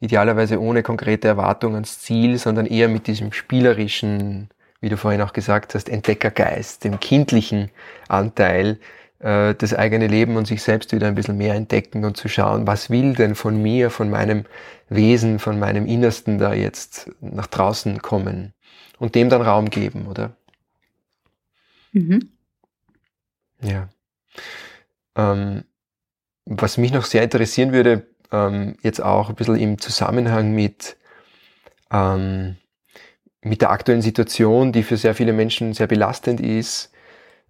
idealerweise 0.00 0.60
ohne 0.60 0.82
konkrete 0.82 1.28
Erwartung 1.28 1.74
ans 1.74 2.00
Ziel, 2.00 2.38
sondern 2.38 2.66
eher 2.66 2.88
mit 2.88 3.06
diesem 3.06 3.32
spielerischen, 3.32 4.48
wie 4.80 4.88
du 4.88 4.96
vorhin 4.96 5.20
auch 5.20 5.32
gesagt 5.32 5.74
hast, 5.74 5.88
Entdeckergeist, 5.88 6.84
dem 6.84 6.98
kindlichen 7.00 7.70
Anteil, 8.08 8.78
äh, 9.20 9.54
das 9.54 9.74
eigene 9.74 10.06
Leben 10.06 10.36
und 10.36 10.46
sich 10.46 10.62
selbst 10.62 10.92
wieder 10.92 11.06
ein 11.06 11.14
bisschen 11.14 11.36
mehr 11.36 11.54
entdecken 11.54 12.04
und 12.04 12.16
zu 12.16 12.28
schauen, 12.28 12.66
was 12.66 12.88
will 12.88 13.12
denn 13.12 13.34
von 13.34 13.60
mir, 13.62 13.90
von 13.90 14.08
meinem 14.08 14.46
Wesen, 14.88 15.38
von 15.38 15.58
meinem 15.58 15.86
Innersten 15.86 16.38
da 16.38 16.54
jetzt 16.54 17.10
nach 17.20 17.46
draußen 17.46 18.00
kommen 18.00 18.54
und 18.98 19.14
dem 19.14 19.28
dann 19.28 19.42
Raum 19.42 19.68
geben, 19.68 20.06
oder? 20.06 20.34
Mhm. 21.92 22.30
Ja. 23.62 23.88
Ähm, 25.16 25.64
was 26.46 26.78
mich 26.78 26.92
noch 26.92 27.04
sehr 27.04 27.22
interessieren 27.22 27.72
würde, 27.72 28.06
ähm, 28.32 28.76
jetzt 28.82 29.02
auch 29.02 29.28
ein 29.28 29.34
bisschen 29.34 29.56
im 29.56 29.78
Zusammenhang 29.78 30.52
mit, 30.52 30.96
ähm, 31.92 32.56
mit 33.42 33.60
der 33.62 33.70
aktuellen 33.70 34.02
Situation, 34.02 34.72
die 34.72 34.82
für 34.82 34.96
sehr 34.96 35.14
viele 35.14 35.32
Menschen 35.32 35.72
sehr 35.72 35.86
belastend 35.86 36.40
ist, 36.40 36.92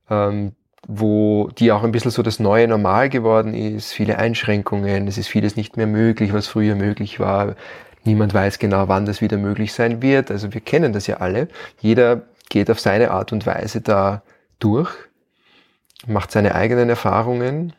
ähm, 0.08 0.52
wo 0.86 1.48
die 1.58 1.72
auch 1.72 1.82
ein 1.82 1.92
bisschen 1.92 2.10
so 2.10 2.22
das 2.22 2.40
neue 2.40 2.66
Normal 2.66 3.10
geworden 3.10 3.54
ist, 3.54 3.92
viele 3.92 4.18
Einschränkungen, 4.18 5.08
es 5.08 5.18
ist 5.18 5.28
vieles 5.28 5.56
nicht 5.56 5.76
mehr 5.76 5.86
möglich, 5.86 6.32
was 6.32 6.46
früher 6.46 6.74
möglich 6.74 7.20
war. 7.20 7.54
Niemand 8.04 8.32
weiß 8.32 8.58
genau, 8.58 8.88
wann 8.88 9.04
das 9.04 9.20
wieder 9.20 9.36
möglich 9.36 9.74
sein 9.74 10.00
wird. 10.00 10.30
Also 10.30 10.54
wir 10.54 10.62
kennen 10.62 10.92
das 10.94 11.06
ja 11.06 11.18
alle. 11.18 11.48
Jeder 11.80 12.22
geht 12.48 12.70
auf 12.70 12.80
seine 12.80 13.10
Art 13.10 13.32
und 13.32 13.44
Weise 13.46 13.82
da 13.82 14.22
durch, 14.58 14.90
macht 16.06 16.30
seine 16.30 16.54
eigenen 16.54 16.88
Erfahrungen, 16.88 17.74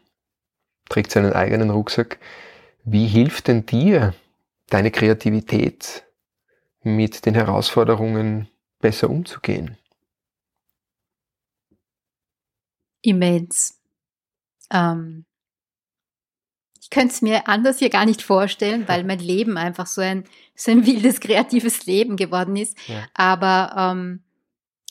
trägt 0.89 1.11
seinen 1.11 1.33
eigenen 1.33 1.71
Rucksack. 1.71 2.19
Wie 2.83 3.07
hilft 3.07 3.47
denn 3.47 3.65
dir 3.65 4.15
deine 4.67 4.91
Kreativität 4.91 6.03
mit 6.83 7.25
den 7.25 7.35
Herausforderungen 7.35 8.49
besser 8.79 9.09
umzugehen? 9.09 9.77
Immens. 13.03 13.79
Ähm, 14.71 15.25
ich 16.79 16.89
könnte 16.89 17.13
es 17.13 17.21
mir 17.21 17.47
anders 17.47 17.79
hier 17.79 17.89
gar 17.89 18.05
nicht 18.05 18.21
vorstellen, 18.21 18.87
weil 18.87 19.03
mein 19.03 19.19
Leben 19.19 19.57
einfach 19.57 19.87
so 19.87 20.01
ein, 20.01 20.25
so 20.55 20.71
ein 20.71 20.85
wildes, 20.85 21.19
kreatives 21.19 21.85
Leben 21.85 22.17
geworden 22.17 22.55
ist. 22.55 22.77
Ja. 22.87 23.07
Aber 23.13 23.91
ähm, 23.91 24.23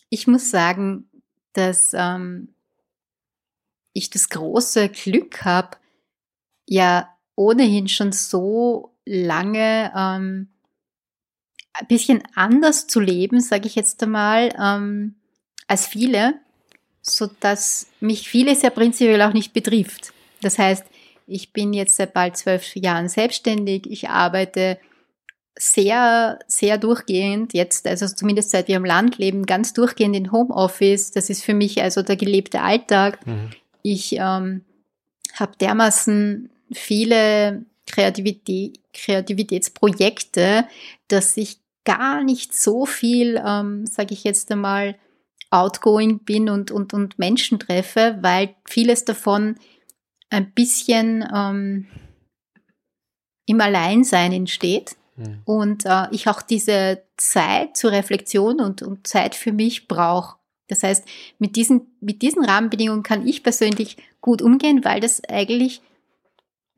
ich 0.09 0.26
muss 0.26 0.51
sagen, 0.51 1.09
dass 1.53 1.93
ähm, 1.95 2.55
ich 3.93 4.11
das 4.11 4.28
große 4.28 4.88
Glück 4.91 5.45
habe, 5.45 5.76
ja 6.66 7.09
ohnehin 7.41 7.88
schon 7.88 8.12
so 8.12 8.93
lange 9.07 9.91
ähm, 9.97 10.49
ein 11.72 11.86
bisschen 11.88 12.22
anders 12.34 12.86
zu 12.86 13.01
leben, 13.01 13.41
sage 13.41 13.66
ich 13.66 13.76
jetzt 13.76 14.03
einmal, 14.03 14.51
ähm, 14.61 15.14
als 15.66 15.86
viele, 15.86 16.34
so 17.01 17.30
dass 17.41 17.86
mich 18.01 18.28
vieles 18.28 18.61
ja 18.61 18.68
prinzipiell 18.68 19.22
auch 19.22 19.32
nicht 19.32 19.55
betrifft. 19.55 20.12
Das 20.43 20.59
heißt, 20.59 20.84
ich 21.26 21.55
bin 21.55 21.72
jetzt 21.72 21.97
seit 21.97 22.12
bald 22.12 22.36
zwölf 22.36 22.76
Jahren 22.76 23.09
selbstständig, 23.09 23.86
ich 23.88 24.11
arbeite 24.11 24.78
sehr, 25.59 26.41
sehr 26.47 26.76
durchgehend 26.76 27.55
jetzt, 27.55 27.86
also 27.86 28.07
zumindest 28.07 28.51
seit 28.51 28.68
wir 28.68 28.76
im 28.76 28.84
Land 28.84 29.16
leben, 29.16 29.47
ganz 29.47 29.72
durchgehend 29.72 30.14
in 30.14 30.30
Homeoffice. 30.30 31.11
Das 31.12 31.30
ist 31.30 31.43
für 31.43 31.55
mich 31.55 31.82
also 31.82 32.03
der 32.03 32.16
gelebte 32.16 32.61
Alltag. 32.61 33.26
Mhm. 33.26 33.51
Ich 33.82 34.16
ähm, 34.16 34.64
habe 35.34 35.53
dermaßen 35.61 36.51
viele 36.72 37.64
Kreativität, 37.86 38.78
Kreativitätsprojekte, 38.92 40.66
dass 41.08 41.36
ich 41.36 41.60
gar 41.84 42.22
nicht 42.22 42.54
so 42.54 42.86
viel, 42.86 43.42
ähm, 43.44 43.86
sage 43.86 44.14
ich 44.14 44.24
jetzt 44.24 44.50
einmal, 44.50 44.96
outgoing 45.50 46.20
bin 46.20 46.48
und, 46.48 46.70
und, 46.70 46.94
und 46.94 47.18
Menschen 47.18 47.58
treffe, 47.58 48.18
weil 48.20 48.54
vieles 48.64 49.04
davon 49.04 49.56
ein 50.30 50.52
bisschen 50.52 51.28
ähm, 51.34 51.88
im 53.46 53.60
Alleinsein 53.60 54.32
entsteht. 54.32 54.96
Mhm. 55.16 55.42
Und 55.44 55.86
äh, 55.86 56.06
ich 56.12 56.28
auch 56.28 56.42
diese 56.42 57.02
Zeit 57.16 57.76
zur 57.76 57.90
Reflexion 57.90 58.60
und, 58.60 58.82
und 58.82 59.06
Zeit 59.06 59.34
für 59.34 59.52
mich 59.52 59.88
brauche. 59.88 60.36
Das 60.68 60.84
heißt, 60.84 61.04
mit 61.40 61.56
diesen, 61.56 61.96
mit 62.00 62.22
diesen 62.22 62.44
Rahmenbedingungen 62.44 63.02
kann 63.02 63.26
ich 63.26 63.42
persönlich 63.42 63.96
gut 64.20 64.40
umgehen, 64.40 64.84
weil 64.84 65.00
das 65.00 65.20
eigentlich 65.24 65.82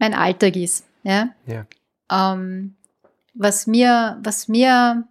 mein 0.02 0.14
Alltag 0.14 0.56
ist. 0.56 0.84
Ja? 1.04 1.28
ja. 1.46 1.64
Ähm, 2.10 2.74
was 3.34 3.68
mir, 3.68 4.18
was 4.20 4.48
mir 4.48 5.06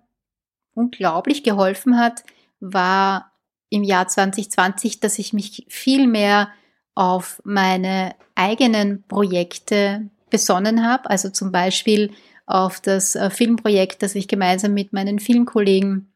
unglaublich 0.74 1.44
geholfen 1.44 1.98
hat, 1.98 2.26
war 2.60 3.32
im 3.70 3.84
Jahr 3.84 4.10
2020, 4.10 5.00
dass 5.00 5.18
ich 5.18 5.32
mich 5.32 5.66
viel 5.70 6.08
mehr 6.08 6.50
auf 6.94 7.42
meine 7.46 8.16
eigenen 8.36 9.04
Projekte 9.04 10.10
besonnen 10.30 10.86
habe. 10.86 11.10
Also 11.10 11.30
zum 11.30 11.54
Beispiel 11.54 12.12
auf 12.46 12.82
das 12.82 13.16
äh, 13.16 13.30
Filmprojekt, 13.30 14.04
das 14.04 14.14
ich 14.16 14.28
gemeinsam 14.28 14.74
mit 14.74 14.92
meinen 14.92 15.20
Filmkollegen, 15.20 16.14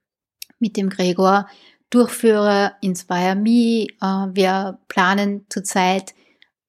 mit 0.59 0.75
dem 0.75 0.89
Gregor 0.89 1.47
durchführe, 1.89 2.73
Inspire 2.81 3.35
Me. 3.35 3.87
Äh, 4.01 4.35
wir 4.35 4.79
planen 4.89 5.45
zurzeit 5.47 6.13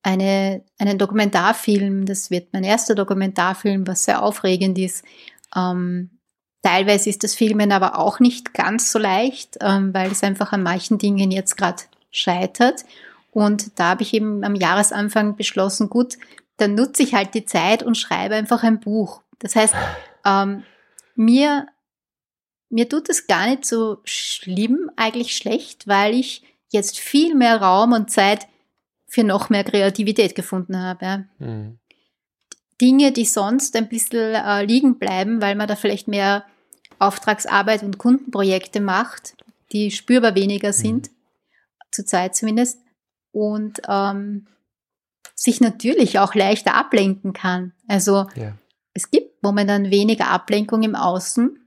eine, 0.06 0.62
einen 0.78 0.98
Dokumentarfilm. 0.98 2.06
Das 2.06 2.30
wird 2.30 2.52
mein 2.52 2.62
erster 2.62 2.94
Dokumentarfilm, 2.94 3.88
was 3.88 4.04
sehr 4.04 4.22
aufregend 4.22 4.78
ist. 4.78 5.04
Ähm, 5.54 6.10
teilweise 6.62 7.10
ist 7.10 7.24
das 7.24 7.34
Filmen 7.34 7.72
aber 7.72 7.98
auch 7.98 8.20
nicht 8.20 8.54
ganz 8.54 8.92
so 8.92 9.00
leicht, 9.00 9.58
ähm, 9.60 9.92
weil 9.92 10.12
es 10.12 10.22
einfach 10.22 10.52
an 10.52 10.62
manchen 10.62 10.98
Dingen 10.98 11.32
jetzt 11.32 11.56
gerade 11.56 11.82
scheitert. 12.12 12.84
Und 13.32 13.80
da 13.80 13.90
habe 13.90 14.04
ich 14.04 14.14
eben 14.14 14.44
am 14.44 14.54
Jahresanfang 14.54 15.34
beschlossen, 15.34 15.90
gut, 15.90 16.14
dann 16.56 16.76
nutze 16.76 17.02
ich 17.02 17.14
halt 17.14 17.34
die 17.34 17.44
Zeit 17.44 17.82
und 17.82 17.96
schreibe 17.96 18.36
einfach 18.36 18.62
ein 18.62 18.78
Buch. 18.78 19.22
Das 19.40 19.56
heißt, 19.56 19.74
ähm, 20.24 20.62
mir, 21.16 21.66
mir 22.70 22.88
tut 22.88 23.08
es 23.08 23.26
gar 23.26 23.48
nicht 23.48 23.66
so 23.66 23.98
schlimm, 24.04 24.88
eigentlich 24.94 25.36
schlecht, 25.36 25.88
weil 25.88 26.14
ich 26.14 26.44
jetzt 26.70 26.96
viel 27.00 27.34
mehr 27.34 27.60
Raum 27.60 27.92
und 27.92 28.12
Zeit 28.12 28.46
für 29.16 29.24
noch 29.24 29.48
mehr 29.48 29.64
Kreativität 29.64 30.34
gefunden 30.34 30.78
habe. 30.78 31.24
Mhm. 31.38 31.78
Dinge, 32.82 33.12
die 33.12 33.24
sonst 33.24 33.74
ein 33.74 33.88
bisschen 33.88 34.34
äh, 34.34 34.62
liegen 34.62 34.98
bleiben, 34.98 35.40
weil 35.40 35.54
man 35.54 35.66
da 35.66 35.74
vielleicht 35.74 36.06
mehr 36.06 36.44
Auftragsarbeit 36.98 37.82
und 37.82 37.96
Kundenprojekte 37.96 38.80
macht, 38.80 39.34
die 39.72 39.90
spürbar 39.90 40.34
weniger 40.34 40.68
mhm. 40.68 40.72
sind, 40.74 41.08
mhm. 41.08 41.14
zurzeit 41.92 42.36
zumindest, 42.36 42.78
und 43.32 43.80
ähm, 43.88 44.48
sich 45.34 45.62
natürlich 45.62 46.18
auch 46.18 46.34
leichter 46.34 46.74
ablenken 46.74 47.32
kann. 47.32 47.72
Also 47.88 48.26
ja. 48.34 48.52
es 48.92 49.10
gibt 49.10 49.42
momentan 49.42 49.90
weniger 49.90 50.28
Ablenkung 50.28 50.82
im 50.82 50.94
Außen. 50.94 51.58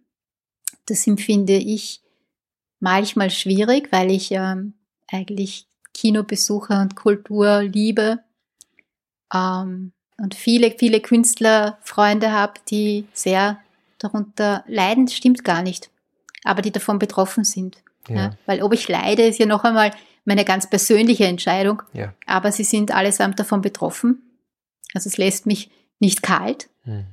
Das 0.86 1.08
empfinde 1.08 1.56
ich 1.56 2.04
manchmal 2.80 3.32
schwierig, 3.32 3.92
weil 3.92 4.12
ich 4.12 4.32
ähm, 4.34 4.76
eigentlich 5.08 5.69
Kinobesucher 6.00 6.82
und 6.82 6.96
Kultur 6.96 7.62
liebe 7.62 8.20
ähm, 9.34 9.92
und 10.18 10.34
viele, 10.34 10.72
viele 10.72 11.02
Künstlerfreunde 11.02 12.32
habe, 12.32 12.54
die 12.70 13.06
sehr 13.14 13.60
darunter 13.98 14.64
leiden, 14.68 15.10
stimmt 15.10 15.44
gar 15.44 15.62
nicht, 15.62 15.90
aber 16.46 16.62
die 16.62 16.72
davon 16.72 17.00
betroffen 17.00 17.44
sind. 17.44 17.84
Ja. 18.08 18.16
ja. 18.16 18.38
Weil 18.46 18.64
ob 18.64 18.74
ich 18.74 18.88
leide, 18.88 19.24
ist 19.24 19.40
ja 19.40 19.46
noch 19.46 19.66
einmal 19.66 19.92
meine 20.24 20.46
ganz 20.46 20.70
persönliche 20.70 21.26
Entscheidung, 21.26 21.84
ja. 21.92 22.14
aber 22.26 22.54
sie 22.54 22.64
sind 22.64 22.92
allesamt 22.92 23.38
davon 23.38 23.62
betroffen. 23.62 24.22
Also 24.94 25.10
es 25.10 25.18
lässt 25.18 25.46
mich 25.48 25.70
nicht 26.00 26.24
kalt. 26.24 26.70
Hm. 26.84 27.08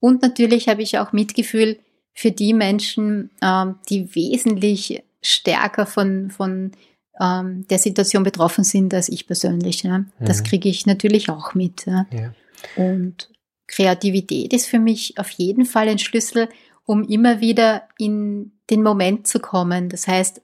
Und 0.00 0.22
natürlich 0.22 0.68
habe 0.68 0.82
ich 0.82 0.98
auch 0.98 1.12
Mitgefühl 1.12 1.78
für 2.12 2.32
die 2.32 2.54
Menschen, 2.54 3.30
ähm, 3.40 3.76
die 3.88 4.12
wesentlich 4.16 5.04
stärker 5.22 5.86
von, 5.86 6.32
von 6.32 6.72
ähm, 7.20 7.66
der 7.68 7.78
Situation 7.78 8.22
betroffen 8.22 8.64
sind 8.64 8.94
als 8.94 9.08
ich 9.08 9.26
persönlich. 9.26 9.82
Ja. 9.82 10.04
Das 10.20 10.40
mhm. 10.40 10.44
kriege 10.44 10.68
ich 10.68 10.86
natürlich 10.86 11.28
auch 11.28 11.54
mit. 11.54 11.86
Ja. 11.86 12.06
ja. 12.12 12.34
Und 12.76 13.30
Kreativität 13.66 14.52
ist 14.52 14.66
für 14.66 14.78
mich 14.78 15.18
auf 15.18 15.30
jeden 15.30 15.64
Fall 15.64 15.88
ein 15.88 15.98
Schlüssel, 15.98 16.48
um 16.84 17.04
immer 17.04 17.40
wieder 17.40 17.88
in 17.98 18.52
den 18.70 18.82
Moment 18.82 19.26
zu 19.26 19.40
kommen. 19.40 19.88
Das 19.88 20.08
heißt, 20.08 20.42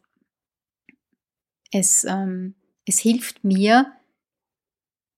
es, 1.72 2.04
ähm, 2.04 2.54
es 2.86 2.98
hilft 2.98 3.44
mir, 3.44 3.92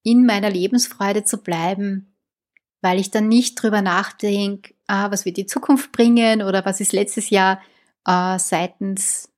in 0.03 0.25
meiner 0.25 0.49
Lebensfreude 0.49 1.23
zu 1.23 1.37
bleiben, 1.37 2.15
weil 2.81 2.99
ich 2.99 3.11
dann 3.11 3.27
nicht 3.27 3.61
drüber 3.61 3.81
nachdenke, 3.81 4.73
ah, 4.87 5.11
was 5.11 5.25
wird 5.25 5.37
die 5.37 5.45
Zukunft 5.45 5.91
bringen 5.91 6.41
oder 6.41 6.65
was 6.65 6.79
ist 6.79 6.93
letztes 6.93 7.29
Jahr 7.29 7.61
äh, 8.05 8.39
seitens 8.39 9.30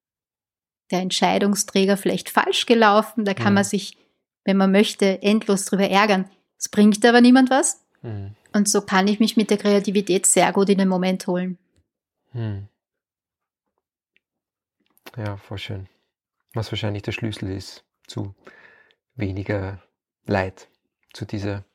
der 0.94 1.02
Entscheidungsträger 1.02 1.98
vielleicht 1.98 2.30
falsch 2.30 2.66
gelaufen. 2.66 3.26
Da 3.26 3.34
kann 3.34 3.50
mhm. 3.50 3.56
man 3.56 3.64
sich, 3.66 3.98
wenn 4.46 4.58
man 4.58 4.72
möchte, 4.72 5.22
endlos 5.22 5.66
drüber 5.66 5.90
ärgern. 5.90 6.30
Es 6.58 6.70
bringt 6.70 7.06
aber 7.06 7.20
niemand 7.20 7.50
was. 7.50 7.84
Mhm. 8.02 8.36
Und 8.54 8.70
so 8.70 8.82
kann 8.82 9.08
ich 9.08 9.20
mich 9.20 9.36
mit 9.36 9.50
der 9.50 9.58
Kreativität 9.58 10.26
sehr 10.26 10.54
gut 10.54 10.70
in 10.70 10.78
den 10.78 10.88
Moment 10.88 11.28
holen. 11.28 11.58
Mhm. 12.32 12.68
Ja, 15.18 15.38
voll 15.38 15.58
schön. 15.58 15.88
Was 16.54 16.72
wahrscheinlich 16.72 17.04
der 17.04 17.12
Schlüssel 17.12 17.50
ist 17.52 17.84
zu 18.08 18.34
weniger 19.16 19.82
Leid, 20.26 20.70
zu 21.14 21.26
dieser 21.26 21.66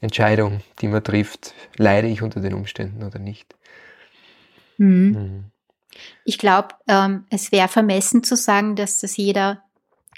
Entscheidung, 0.00 0.60
die 0.80 0.88
man 0.88 1.04
trifft, 1.04 1.54
leide 1.76 2.08
ich 2.08 2.22
unter 2.22 2.40
den 2.40 2.54
Umständen 2.54 3.02
oder 3.02 3.18
nicht. 3.18 3.54
Mhm. 4.78 5.50
Ich 6.24 6.38
glaube, 6.38 6.68
ähm, 6.86 7.26
es 7.30 7.52
wäre 7.52 7.68
vermessen 7.68 8.22
zu 8.22 8.36
sagen, 8.36 8.76
dass 8.76 9.00
das 9.00 9.16
jeder, 9.16 9.62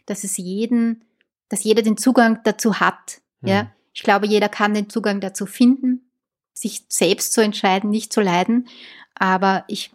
dass 0.07 0.25
es 0.25 0.37
jeden, 0.37 1.05
dass 1.49 1.65
jeder 1.65 1.83
den 1.83 1.97
Zugang 1.97 2.41
dazu 2.45 2.81
hat. 2.81 3.21
Mhm. 3.41 3.49
Ja, 3.49 3.73
ich 3.93 4.03
glaube, 4.03 4.27
jeder 4.27 4.49
kann 4.49 4.75
den 4.75 4.91
Zugang 4.91 5.21
dazu 5.21 5.47
finden, 5.47 6.11
sich 6.53 6.85
selbst 6.89 7.33
zu 7.33 7.41
entscheiden, 7.43 7.91
nicht 7.91 8.13
zu 8.13 8.21
leiden. 8.21 8.69
Aber 9.15 9.65
ich 9.69 9.93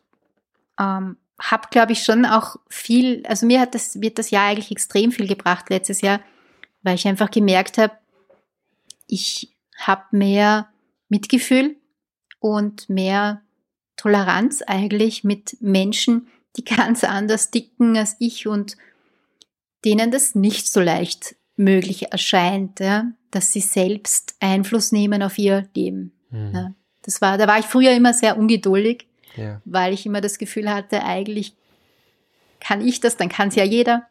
ähm, 0.80 1.18
habe, 1.40 1.68
glaube 1.70 1.92
ich, 1.92 2.04
schon 2.04 2.26
auch 2.26 2.56
viel, 2.68 3.24
also 3.28 3.46
mir 3.46 3.60
hat 3.60 3.76
das, 3.76 4.02
wird 4.02 4.18
das 4.20 4.32
Jahr 4.32 4.48
eigentlich 4.48 4.72
extrem 4.72 5.12
viel 5.12 5.28
gebracht 5.28 5.70
letztes 5.70 6.02
Jahr, 6.02 6.20
weil 6.82 6.96
ich 6.96 7.08
einfach 7.08 7.32
gemerkt 7.32 7.78
habe, 7.78 7.98
ich 9.08 9.56
habe 9.78 10.04
mehr 10.12 10.70
Mitgefühl 11.10 11.78
und 12.40 12.90
mehr 12.90 13.42
Toleranz 13.98 14.62
eigentlich 14.62 15.24
mit 15.24 15.58
Menschen, 15.60 16.28
die 16.56 16.64
ganz 16.64 17.04
anders 17.04 17.52
dicken 17.52 17.98
als 17.98 18.16
ich 18.20 18.48
und 18.48 18.78
denen 19.86 20.12
das 20.12 20.36
nicht 20.36 20.72
so 20.72 20.80
leicht 20.82 21.36
möglich 21.56 22.12
erscheint, 22.12 22.80
ja, 22.80 23.12
dass 23.32 23.52
sie 23.52 23.62
selbst 23.62 24.36
Einfluss 24.40 24.92
nehmen 24.92 25.22
auf 25.22 25.38
ihr 25.38 25.68
Leben. 25.76 26.14
Mhm. 26.30 26.52
Ja. 26.54 26.74
Das 27.04 27.22
war, 27.22 27.38
da 27.38 27.48
war 27.48 27.60
ich 27.60 27.66
früher 27.66 27.94
immer 27.94 28.14
sehr 28.14 28.38
ungeduldig, 28.38 29.08
ja. 29.36 29.62
weil 29.66 29.94
ich 29.94 30.06
immer 30.06 30.22
das 30.22 30.38
Gefühl 30.38 30.72
hatte, 30.72 31.04
eigentlich 31.04 31.56
kann 32.60 32.86
ich 32.86 33.00
das, 33.00 33.18
dann 33.18 33.30
kann 33.30 33.50
es 33.50 33.56
ja 33.56 33.64
jeder. 33.64 34.08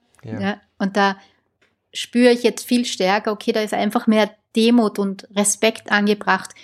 Und 0.79 0.97
da 0.97 1.17
spüre 1.93 2.33
ich 2.33 2.43
jetzt 2.43 2.67
viel 2.67 2.85
stärker, 2.85 3.33
okay, 3.33 3.53
da 3.53 3.61
ist 3.61 3.75
einfach 3.75 4.07
mehr 4.07 4.31
Demut 4.57 4.99
und 4.99 5.29
Respekt 5.37 5.93
angebracht, 5.93 6.55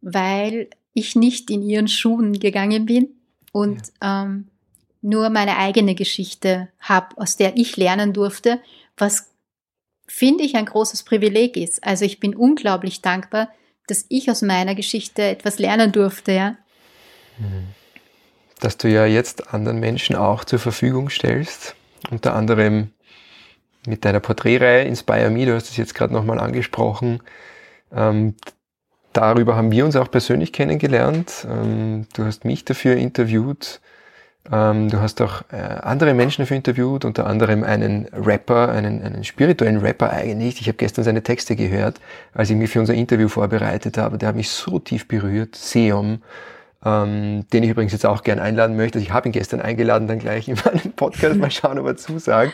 weil 0.00 0.68
ich 0.98 1.16
nicht 1.16 1.50
in 1.50 1.62
ihren 1.62 1.88
Schuhen 1.88 2.38
gegangen 2.38 2.86
bin 2.86 3.08
und 3.52 3.92
ja. 4.02 4.24
ähm, 4.24 4.48
nur 5.00 5.30
meine 5.30 5.56
eigene 5.56 5.94
Geschichte 5.94 6.68
habe, 6.80 7.16
aus 7.18 7.36
der 7.36 7.56
ich 7.56 7.76
lernen 7.76 8.12
durfte, 8.12 8.60
was 8.96 9.30
finde 10.06 10.44
ich 10.44 10.56
ein 10.56 10.66
großes 10.66 11.04
Privileg 11.04 11.56
ist. 11.56 11.84
Also 11.84 12.04
ich 12.04 12.18
bin 12.18 12.34
unglaublich 12.34 13.02
dankbar, 13.02 13.50
dass 13.86 14.06
ich 14.08 14.30
aus 14.30 14.42
meiner 14.42 14.74
Geschichte 14.74 15.22
etwas 15.22 15.58
lernen 15.58 15.92
durfte, 15.92 16.32
ja. 16.32 16.56
Mhm. 17.38 17.68
Dass 18.60 18.76
du 18.76 18.88
ja 18.88 19.06
jetzt 19.06 19.54
anderen 19.54 19.78
Menschen 19.78 20.16
auch 20.16 20.44
zur 20.44 20.58
Verfügung 20.58 21.10
stellst, 21.10 21.76
unter 22.10 22.34
anderem 22.34 22.90
mit 23.86 24.04
deiner 24.04 24.20
Porträtreihe 24.20 24.84
Inspire 24.84 25.30
Me, 25.30 25.46
du 25.46 25.54
hast 25.54 25.70
es 25.70 25.76
jetzt 25.76 25.94
gerade 25.94 26.12
nochmal 26.12 26.40
angesprochen. 26.40 27.22
Ähm, 27.92 28.34
darüber 29.18 29.56
haben 29.56 29.72
wir 29.72 29.84
uns 29.84 29.96
auch 29.96 30.10
persönlich 30.10 30.52
kennengelernt. 30.52 31.46
Ähm, 31.50 32.06
du 32.14 32.24
hast 32.24 32.44
mich 32.44 32.64
dafür 32.64 32.96
interviewt. 32.96 33.80
Ähm, 34.50 34.88
du 34.88 35.00
hast 35.00 35.20
auch 35.20 35.42
äh, 35.50 35.56
andere 35.56 36.14
Menschen 36.14 36.42
dafür 36.42 36.56
interviewt, 36.56 37.04
unter 37.04 37.26
anderem 37.26 37.64
einen 37.64 38.06
Rapper, 38.12 38.70
einen, 38.70 39.02
einen 39.02 39.24
spirituellen 39.24 39.78
Rapper 39.78 40.10
eigentlich. 40.10 40.60
Ich 40.60 40.68
habe 40.68 40.78
gestern 40.78 41.04
seine 41.04 41.22
Texte 41.22 41.56
gehört, 41.56 42.00
als 42.32 42.48
ich 42.48 42.56
mich 42.56 42.70
für 42.70 42.80
unser 42.80 42.94
Interview 42.94 43.28
vorbereitet 43.28 43.98
habe. 43.98 44.18
Der 44.18 44.28
hat 44.28 44.36
mich 44.36 44.50
so 44.50 44.78
tief 44.78 45.08
berührt. 45.08 45.56
Seom, 45.56 46.22
ähm, 46.84 47.44
den 47.52 47.64
ich 47.64 47.70
übrigens 47.70 47.92
jetzt 47.92 48.06
auch 48.06 48.22
gern 48.22 48.38
einladen 48.38 48.76
möchte. 48.76 48.98
Also 48.98 49.06
ich 49.06 49.12
habe 49.12 49.28
ihn 49.28 49.32
gestern 49.32 49.60
eingeladen, 49.60 50.06
dann 50.06 50.20
gleich 50.20 50.48
in 50.48 50.56
meinem 50.64 50.92
Podcast. 50.92 51.36
Mal 51.36 51.50
schauen, 51.50 51.78
ob 51.80 51.86
er 51.86 51.96
zusagt. 51.96 52.52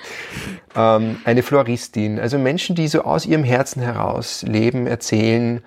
Ähm, 0.74 1.18
eine 1.24 1.42
Floristin. 1.42 2.18
Also 2.18 2.38
Menschen, 2.38 2.74
die 2.74 2.88
so 2.88 3.02
aus 3.02 3.26
ihrem 3.26 3.44
Herzen 3.44 3.82
heraus 3.82 4.42
leben, 4.42 4.86
erzählen. 4.86 5.62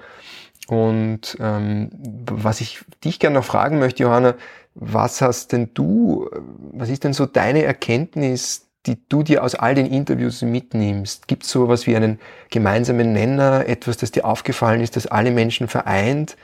Und 0.68 1.38
ähm, 1.40 1.90
was 2.30 2.62
ich 2.62 2.84
dich 3.04 3.20
gerne 3.20 3.36
noch 3.36 3.46
fragen 3.46 3.80
möchte, 3.80 4.04
Johanna, 4.04 4.36
was 4.76 5.22
hast 5.22 5.54
denn 5.54 5.72
du, 5.74 6.30
was 6.74 6.90
ist 6.90 7.04
denn 7.04 7.14
so 7.14 7.26
deine 7.26 7.64
Erkenntnis, 7.64 8.68
die 8.86 8.98
du 9.10 9.24
dir 9.24 9.44
aus 9.44 9.56
all 9.56 9.76
den 9.76 9.88
Interviews 9.88 10.42
mitnimmst? 10.42 11.28
Gibt 11.28 11.44
es 11.44 11.52
so 11.52 11.64
etwas 11.66 11.88
wie 11.88 11.96
einen 11.96 12.20
gemeinsamen 12.50 13.14
Nenner, 13.14 13.66
etwas, 13.68 13.98
das 13.98 14.12
dir 14.12 14.26
aufgefallen 14.26 14.82
ist, 14.82 14.96
das 14.96 15.08
alle 15.08 15.32
Menschen 15.32 15.68
vereint? 15.68 16.38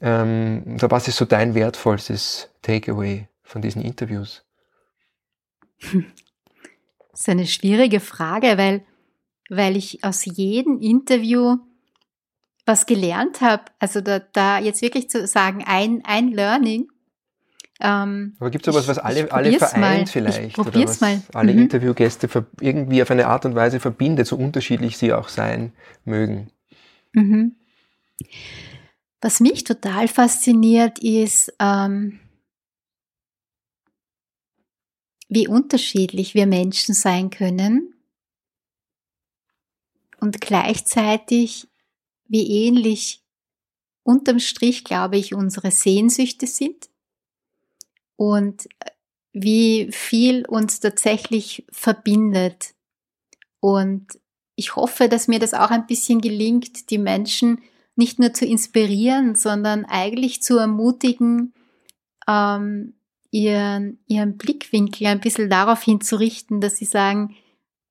Ähm, 0.00 0.62
oder 0.74 0.90
was 0.90 1.08
ist 1.08 1.16
so 1.16 1.24
dein 1.24 1.54
wertvollstes 1.54 2.50
Takeaway 2.62 3.28
von 3.42 3.62
diesen 3.62 3.82
Interviews? 3.82 4.44
Das 5.80 7.20
ist 7.20 7.28
eine 7.28 7.46
schwierige 7.46 8.00
Frage, 8.00 8.58
weil, 8.58 8.82
weil 9.48 9.76
ich 9.76 10.04
aus 10.04 10.24
jedem 10.24 10.80
Interview 10.80 11.58
was 12.66 12.86
gelernt 12.86 13.40
habe. 13.40 13.64
Also 13.78 14.00
da, 14.00 14.20
da 14.20 14.58
jetzt 14.58 14.82
wirklich 14.82 15.10
zu 15.10 15.26
sagen, 15.26 15.64
ein, 15.66 16.02
ein 16.04 16.28
Learning 16.28 16.88
ähm, 17.80 18.36
Aber 18.38 18.50
gibt 18.50 18.66
es 18.66 18.72
sowas, 18.72 18.86
was 18.86 18.98
alle, 18.98 19.30
alle 19.32 19.58
vereint 19.58 19.80
mal. 19.80 20.06
vielleicht? 20.06 20.58
oder 20.58 20.74
was 20.74 21.00
mal. 21.00 21.22
alle 21.32 21.52
mhm. 21.52 21.62
Interviewgäste 21.62 22.28
irgendwie 22.60 23.02
auf 23.02 23.10
eine 23.10 23.26
Art 23.26 23.44
und 23.44 23.54
Weise 23.54 23.80
verbindet, 23.80 24.26
so 24.26 24.36
unterschiedlich 24.36 24.96
sie 24.96 25.12
auch 25.12 25.28
sein 25.28 25.72
mögen? 26.04 26.50
Mhm. 27.12 27.56
Was 29.20 29.40
mich 29.40 29.64
total 29.64 30.06
fasziniert, 30.06 30.98
ist, 31.00 31.52
ähm, 31.58 32.20
wie 35.28 35.48
unterschiedlich 35.48 36.34
wir 36.34 36.46
Menschen 36.46 36.94
sein 36.94 37.30
können 37.30 37.94
und 40.20 40.40
gleichzeitig 40.40 41.66
wie 42.28 42.66
ähnlich 42.66 43.22
unterm 44.02 44.38
Strich, 44.38 44.84
glaube 44.84 45.16
ich, 45.16 45.34
unsere 45.34 45.70
Sehnsüchte 45.70 46.46
sind 46.46 46.88
und 48.16 48.66
äh, 48.80 48.90
wie 49.32 49.88
viel 49.90 50.46
uns 50.46 50.78
tatsächlich 50.78 51.66
verbindet. 51.70 52.74
Und 53.60 54.06
ich 54.54 54.76
hoffe, 54.76 55.08
dass 55.08 55.26
mir 55.26 55.40
das 55.40 55.54
auch 55.54 55.70
ein 55.70 55.86
bisschen 55.86 56.20
gelingt, 56.20 56.90
die 56.90 56.98
Menschen 56.98 57.60
nicht 57.96 58.18
nur 58.18 58.32
zu 58.32 58.44
inspirieren, 58.44 59.34
sondern 59.34 59.84
eigentlich 59.84 60.42
zu 60.42 60.58
ermutigen, 60.58 61.52
ähm, 62.28 62.94
ihren, 63.30 63.98
ihren 64.06 64.36
Blickwinkel 64.36 65.08
ein 65.08 65.20
bisschen 65.20 65.50
darauf 65.50 65.82
hinzurichten, 65.82 66.60
dass 66.60 66.76
sie 66.76 66.84
sagen, 66.84 67.34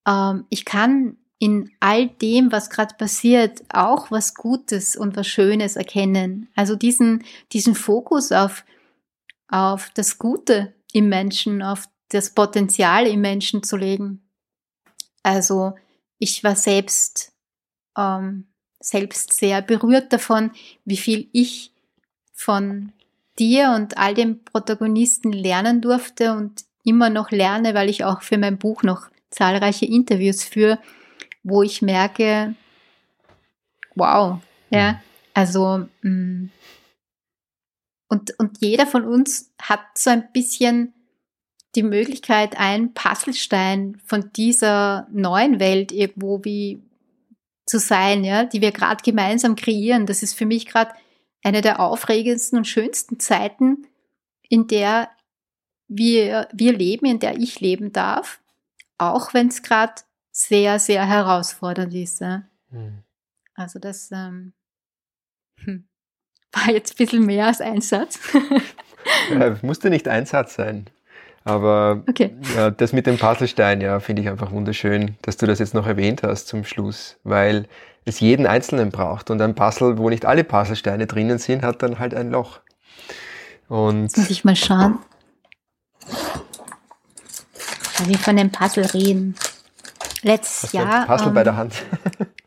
ähm, 0.08 0.46
ich 0.50 0.64
kann 0.64 1.18
in 1.44 1.72
all 1.82 2.08
dem, 2.08 2.54
was 2.54 2.70
gerade 2.70 2.96
passiert, 2.96 3.64
auch 3.68 4.12
was 4.12 4.34
Gutes 4.34 4.96
und 4.96 5.18
was 5.18 5.28
Schönes 5.28 5.76
erkennen. 5.76 6.48
Also 6.56 6.78
diesen, 6.78 7.26
diesen 7.52 7.76
Fokus 7.76 8.32
auf 8.32 8.64
auf 9.50 9.92
das 9.94 10.18
Gute 10.18 10.74
im 10.94 11.10
Menschen, 11.10 11.62
auf 11.62 11.90
das 12.10 12.34
Potenzial 12.34 13.06
im 13.08 13.20
Menschen 13.20 13.62
zu 13.62 13.76
legen. 13.76 14.24
Also 15.22 15.74
ich 16.18 16.46
war 16.46 16.56
selbst 16.56 17.34
ähm, 17.98 18.48
selbst 18.80 19.34
sehr 19.34 19.62
berührt 19.62 20.14
davon, 20.14 20.52
wie 20.86 20.98
viel 20.98 21.28
ich 21.34 21.74
von 22.32 22.94
dir 23.38 23.74
und 23.76 23.98
all 23.98 24.14
den 24.14 24.46
Protagonisten 24.46 25.34
lernen 25.34 25.82
durfte 25.82 26.32
und 26.32 26.64
immer 26.86 27.10
noch 27.10 27.32
lerne, 27.32 27.74
weil 27.74 27.90
ich 27.90 28.06
auch 28.06 28.22
für 28.22 28.38
mein 28.38 28.58
Buch 28.58 28.84
noch 28.84 29.10
zahlreiche 29.30 29.86
Interviews 29.86 30.44
führe, 30.46 30.80
wo 31.44 31.62
ich 31.62 31.82
merke, 31.82 32.56
wow, 33.96 34.40
ja, 34.70 34.94
mhm. 34.94 34.98
also 35.34 35.86
mm, 36.02 36.50
und, 38.10 38.40
und 38.40 38.58
jeder 38.62 38.86
von 38.86 39.06
uns 39.06 39.52
hat 39.60 39.82
so 39.96 40.12
ein 40.12 40.32
bisschen 40.34 40.94
die 41.76 41.84
Möglichkeit, 41.84 42.60
einen 42.60 42.94
Puzzlestein 42.94 44.00
von 44.06 44.32
dieser 44.36 45.08
neuen 45.12 45.60
Welt 45.60 45.92
irgendwo 45.92 46.44
wie 46.44 46.84
zu 47.66 47.80
sein, 47.80 48.24
ja, 48.24 48.44
die 48.44 48.62
wir 48.62 48.72
gerade 48.72 49.02
gemeinsam 49.04 49.56
kreieren. 49.56 50.06
Das 50.06 50.22
ist 50.22 50.36
für 50.36 50.46
mich 50.46 50.68
gerade 50.68 50.94
eine 51.44 51.62
der 51.62 51.80
aufregendsten 51.80 52.60
und 52.60 52.68
schönsten 52.68 53.20
Zeiten, 53.20 53.88
in 54.48 54.68
der 54.68 55.10
wir, 55.88 56.48
wir 56.54 56.74
leben, 56.74 57.06
in 57.06 57.20
der 57.20 57.38
ich 57.38 57.60
leben 57.60 57.92
darf, 57.92 58.40
auch 58.98 59.34
wenn 59.34 59.48
es 59.48 59.64
gerade 59.64 59.94
sehr, 60.34 60.80
sehr 60.80 61.08
herausfordernd 61.08 61.94
ist. 61.94 62.20
Ja. 62.20 62.44
Hm. 62.72 63.04
Also 63.56 63.80
das 63.80 64.10
ähm, 64.12 64.54
hm, 65.64 65.88
war 66.52 66.74
jetzt 66.74 66.94
ein 66.94 66.98
bisschen 66.98 67.26
mehr 67.26 67.48
als 67.48 67.62
ein 67.62 67.80
Satz. 67.80 68.20
ja, 69.32 69.58
musste 69.62 69.90
nicht 69.90 70.08
ein 70.08 70.26
Satz 70.26 70.56
sein. 70.56 70.90
Aber 71.46 72.04
okay. 72.10 72.36
ja, 72.56 72.72
das 72.72 72.94
mit 72.94 73.06
dem 73.06 73.18
Puzzlestein, 73.18 73.82
ja, 73.82 74.00
finde 74.00 74.22
ich 74.22 74.30
einfach 74.30 74.52
wunderschön, 74.52 75.18
dass 75.22 75.38
du 75.38 75.46
das 75.46 75.60
jetzt 75.60 75.74
noch 75.74 75.86
erwähnt 75.86 76.24
hast 76.24 76.48
zum 76.48 76.64
Schluss, 76.64 77.18
weil 77.24 77.68
es 78.06 78.20
jeden 78.22 78.48
Einzelnen 78.48 78.90
braucht 78.90 79.30
und 79.30 79.42
ein 79.42 79.54
Puzzle, 79.54 79.98
wo 79.98 80.10
nicht 80.10 80.26
alle 80.26 80.44
Puzzlesteine 80.44 81.06
drinnen 81.06 81.38
sind, 81.38 81.64
hat 81.64 81.84
dann 81.84 82.00
halt 82.00 82.14
ein 82.14 82.32
Loch. 82.32 82.60
Und 83.68 84.04
Jetzt 84.04 84.18
muss 84.18 84.30
ich 84.30 84.46
mal 84.46 84.56
schauen. 84.56 85.00
Weil 87.98 88.08
wir 88.08 88.18
von 88.18 88.38
dem 88.38 88.52
Puzzle 88.52 88.86
reden. 88.86 89.36
Letztes 90.24 90.64
Hast 90.64 90.74
Jahr. 90.74 91.06
Puzzle 91.06 91.28
ähm, 91.28 91.34
bei 91.34 91.44
der 91.44 91.56
Hand. 91.56 91.84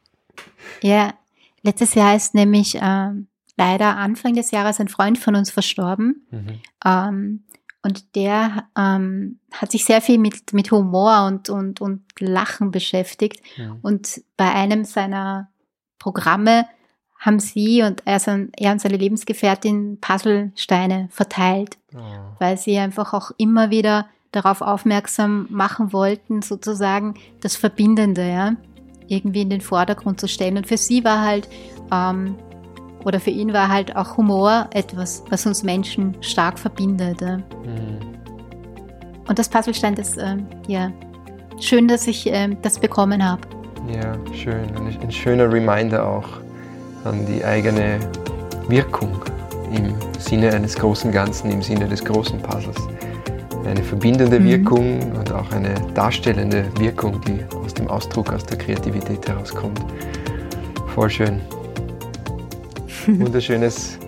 ja, 0.83 1.15
letztes 1.63 1.95
Jahr 1.95 2.17
ist 2.17 2.35
nämlich 2.35 2.79
ähm, 2.81 3.29
leider 3.57 3.97
Anfang 3.97 4.35
des 4.35 4.51
Jahres 4.51 4.81
ein 4.81 4.89
Freund 4.89 5.19
von 5.19 5.37
uns 5.37 5.51
verstorben. 5.51 6.27
Mhm. 6.31 6.61
Ähm, 6.85 7.45
und 7.83 8.17
der 8.17 8.65
ähm, 8.77 9.39
hat 9.53 9.71
sich 9.71 9.85
sehr 9.85 10.01
viel 10.01 10.19
mit, 10.19 10.53
mit 10.53 10.73
Humor 10.73 11.27
und, 11.27 11.51
und, 11.51 11.81
und 11.81 12.03
Lachen 12.19 12.73
beschäftigt. 12.73 13.41
Ja. 13.57 13.77
Und 13.81 14.23
bei 14.37 14.53
einem 14.53 14.85
seiner 14.85 15.51
Programme 15.99 16.67
haben 17.19 17.39
sie 17.39 17.83
und 17.83 18.03
er, 18.05 18.21
er 18.27 18.73
und 18.73 18.81
seine 18.81 18.97
Lebensgefährtin 18.97 19.99
Puzzlesteine 20.01 21.09
verteilt, 21.11 21.79
oh. 21.95 22.01
weil 22.39 22.59
sie 22.59 22.77
einfach 22.79 23.15
auch 23.15 23.31
immer 23.39 23.71
wieder 23.71 24.09
darauf 24.33 24.61
aufmerksam 24.61 25.47
machen 25.51 25.93
wollten, 25.93 26.43
sozusagen 26.43 27.15
das 27.41 27.57
Verbindende, 27.57 28.29
ja, 28.29 28.53
irgendwie 29.09 29.43
in 29.43 29.51
den 29.51 29.61
Vordergrund 29.61 30.21
zu 30.21 30.29
stellen. 30.29 30.57
Und 30.57 30.67
für 30.67 30.77
sie 30.77 31.05
war 31.05 31.23
halt 31.23 31.49
ähm, 31.93 32.37
oder 33.05 33.21
für 33.21 33.31
ihn 33.31 33.53
war 33.53 33.69
halt 33.69 33.95
auch 33.95 34.17
Humor 34.17 34.69
etwas, 34.73 35.23
was 35.31 35.47
uns 35.47 35.63
Menschen 35.63 36.17
stark 36.23 36.59
verbindet. 36.59 37.21
Mhm. 37.21 38.01
Und 39.29 39.39
das 39.39 39.49
Puzzlestein, 39.49 39.95
das, 39.95 40.17
äh, 40.17 40.37
ja, 40.67 40.91
schön, 41.61 41.87
dass 41.87 42.09
ich 42.09 42.27
äh, 42.27 42.49
das 42.63 42.81
bekommen 42.81 43.25
habe. 43.25 43.43
Ja, 43.89 44.17
schön. 44.35 44.77
Ein, 44.77 44.99
ein 45.01 45.13
schöner 45.13 45.53
Reminder 45.53 46.05
auch 46.05 46.27
an 47.05 47.25
die 47.27 47.45
eigene 47.45 48.01
Wirkung 48.69 49.25
im 49.73 49.95
Sinne 50.19 50.53
eines 50.53 50.75
großen 50.75 51.13
Ganzen, 51.13 51.53
im 51.53 51.63
Sinne 51.63 51.87
des 51.89 52.05
großen 52.05 52.41
Puzzles. 52.41 52.77
Eine 53.67 53.83
verbindende 53.83 54.39
mhm. 54.39 54.45
Wirkung 54.45 55.13
und 55.13 55.33
auch 55.33 55.51
eine 55.53 55.75
darstellende 55.95 56.65
Wirkung, 56.79 57.21
die 57.23 57.45
aus 57.65 57.75
dem 57.75 57.89
Ausdruck, 57.89 58.33
aus 58.33 58.45
der 58.45 58.59
Kreativität 58.59 59.27
herauskommt. 59.29 59.85
Voll 60.95 61.11
schön. 61.11 61.41
wunderschönes 63.07 63.99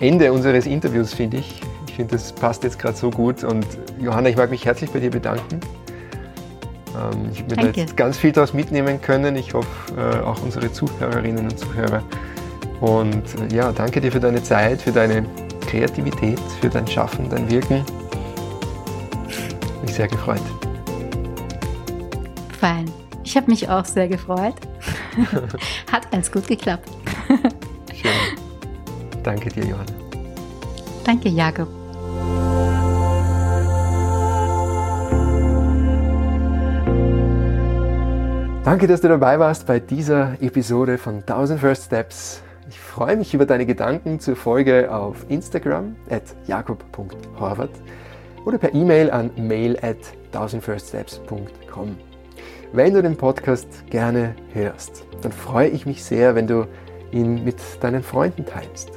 Ende 0.00 0.32
unseres 0.32 0.66
Interviews, 0.66 1.14
finde 1.14 1.38
ich. 1.38 1.60
Ich 1.86 1.94
finde, 1.94 2.12
das 2.12 2.32
passt 2.32 2.64
jetzt 2.64 2.78
gerade 2.78 2.96
so 2.96 3.10
gut. 3.10 3.44
Und 3.44 3.66
Johanna, 4.00 4.28
ich 4.30 4.36
mag 4.36 4.50
mich 4.50 4.64
herzlich 4.64 4.90
bei 4.90 4.98
dir 4.98 5.10
bedanken. 5.10 5.60
Ähm, 6.96 7.28
ich 7.32 7.42
habe 7.42 7.54
mir 7.54 7.72
da 7.72 7.78
jetzt 7.78 7.96
ganz 7.96 8.16
viel 8.16 8.32
daraus 8.32 8.52
mitnehmen 8.52 9.00
können. 9.00 9.36
Ich 9.36 9.54
hoffe, 9.54 9.68
äh, 9.96 10.20
auch 10.20 10.42
unsere 10.42 10.72
Zuhörerinnen 10.72 11.44
und 11.44 11.58
Zuhörer. 11.58 12.02
Und 12.80 13.22
äh, 13.52 13.54
ja, 13.54 13.70
danke 13.72 14.00
dir 14.00 14.10
für 14.10 14.20
deine 14.20 14.42
Zeit, 14.42 14.82
für 14.82 14.92
deine 14.92 15.24
Kreativität, 15.68 16.40
für 16.60 16.68
dein 16.68 16.86
Schaffen, 16.86 17.28
dein 17.28 17.48
Wirken. 17.50 17.84
Mich 19.92 19.98
sehr 19.98 20.08
gefreut. 20.08 20.40
Fein. 22.58 22.90
Ich 23.24 23.36
habe 23.36 23.50
mich 23.50 23.68
auch 23.68 23.84
sehr 23.84 24.08
gefreut. 24.08 24.54
Hat 25.92 26.10
alles 26.10 26.32
gut 26.32 26.46
geklappt. 26.46 26.88
Schön. 27.94 28.10
Danke 29.22 29.50
dir, 29.50 29.66
Johanna. 29.66 29.92
Danke, 31.04 31.28
Jakob. 31.28 31.68
Danke, 38.64 38.86
dass 38.86 39.02
du 39.02 39.08
dabei 39.08 39.38
warst 39.38 39.66
bei 39.66 39.78
dieser 39.78 40.40
Episode 40.40 40.96
von 40.96 41.16
1000 41.16 41.60
First 41.60 41.84
Steps. 41.84 42.42
Ich 42.70 42.80
freue 42.80 43.18
mich 43.18 43.34
über 43.34 43.44
deine 43.44 43.66
Gedanken 43.66 44.20
zur 44.20 44.36
Folge 44.36 44.90
auf 44.90 45.26
Instagram 45.28 45.96
at 46.08 46.22
jakob.horvath 46.46 47.68
oder 48.44 48.58
per 48.58 48.74
E-Mail 48.74 49.10
an 49.10 49.30
mail 49.36 49.76
at 49.82 49.98
1000firststeps.com. 50.32 51.96
Wenn 52.72 52.94
du 52.94 53.02
den 53.02 53.16
Podcast 53.16 53.68
gerne 53.90 54.34
hörst, 54.52 55.04
dann 55.20 55.32
freue 55.32 55.68
ich 55.68 55.86
mich 55.86 56.02
sehr, 56.02 56.34
wenn 56.34 56.46
du 56.46 56.66
ihn 57.12 57.44
mit 57.44 57.56
deinen 57.80 58.02
Freunden 58.02 58.46
teilst, 58.46 58.90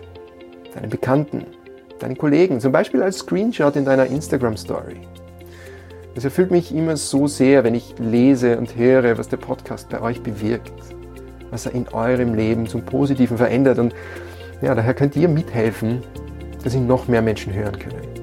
deinen 0.73 0.89
Bekannten, 0.89 1.45
deinen 1.99 2.17
Kollegen, 2.17 2.59
zum 2.59 2.71
Beispiel 2.71 3.03
als 3.03 3.17
Screenshot 3.19 3.75
in 3.75 3.85
deiner 3.85 4.05
Instagram-Story. 4.05 5.01
Es 6.15 6.23
erfüllt 6.23 6.51
mich 6.51 6.73
immer 6.73 6.95
so 6.95 7.27
sehr, 7.27 7.65
wenn 7.65 7.75
ich 7.75 7.93
lese 7.99 8.57
und 8.57 8.77
höre, 8.77 9.17
was 9.17 9.27
der 9.27 9.37
Podcast 9.37 9.89
bei 9.89 10.01
euch 10.01 10.21
bewirkt, 10.21 10.71
was 11.51 11.65
er 11.65 11.73
in 11.73 11.89
eurem 11.89 12.33
Leben 12.33 12.67
zum 12.67 12.83
Positiven 12.83 13.37
verändert. 13.37 13.79
Und 13.79 13.93
ja, 14.61 14.73
daher 14.73 14.93
könnt 14.93 15.17
ihr 15.17 15.27
mithelfen, 15.27 16.01
dass 16.63 16.73
ihn 16.73 16.87
noch 16.87 17.09
mehr 17.09 17.21
Menschen 17.21 17.53
hören 17.53 17.77
können. 17.77 18.14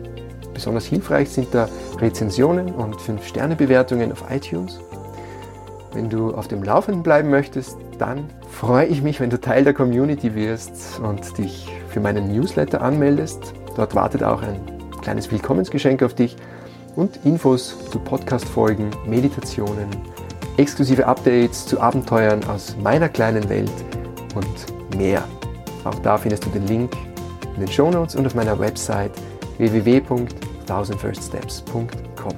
Besonders 0.62 0.86
hilfreich 0.86 1.28
sind 1.28 1.48
da 1.50 1.68
Rezensionen 1.98 2.72
und 2.72 2.94
5-Sterne-Bewertungen 2.94 4.12
auf 4.12 4.22
iTunes. 4.30 4.78
Wenn 5.92 6.08
du 6.08 6.32
auf 6.32 6.46
dem 6.46 6.62
Laufenden 6.62 7.02
bleiben 7.02 7.30
möchtest, 7.30 7.76
dann 7.98 8.30
freue 8.48 8.86
ich 8.86 9.02
mich, 9.02 9.18
wenn 9.18 9.28
du 9.28 9.40
Teil 9.40 9.64
der 9.64 9.74
Community 9.74 10.36
wirst 10.36 11.00
und 11.00 11.36
dich 11.36 11.68
für 11.88 11.98
meinen 11.98 12.32
Newsletter 12.32 12.80
anmeldest. 12.80 13.54
Dort 13.74 13.96
wartet 13.96 14.22
auch 14.22 14.40
ein 14.40 14.60
kleines 15.00 15.32
Willkommensgeschenk 15.32 16.00
auf 16.04 16.14
dich 16.14 16.36
und 16.94 17.18
Infos 17.24 17.76
zu 17.90 17.98
Podcast-Folgen, 17.98 18.90
Meditationen, 19.04 19.88
exklusive 20.58 21.08
Updates 21.08 21.66
zu 21.66 21.80
Abenteuern 21.80 22.44
aus 22.44 22.76
meiner 22.80 23.08
kleinen 23.08 23.48
Welt 23.48 23.72
und 24.36 24.96
mehr. 24.96 25.24
Auch 25.82 25.98
da 26.04 26.16
findest 26.16 26.46
du 26.46 26.50
den 26.50 26.68
Link 26.68 26.92
in 27.56 27.62
den 27.62 27.72
Show 27.72 27.90
Notes 27.90 28.14
und 28.14 28.26
auf 28.26 28.36
meiner 28.36 28.56
Website 28.60 29.10
www.1000firststeps.com. 30.66 32.34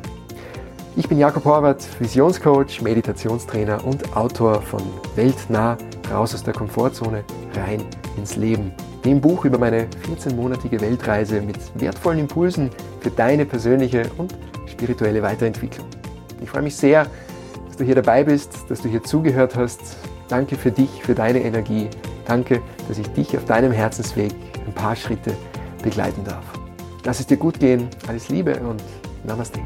Ich 0.97 1.09
bin 1.09 1.19
Jakob 1.19 1.45
Horvath, 1.45 1.89
Visionscoach, 1.99 2.81
Meditationstrainer 2.81 3.85
und 3.85 4.17
Autor 4.17 4.63
von 4.63 4.81
Weltnah, 5.17 5.77
raus 6.11 6.35
aus 6.35 6.45
der 6.45 6.55
Komfortzone, 6.55 7.25
rein 7.57 7.83
ins 8.17 8.37
Leben. 8.37 8.73
Dem 9.05 9.21
Buch 9.21 9.45
über 9.45 9.59
meine 9.59 9.89
14-monatige 10.09 10.81
Weltreise 10.81 11.41
mit 11.41 11.59
wertvollen 11.75 12.21
Impulsen 12.21 12.71
für 13.01 13.11
deine 13.11 13.45
persönliche 13.45 14.09
und 14.19 14.35
spirituelle 14.67 15.21
Weiterentwicklung. 15.23 15.87
Ich 16.41 16.49
freue 16.49 16.63
mich 16.63 16.77
sehr, 16.77 17.07
dass 17.67 17.77
du 17.77 17.85
hier 17.85 17.97
dabei 17.97 18.23
bist, 18.23 18.51
dass 18.69 18.81
du 18.81 18.89
hier 18.89 19.03
zugehört 19.03 19.57
hast. 19.57 19.81
Danke 20.29 20.57
für 20.57 20.71
dich, 20.71 21.03
für 21.03 21.15
deine 21.15 21.43
Energie. 21.43 21.89
Danke, 22.25 22.63
dass 22.89 22.99
ich 22.99 23.09
dich 23.09 23.37
auf 23.37 23.45
deinem 23.45 23.73
Herzensweg 23.73 24.33
ein 24.65 24.73
paar 24.73 24.97
Schritte 24.97 25.35
begleiten 25.83 26.25
darf. 26.25 26.64
Lass 27.05 27.21
es 27.21 27.27
dir 27.27 27.37
gut 27.37 27.61
gehen. 27.61 27.89
Alles 28.09 28.29
Liebe 28.29 28.59
und 28.61 28.83
Namaste. 29.25 29.61